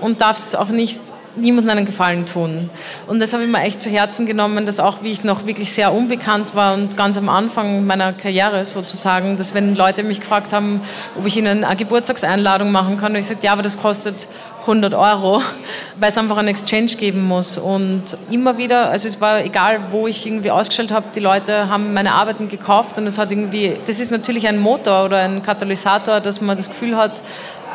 und 0.00 0.22
darfst 0.22 0.46
es 0.48 0.54
auch 0.54 0.68
nicht 0.68 1.00
niemandem 1.36 1.76
einen 1.76 1.86
Gefallen 1.86 2.26
tun. 2.26 2.70
Und 3.06 3.20
das 3.20 3.32
habe 3.32 3.44
ich 3.44 3.48
mir 3.48 3.62
echt 3.62 3.80
zu 3.80 3.88
Herzen 3.88 4.26
genommen, 4.26 4.66
dass 4.66 4.80
auch 4.80 5.02
wie 5.02 5.10
ich 5.10 5.24
noch 5.24 5.46
wirklich 5.46 5.72
sehr 5.72 5.92
unbekannt 5.92 6.54
war 6.54 6.74
und 6.74 6.96
ganz 6.96 7.16
am 7.16 7.28
Anfang 7.28 7.86
meiner 7.86 8.12
Karriere 8.12 8.64
sozusagen, 8.64 9.36
dass 9.36 9.54
wenn 9.54 9.74
Leute 9.74 10.02
mich 10.02 10.20
gefragt 10.20 10.52
haben, 10.52 10.80
ob 11.18 11.26
ich 11.26 11.36
ihnen 11.36 11.64
eine 11.64 11.76
Geburtstagseinladung 11.76 12.70
machen 12.70 12.98
kann, 12.98 13.12
und 13.12 13.18
ich 13.18 13.26
sagte, 13.26 13.46
ja, 13.46 13.52
aber 13.52 13.62
das 13.62 13.78
kostet 13.78 14.28
100 14.62 14.94
Euro, 14.94 15.42
weil 15.98 16.10
es 16.10 16.18
einfach 16.18 16.36
einen 16.36 16.48
Exchange 16.48 16.94
geben 16.98 17.26
muss. 17.26 17.56
Und 17.56 18.16
immer 18.30 18.58
wieder, 18.58 18.90
also 18.90 19.08
es 19.08 19.20
war 19.20 19.44
egal, 19.44 19.80
wo 19.90 20.06
ich 20.06 20.26
irgendwie 20.26 20.50
ausgestellt 20.50 20.92
habe, 20.92 21.06
die 21.14 21.20
Leute 21.20 21.68
haben 21.68 21.94
meine 21.94 22.14
Arbeiten 22.14 22.48
gekauft 22.48 22.98
und 22.98 23.06
es 23.06 23.18
hat 23.18 23.32
irgendwie, 23.32 23.78
das 23.86 24.00
ist 24.00 24.10
natürlich 24.10 24.46
ein 24.46 24.58
Motor 24.58 25.06
oder 25.06 25.18
ein 25.18 25.42
Katalysator, 25.42 26.20
dass 26.20 26.40
man 26.40 26.56
das 26.56 26.68
Gefühl 26.68 26.96
hat, 26.96 27.22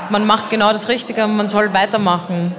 man 0.10 0.26
macht 0.26 0.50
genau 0.50 0.72
das 0.72 0.88
Richtige 0.90 1.26
und 1.26 1.36
man 1.36 1.48
soll 1.48 1.74
weitermachen 1.74 2.56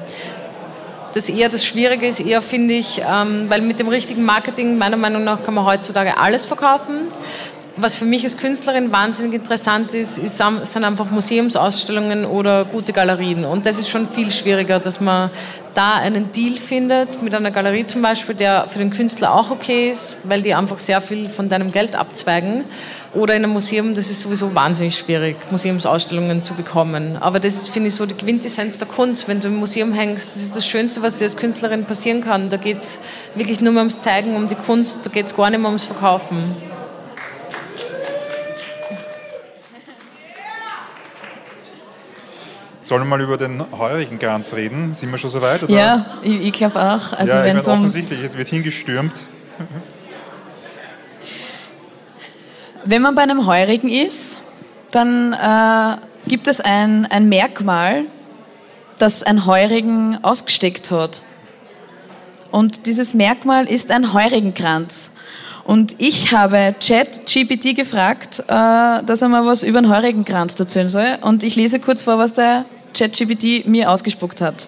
das 1.15 1.29
eher 1.29 1.49
das 1.49 1.65
Schwierige 1.65 2.07
ist, 2.07 2.21
eher 2.21 2.43
finde 2.43 2.75
ich, 2.75 3.01
ähm, 3.09 3.47
weil 3.49 3.63
mit 3.63 3.81
dem 3.81 3.89
richtigen 3.89 4.25
Marketing, 4.25 4.79
meiner 4.79 4.97
Meinung 4.97 5.25
nach, 5.25 5.43
kann 5.43 5.55
man 5.55 5.65
heutzutage 5.65 6.17
alles 6.17 6.47
verkaufen. 6.47 7.09
Was 7.81 7.95
für 7.95 8.07
mich 8.07 8.25
als 8.25 8.37
Künstlerin 8.37 8.91
wahnsinnig 8.91 9.35
interessant 9.35 9.95
ist, 9.95 10.19
ist, 10.19 10.37
sind 10.37 10.85
einfach 10.85 11.13
Museumsausstellungen 11.13 12.25
oder 12.25 12.65
gute 12.65 12.93
Galerien. 12.93 13.45
Und 13.45 13.67
das 13.67 13.79
ist 13.79 13.89
schon 13.89 14.09
viel 14.09 14.33
schwieriger, 14.33 14.81
dass 14.81 15.01
man 15.01 15.31
da 15.75 15.95
einen 15.95 16.33
Deal 16.33 16.57
findet, 16.57 17.23
mit 17.23 17.37
einer 17.37 17.53
Galerie 17.53 17.85
zum 17.85 18.03
Beispiel, 18.03 18.35
der 18.35 18.67
für 18.69 18.81
den 18.81 18.91
Künstler 18.91 19.33
auch 19.33 19.53
okay 19.53 19.91
ist, 19.91 20.19
weil 20.25 20.43
die 20.43 20.55
einfach 20.55 20.81
sehr 20.81 21.01
viel 21.01 21.29
von 21.29 21.49
deinem 21.49 21.71
Geld 21.71 21.95
abzweigen. 21.95 22.65
Oder 23.15 23.37
in 23.37 23.45
einem 23.45 23.53
Museum, 23.53 23.95
das 23.95 24.11
ist 24.11 24.23
sowieso 24.23 24.57
wahnsinnig 24.57 24.99
schwierig, 24.99 25.37
Museumsausstellungen 25.53 26.43
zu 26.43 26.55
bekommen. 26.55 27.17
Aber 27.21 27.39
das 27.39 27.55
ist, 27.55 27.69
finde 27.69 27.89
ich, 27.91 27.95
so 27.95 28.07
die 28.07 28.17
Quintessenz 28.17 28.79
der 28.79 28.89
Kunst. 28.89 29.29
Wenn 29.29 29.39
du 29.39 29.47
im 29.47 29.57
Museum 29.57 29.93
hängst, 29.93 30.35
das 30.35 30.43
ist 30.43 30.57
das 30.57 30.67
Schönste, 30.67 31.01
was 31.03 31.19
dir 31.19 31.27
als 31.27 31.37
Künstlerin 31.37 31.85
passieren 31.85 32.25
kann. 32.25 32.51
Da 32.51 32.57
geht 32.57 32.79
es 32.79 32.99
wirklich 33.37 33.61
nur 33.61 33.73
mehr 33.73 33.83
ums 33.83 34.03
Zeigen, 34.03 34.35
um 34.35 34.49
die 34.49 34.57
Kunst, 34.57 35.07
da 35.07 35.11
geht 35.11 35.27
es 35.27 35.37
gar 35.37 35.49
nicht 35.49 35.61
mehr 35.61 35.69
ums 35.69 35.85
Verkaufen. 35.85 36.57
Sollen 42.89 43.03
wir 43.03 43.07
mal 43.07 43.21
über 43.21 43.37
den 43.37 43.63
heurigen 43.77 44.19
Kranz 44.19 44.55
reden? 44.55 44.95
Sind 44.95 45.11
wir 45.11 45.19
schon 45.19 45.29
so 45.29 45.43
weit? 45.43 45.63
Oder? 45.63 45.75
Ja, 45.75 46.07
ich, 46.23 46.47
ich 46.47 46.53
glaube 46.53 46.81
auch. 46.81 47.13
Also 47.13 47.35
ja, 47.35 47.45
wenn 47.45 47.59
ich 47.59 47.67
mein, 47.67 47.81
offensichtlich, 47.81 48.21
es 48.25 48.35
wird 48.35 48.49
hingestürmt. 48.49 49.29
Wenn 52.87 53.03
man 53.03 53.15
bei 53.15 53.21
einem 53.21 53.45
Heurigen 53.45 53.91
ist, 53.91 54.41
dann 54.91 55.35
äh, 55.35 55.99
gibt 56.29 56.49
es 56.49 56.63
ein, 56.63 57.05
ein 57.05 57.29
Merkmal, 57.29 58.07
das 58.99 59.23
ein 59.23 59.45
Heurigen 59.45 60.25
ausgesteckt 60.25 60.91
hat. 60.91 61.21
Und 62.51 62.87
dieses 62.87 63.13
Merkmal 63.13 63.67
ist 63.67 63.91
ein 63.91 64.15
Heurigenkranz. 64.15 65.13
Und 65.65 65.97
ich 65.99 66.33
habe 66.33 66.75
ChatGPT 66.81 67.77
gefragt, 67.77 68.43
äh, 68.49 69.03
dass 69.05 69.21
er 69.21 69.29
mal 69.29 69.45
was 69.45 69.63
über 69.63 69.77
einen 69.77 69.91
Heurigenkranz 69.91 70.59
erzählen 70.59 70.89
soll. 70.89 71.19
Und 71.21 71.43
ich 71.43 71.55
lese 71.55 71.81
kurz 71.81 72.05
vor, 72.05 72.17
was 72.17 72.33
der 72.33 72.65
ChatGPT 72.99 73.67
mir 73.67 73.91
ausgespuckt 73.91 74.41
hat. 74.41 74.67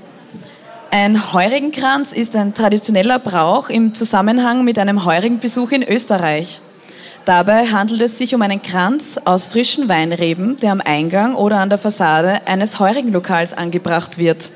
Ein 0.92 1.32
Heurigenkranz 1.32 2.12
ist 2.12 2.36
ein 2.36 2.54
traditioneller 2.54 3.18
Brauch 3.18 3.68
im 3.68 3.92
Zusammenhang 3.92 4.64
mit 4.64 4.78
einem 4.78 5.04
Heurigenbesuch 5.04 5.72
in 5.72 5.82
Österreich. 5.82 6.60
Dabei 7.24 7.66
handelt 7.66 8.00
es 8.02 8.18
sich 8.18 8.34
um 8.34 8.42
einen 8.42 8.62
Kranz 8.62 9.18
aus 9.24 9.48
frischen 9.48 9.88
Weinreben, 9.88 10.56
der 10.56 10.72
am 10.72 10.80
Eingang 10.80 11.34
oder 11.34 11.58
an 11.58 11.70
der 11.70 11.78
Fassade 11.78 12.46
eines 12.46 12.78
Heurigenlokals 12.78 13.52
angebracht 13.52 14.16
wird. 14.16 14.50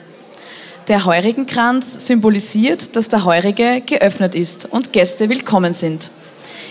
Der 0.86 1.04
Heurigenkranz 1.04 2.06
symbolisiert, 2.06 2.94
dass 2.94 3.08
der 3.08 3.24
Heurige 3.24 3.80
geöffnet 3.80 4.34
ist 4.34 4.66
und 4.70 4.92
Gäste 4.92 5.28
willkommen 5.28 5.74
sind. 5.74 6.10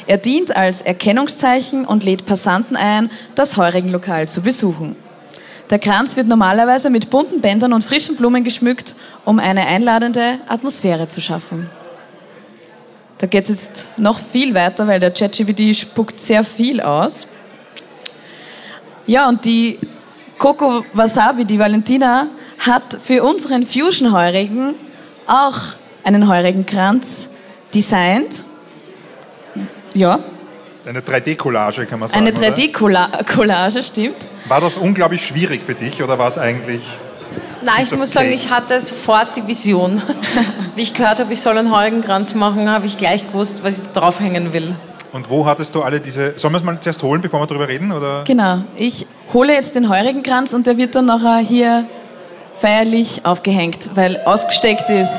Er 0.08 0.18
dient 0.18 0.56
als 0.56 0.82
Erkennungszeichen 0.82 1.86
und 1.86 2.04
lädt 2.04 2.26
Passanten 2.26 2.76
ein, 2.78 3.10
das 3.36 3.58
Heurigenlokal 3.58 4.30
zu 4.30 4.42
besuchen. 4.42 4.96
Der 5.74 5.80
Kranz 5.80 6.16
wird 6.16 6.28
normalerweise 6.28 6.92
mit 6.92 7.10
bunten 7.10 7.42
Bändern 7.42 7.74
und 7.74 7.84
frischen 7.84 8.16
Blumen 8.16 8.44
geschmückt, 8.44 8.96
um 9.26 9.40
eine 9.40 9.66
einladende 9.66 10.38
Atmosphäre 10.48 11.08
zu 11.08 11.20
schaffen. 11.20 11.68
Da 13.18 13.26
geht 13.26 13.46
es 13.46 13.50
jetzt 13.50 13.88
noch 13.98 14.20
viel 14.20 14.54
weiter, 14.54 14.88
weil 14.88 15.00
der 15.00 15.10
ChatGPT 15.10 15.76
spuckt 15.76 16.20
sehr 16.20 16.44
viel 16.44 16.80
aus. 16.80 17.26
Ja, 19.08 19.28
und 19.28 19.46
die 19.46 19.80
Coco 20.38 20.86
Wasabi, 20.94 21.44
die 21.44 21.58
Valentina, 21.58 22.28
hat 22.60 23.00
für 23.04 23.24
unseren 23.24 23.66
Fusion-Heurigen 23.66 24.76
auch 25.26 25.58
einen 26.04 26.28
Heurigenkranz 26.28 27.32
designt. 27.74 28.44
Ja, 29.96 30.20
eine 30.86 31.00
3D-Collage 31.00 31.86
kann 31.86 32.00
man 32.00 32.10
sagen. 32.10 32.28
Eine 32.28 32.36
3D-Collage, 32.36 33.82
stimmt. 33.84 34.28
War 34.46 34.62
das 34.62 34.78
unglaublich 34.78 35.26
schwierig 35.26 35.64
für 35.64 35.76
dich 35.76 36.04
oder 36.04 36.20
war 36.20 36.28
es 36.28 36.38
eigentlich. 36.38 36.86
Nein, 37.64 37.84
ich 37.84 37.96
muss 37.96 38.12
sagen, 38.12 38.32
ich 38.32 38.50
hatte 38.50 38.80
sofort 38.82 39.38
die 39.38 39.48
Vision. 39.48 40.02
Wie 40.76 40.82
ich 40.82 40.94
gehört 40.94 41.20
habe, 41.20 41.32
ich 41.32 41.42
soll 41.42 41.58
einen 41.58 41.74
Heugenkranz 41.74 42.36
machen, 42.36 42.70
habe 42.70 42.86
ich 42.86 42.98
gleich 42.98 43.26
gewusst, 43.28 43.64
was 43.64 43.82
ich 43.82 43.88
draufhängen 43.90 44.54
will. 44.54 44.76
Und 45.14 45.30
wo 45.30 45.46
hattest 45.46 45.76
du 45.76 45.84
alle 45.84 46.00
diese. 46.00 46.38
Sollen 46.38 46.54
wir 46.54 46.58
es 46.58 46.64
mal 46.64 46.80
zuerst 46.80 47.04
holen, 47.04 47.22
bevor 47.22 47.40
wir 47.40 47.48
darüber 47.48 47.68
reden? 47.68 47.92
Oder? 47.92 48.24
Genau. 48.26 48.64
Ich 48.76 49.06
hole 49.32 49.54
jetzt 49.54 49.76
den 49.76 49.88
Heurigenkranz 49.88 50.54
und 50.54 50.68
der 50.68 50.78
wird 50.78 50.96
dann 50.96 51.06
nachher 51.06 51.38
hier 51.38 51.86
feierlich 52.60 53.26
aufgehängt, 53.26 53.92
weil 53.96 54.20
ausgesteckt 54.26 54.90
ist. 54.90 55.14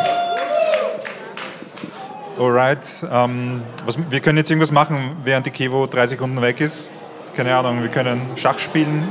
Alright. 2.39 2.81
Ähm, 3.11 3.63
was, 3.87 3.97
wir 4.11 4.21
können 4.21 4.39
jetzt 4.39 4.51
irgendwas 4.51 4.73
machen, 4.73 5.17
während 5.25 5.47
die 5.47 5.51
Kevo 5.51 5.87
drei 5.87 6.07
Sekunden 6.07 6.43
weg 6.43 6.61
ist. 6.61 6.91
Keine 7.37 7.57
Ahnung, 7.57 7.83
wir 7.83 7.91
können 7.91 8.23
Schach 8.37 8.59
spielen. 8.59 9.09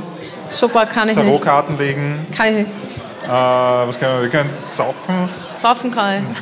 Super, 0.50 0.86
kann 0.86 1.08
ich 1.08 1.16
nicht. 1.16 1.44
Karten 1.44 1.76
legen. 1.78 2.26
Kann 2.34 2.46
ich 2.46 2.54
nicht. 2.54 2.70
Äh, 3.24 3.28
was 3.28 3.98
können 3.98 4.16
wir? 4.16 4.22
Wir 4.22 4.30
können 4.30 4.50
saufen. 4.58 5.28
Saufen 5.54 5.90
kann 5.90 6.26
ich. 6.26 6.36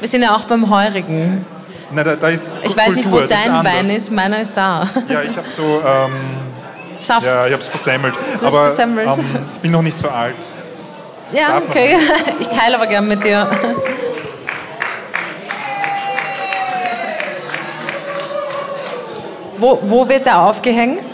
wir 0.00 0.08
sind 0.08 0.22
ja 0.22 0.34
auch 0.34 0.42
beim 0.42 0.68
Heurigen. 0.68 1.44
Na, 1.90 2.02
da, 2.02 2.16
da 2.16 2.28
ist 2.28 2.58
ich 2.62 2.76
weiß 2.76 2.94
nicht, 2.94 3.10
wo 3.10 3.20
dein 3.20 3.64
Wein 3.64 3.90
ist, 3.90 4.10
meiner 4.10 4.40
ist 4.40 4.56
da. 4.56 4.88
Ja, 5.08 5.22
ich 5.22 5.36
habe 5.36 5.48
so 5.48 5.82
ähm, 5.86 6.12
Saft. 6.98 7.26
Ja, 7.26 7.46
ich 7.46 7.52
habe 7.52 7.62
es 7.62 7.68
versemmelt. 7.68 8.14
hast 8.32 8.44
aber 8.44 8.66
versemmelt. 8.66 9.08
Ähm, 9.18 9.24
ich 9.54 9.60
bin 9.60 9.70
noch 9.72 9.82
nicht 9.82 9.98
so 9.98 10.08
alt. 10.08 10.36
Ja, 11.32 11.48
Darf 11.48 11.64
okay. 11.68 11.96
Ich 12.40 12.48
teile 12.48 12.76
aber 12.76 12.86
gern 12.86 13.08
mit 13.08 13.24
dir. 13.24 13.48
Wo, 19.62 19.78
wo 19.82 20.08
wird 20.08 20.26
er 20.26 20.42
aufgehängt? 20.42 21.06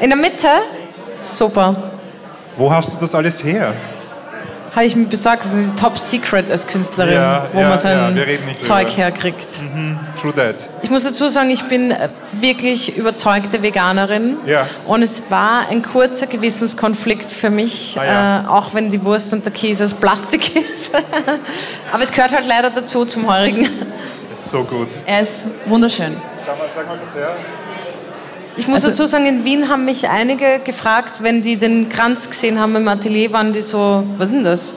In 0.00 0.08
der 0.08 0.18
Mitte? 0.18 0.48
Super. 1.26 1.90
Wo 2.56 2.72
hast 2.72 2.94
du 2.94 3.00
das 3.00 3.14
alles 3.14 3.44
her? 3.44 3.74
Habe 4.74 4.86
ich 4.86 4.96
mir 4.96 5.04
besorgt, 5.04 5.44
das 5.44 5.52
ist 5.52 5.68
die 5.68 5.76
Top 5.76 5.98
Secret 5.98 6.50
als 6.50 6.66
Künstlerin, 6.66 7.12
Ja, 7.12 7.44
wo 7.52 7.58
ja, 7.60 7.64
man 7.64 7.72
ja, 7.72 7.76
sein 7.76 8.14
nicht 8.14 8.62
Zeug 8.62 8.86
drüber. 8.86 8.96
herkriegt. 8.96 9.48
True 10.22 10.32
that. 10.34 10.70
Ich 10.80 10.88
muss 10.88 11.04
dazu 11.04 11.28
sagen, 11.28 11.50
ich 11.50 11.64
bin 11.64 11.90
äh, 11.90 12.08
wirklich 12.32 12.96
überzeugte 12.96 13.60
Veganerin. 13.62 14.38
Ja. 14.46 14.66
Und 14.86 15.02
es 15.02 15.22
war 15.28 15.68
ein 15.68 15.82
kurzer 15.82 16.28
Gewissenskonflikt 16.28 17.30
für 17.30 17.50
mich, 17.50 17.94
Ah, 18.00 18.04
ja. 18.06 18.40
äh, 18.42 18.46
auch 18.46 18.72
wenn 18.72 18.90
die 18.90 19.04
Wurst 19.04 19.34
und 19.34 19.44
der 19.44 19.52
Käse 19.52 19.84
aus 19.84 19.92
Plastik 19.92 20.56
ist. 20.64 20.92
Aber 21.92 22.02
es 22.02 22.10
gehört 22.10 22.32
halt 22.32 22.46
leider 22.46 22.70
dazu 22.70 23.04
zum 23.04 23.28
Heurigen. 23.30 23.68
Ist 24.32 24.50
so 24.50 24.62
gut. 24.64 24.88
Er 25.04 25.20
ist 25.20 25.44
wunderschön. 25.66 26.16
Sag 26.50 26.58
mal, 26.58 26.66
sag 26.74 26.88
mal 26.88 26.96
kurz 26.98 27.14
her. 27.14 27.36
Ich 28.56 28.66
muss 28.66 28.76
Also- 28.84 28.88
dazu 28.88 29.06
sagen, 29.06 29.26
in 29.26 29.44
Wien 29.44 29.68
haben 29.68 29.84
mich 29.84 30.08
einige 30.08 30.58
gefragt, 30.64 31.22
wenn 31.22 31.42
die 31.42 31.56
den 31.56 31.88
Kranz 31.88 32.28
gesehen 32.28 32.58
haben 32.58 32.74
im 32.74 32.88
Atelier, 32.88 33.32
waren 33.32 33.52
die 33.52 33.60
so, 33.60 34.02
was 34.18 34.30
ist 34.30 34.34
denn 34.34 34.44
das? 34.44 34.74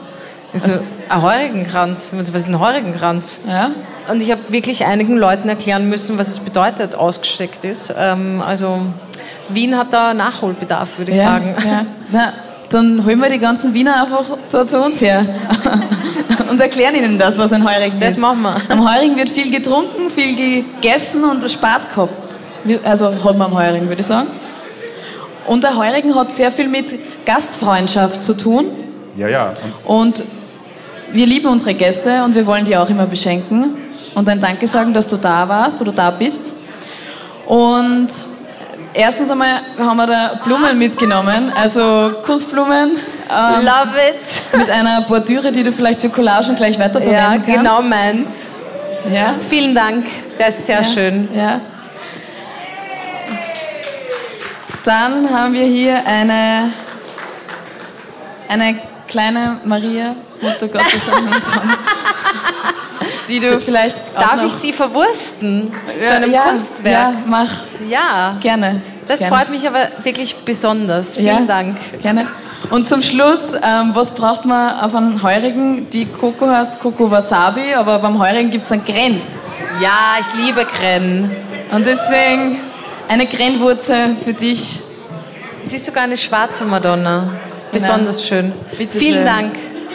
Ich 0.52 0.62
so, 0.62 0.70
ein 1.08 1.22
Heurigenkranz. 1.22 2.12
Was 2.14 2.28
ist 2.28 2.48
ein 2.48 2.60
Heurigenkranz? 2.60 3.40
Ja? 3.48 3.72
Und 4.08 4.22
ich 4.22 4.30
habe 4.30 4.40
wirklich 4.50 4.84
einigen 4.84 5.16
Leuten 5.16 5.48
erklären 5.48 5.88
müssen, 5.88 6.16
was 6.16 6.28
es 6.28 6.38
bedeutet, 6.38 6.94
ausgesteckt 6.94 7.64
ist. 7.64 7.92
Ähm, 7.98 8.40
also 8.40 8.82
Wien 9.48 9.76
hat 9.76 9.92
da 9.92 10.14
Nachholbedarf, 10.14 10.98
würde 10.98 11.10
ich 11.10 11.18
ja, 11.18 11.24
sagen. 11.24 11.56
Ja. 11.66 11.86
Na, 12.12 12.32
dann 12.68 13.04
holen 13.04 13.18
wir 13.18 13.30
die 13.30 13.40
ganzen 13.40 13.74
Wiener 13.74 14.00
einfach 14.02 14.36
so 14.46 14.62
zu 14.64 14.80
uns 14.80 15.00
her 15.00 15.26
und 16.50 16.60
erklären 16.60 16.94
ihnen 16.94 17.18
das, 17.18 17.38
was 17.38 17.52
ein 17.52 17.68
Heurigen 17.68 17.98
Das 17.98 18.10
ist. 18.10 18.18
machen 18.18 18.42
wir. 18.42 18.56
Am 18.68 18.88
Heurigen 18.88 19.16
wird 19.16 19.30
viel 19.30 19.50
getrunken, 19.50 20.10
viel 20.10 20.34
gegessen 20.36 21.24
und 21.24 21.48
Spaß 21.50 21.88
gehabt. 21.88 22.22
Also 22.82 23.06
hat 23.08 23.36
man 23.36 23.52
am 23.52 23.54
Heurigen, 23.58 23.88
würde 23.88 24.00
ich 24.00 24.06
sagen. 24.06 24.28
Und 25.46 25.62
der 25.62 25.76
Heurigen 25.76 26.14
hat 26.14 26.32
sehr 26.32 26.50
viel 26.50 26.68
mit 26.68 26.94
Gastfreundschaft 27.26 28.24
zu 28.24 28.34
tun. 28.34 28.66
Ja, 29.16 29.28
ja. 29.28 29.52
Und 29.84 30.20
Und 30.20 30.24
wir 31.12 31.26
lieben 31.26 31.46
unsere 31.48 31.74
Gäste 31.74 32.24
und 32.24 32.34
wir 32.34 32.46
wollen 32.46 32.64
die 32.64 32.76
auch 32.76 32.88
immer 32.88 33.06
beschenken 33.06 33.76
und 34.14 34.28
ein 34.28 34.40
Danke 34.40 34.66
sagen, 34.66 34.92
dass 34.94 35.06
du 35.06 35.16
da 35.16 35.48
warst 35.48 35.80
oder 35.82 35.92
da 35.92 36.10
bist. 36.10 36.52
Und 37.46 38.08
erstens 38.94 39.30
einmal 39.30 39.60
haben 39.78 39.96
wir 39.96 40.06
da 40.06 40.40
Blumen 40.42 40.78
mitgenommen, 40.78 41.52
also 41.54 42.12
Kunstblumen 42.22 42.92
ähm, 43.30 43.64
Love 43.64 43.92
it. 44.10 44.58
mit 44.58 44.70
einer 44.70 45.02
Bordüre, 45.02 45.52
die 45.52 45.62
du 45.62 45.72
vielleicht 45.72 46.00
für 46.00 46.08
Collagen 46.08 46.54
gleich 46.54 46.78
weiterverwenden 46.78 47.42
kannst. 47.44 47.46
genau 47.46 47.82
meins. 47.82 48.50
Ja, 49.12 49.34
Vielen 49.38 49.74
Dank, 49.74 50.06
der 50.38 50.48
ist 50.48 50.64
sehr 50.64 50.78
ja, 50.78 50.84
schön. 50.84 51.28
Ja. 51.36 51.60
Dann 54.84 55.30
haben 55.30 55.52
wir 55.54 55.64
hier 55.64 56.06
eine, 56.06 56.70
eine 58.48 58.80
kleine 59.08 59.58
Maria, 59.64 60.14
Mutter 60.40 60.68
Gottes 60.68 61.08
und 61.08 61.24
Madonna, 61.30 61.78
die 63.28 63.40
du 63.40 63.60
vielleicht 63.60 64.00
Darf 64.14 64.42
ich 64.44 64.52
Sie 64.52 64.72
verwursten 64.72 65.72
zu 66.02 66.14
einem 66.14 66.32
ja, 66.32 66.42
Kunstwerk? 66.42 67.14
Ja, 67.14 67.22
mach 67.26 67.50
Ja, 67.88 68.36
gerne. 68.40 68.82
das 69.06 69.20
gerne. 69.20 69.36
freut 69.36 69.50
mich 69.50 69.66
aber 69.66 69.88
wirklich 70.02 70.34
besonders. 70.36 71.16
Vielen 71.16 71.26
ja, 71.26 71.40
Dank. 71.40 71.76
Gerne. 72.02 72.28
Und 72.70 72.88
zum 72.88 73.02
Schluss, 73.02 73.52
ähm, 73.54 73.90
was 73.94 74.12
braucht 74.12 74.44
man 74.44 74.80
auf 74.80 74.94
einen 74.94 75.22
Heurigen? 75.22 75.90
Die 75.90 76.06
Coco 76.06 76.48
heißt 76.48 76.80
Coco 76.80 77.10
Wasabi, 77.10 77.74
aber 77.74 77.98
beim 77.98 78.18
Heurigen 78.18 78.50
gibt 78.50 78.64
es 78.64 78.72
einen 78.72 78.84
Gren. 78.84 79.20
Ja, 79.80 80.16
ich 80.20 80.46
liebe 80.46 80.64
Krenn. 80.64 81.30
Und 81.72 81.84
deswegen 81.84 82.60
eine 83.08 83.26
Grenwurzel 83.26 84.16
für 84.24 84.32
dich. 84.32 84.80
Es 85.64 85.72
ist 85.72 85.86
sogar 85.86 86.04
eine 86.04 86.16
schwarze 86.16 86.64
Madonna. 86.64 87.28
Besonders 87.72 88.26
schön. 88.26 88.52
Bitte 88.78 88.98
Vielen 88.98 89.16
schön. 89.16 89.24
Dank. 89.24 89.54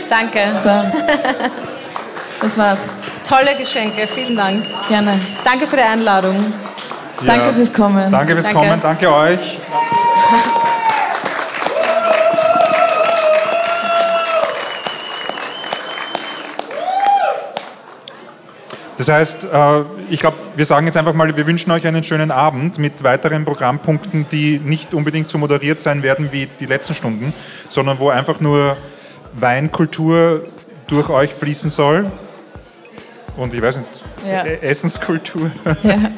Danke. 0.09 0.39
So. 0.61 0.69
Das 2.41 2.57
war's. 2.57 2.79
Tolle 3.29 3.55
Geschenke. 3.55 4.07
Vielen 4.07 4.35
Dank. 4.35 4.63
Gerne. 4.87 5.19
Danke 5.43 5.67
für 5.67 5.75
die 5.75 5.83
Einladung. 5.83 6.51
Danke 7.23 7.47
Ja. 7.47 7.53
fürs 7.53 7.71
Kommen. 7.71 8.11
Danke 8.11 8.33
fürs 8.33 8.45
Danke. 8.45 8.59
Kommen, 8.59 8.81
danke 8.81 9.13
euch. 9.13 9.59
Das 18.97 19.07
heißt, 19.07 19.45
äh, 19.45 19.81
ich 20.09 20.19
glaube, 20.19 20.37
wir 20.55 20.65
sagen 20.65 20.87
jetzt 20.87 20.97
einfach 20.97 21.13
mal, 21.13 21.33
wir 21.37 21.45
wünschen 21.47 21.71
euch 21.71 21.85
einen 21.87 22.03
schönen 22.03 22.31
Abend 22.31 22.79
mit 22.79 23.03
weiteren 23.03 23.45
Programmpunkten, 23.45 24.25
die 24.29 24.59
nicht 24.59 24.93
unbedingt 24.93 25.29
so 25.29 25.37
moderiert 25.37 25.79
sein 25.79 26.01
werden 26.03 26.31
wie 26.31 26.47
die 26.47 26.65
letzten 26.65 26.95
Stunden, 26.95 27.33
sondern 27.69 27.99
wo 27.99 28.09
einfach 28.09 28.39
nur 28.39 28.75
Weinkultur 29.33 30.45
durch 30.87 31.09
euch 31.09 31.33
fließen 31.33 31.69
soll. 31.69 32.11
Und 33.39 33.53
ich 33.53 33.61
weiß 33.61 33.77
nicht, 33.77 33.89
Ja. 34.27 34.43
E- 34.45 34.59
Essenskultur. 34.61 35.49
Ja. 35.83 35.97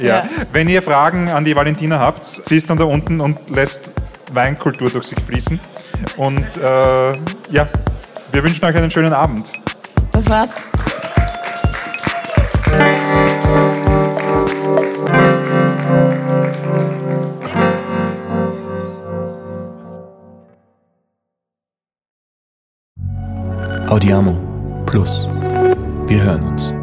Ja. 0.00 0.06
Ja. 0.06 0.22
Wenn 0.52 0.68
ihr 0.68 0.80
Fragen 0.80 1.28
an 1.28 1.42
die 1.42 1.56
Valentina 1.56 1.98
habt, 1.98 2.24
sie 2.24 2.56
ist 2.56 2.70
dann 2.70 2.78
da 2.78 2.84
unten 2.84 3.20
und 3.20 3.50
lässt 3.50 3.90
Weinkultur 4.32 4.88
durch 4.90 5.06
sich 5.08 5.18
fließen. 5.20 5.58
Und 6.16 6.56
äh, 6.56 7.12
ja, 7.50 7.68
wir 8.30 8.44
wünschen 8.44 8.64
euch 8.64 8.76
einen 8.76 8.92
schönen 8.92 9.12
Abend. 9.12 9.52
Das 10.12 10.28
war's. 10.28 10.52
Audiamo 23.88 24.36
Plus. 24.86 25.28
Wir 26.08 26.22
hören 26.22 26.42
uns. 26.42 26.77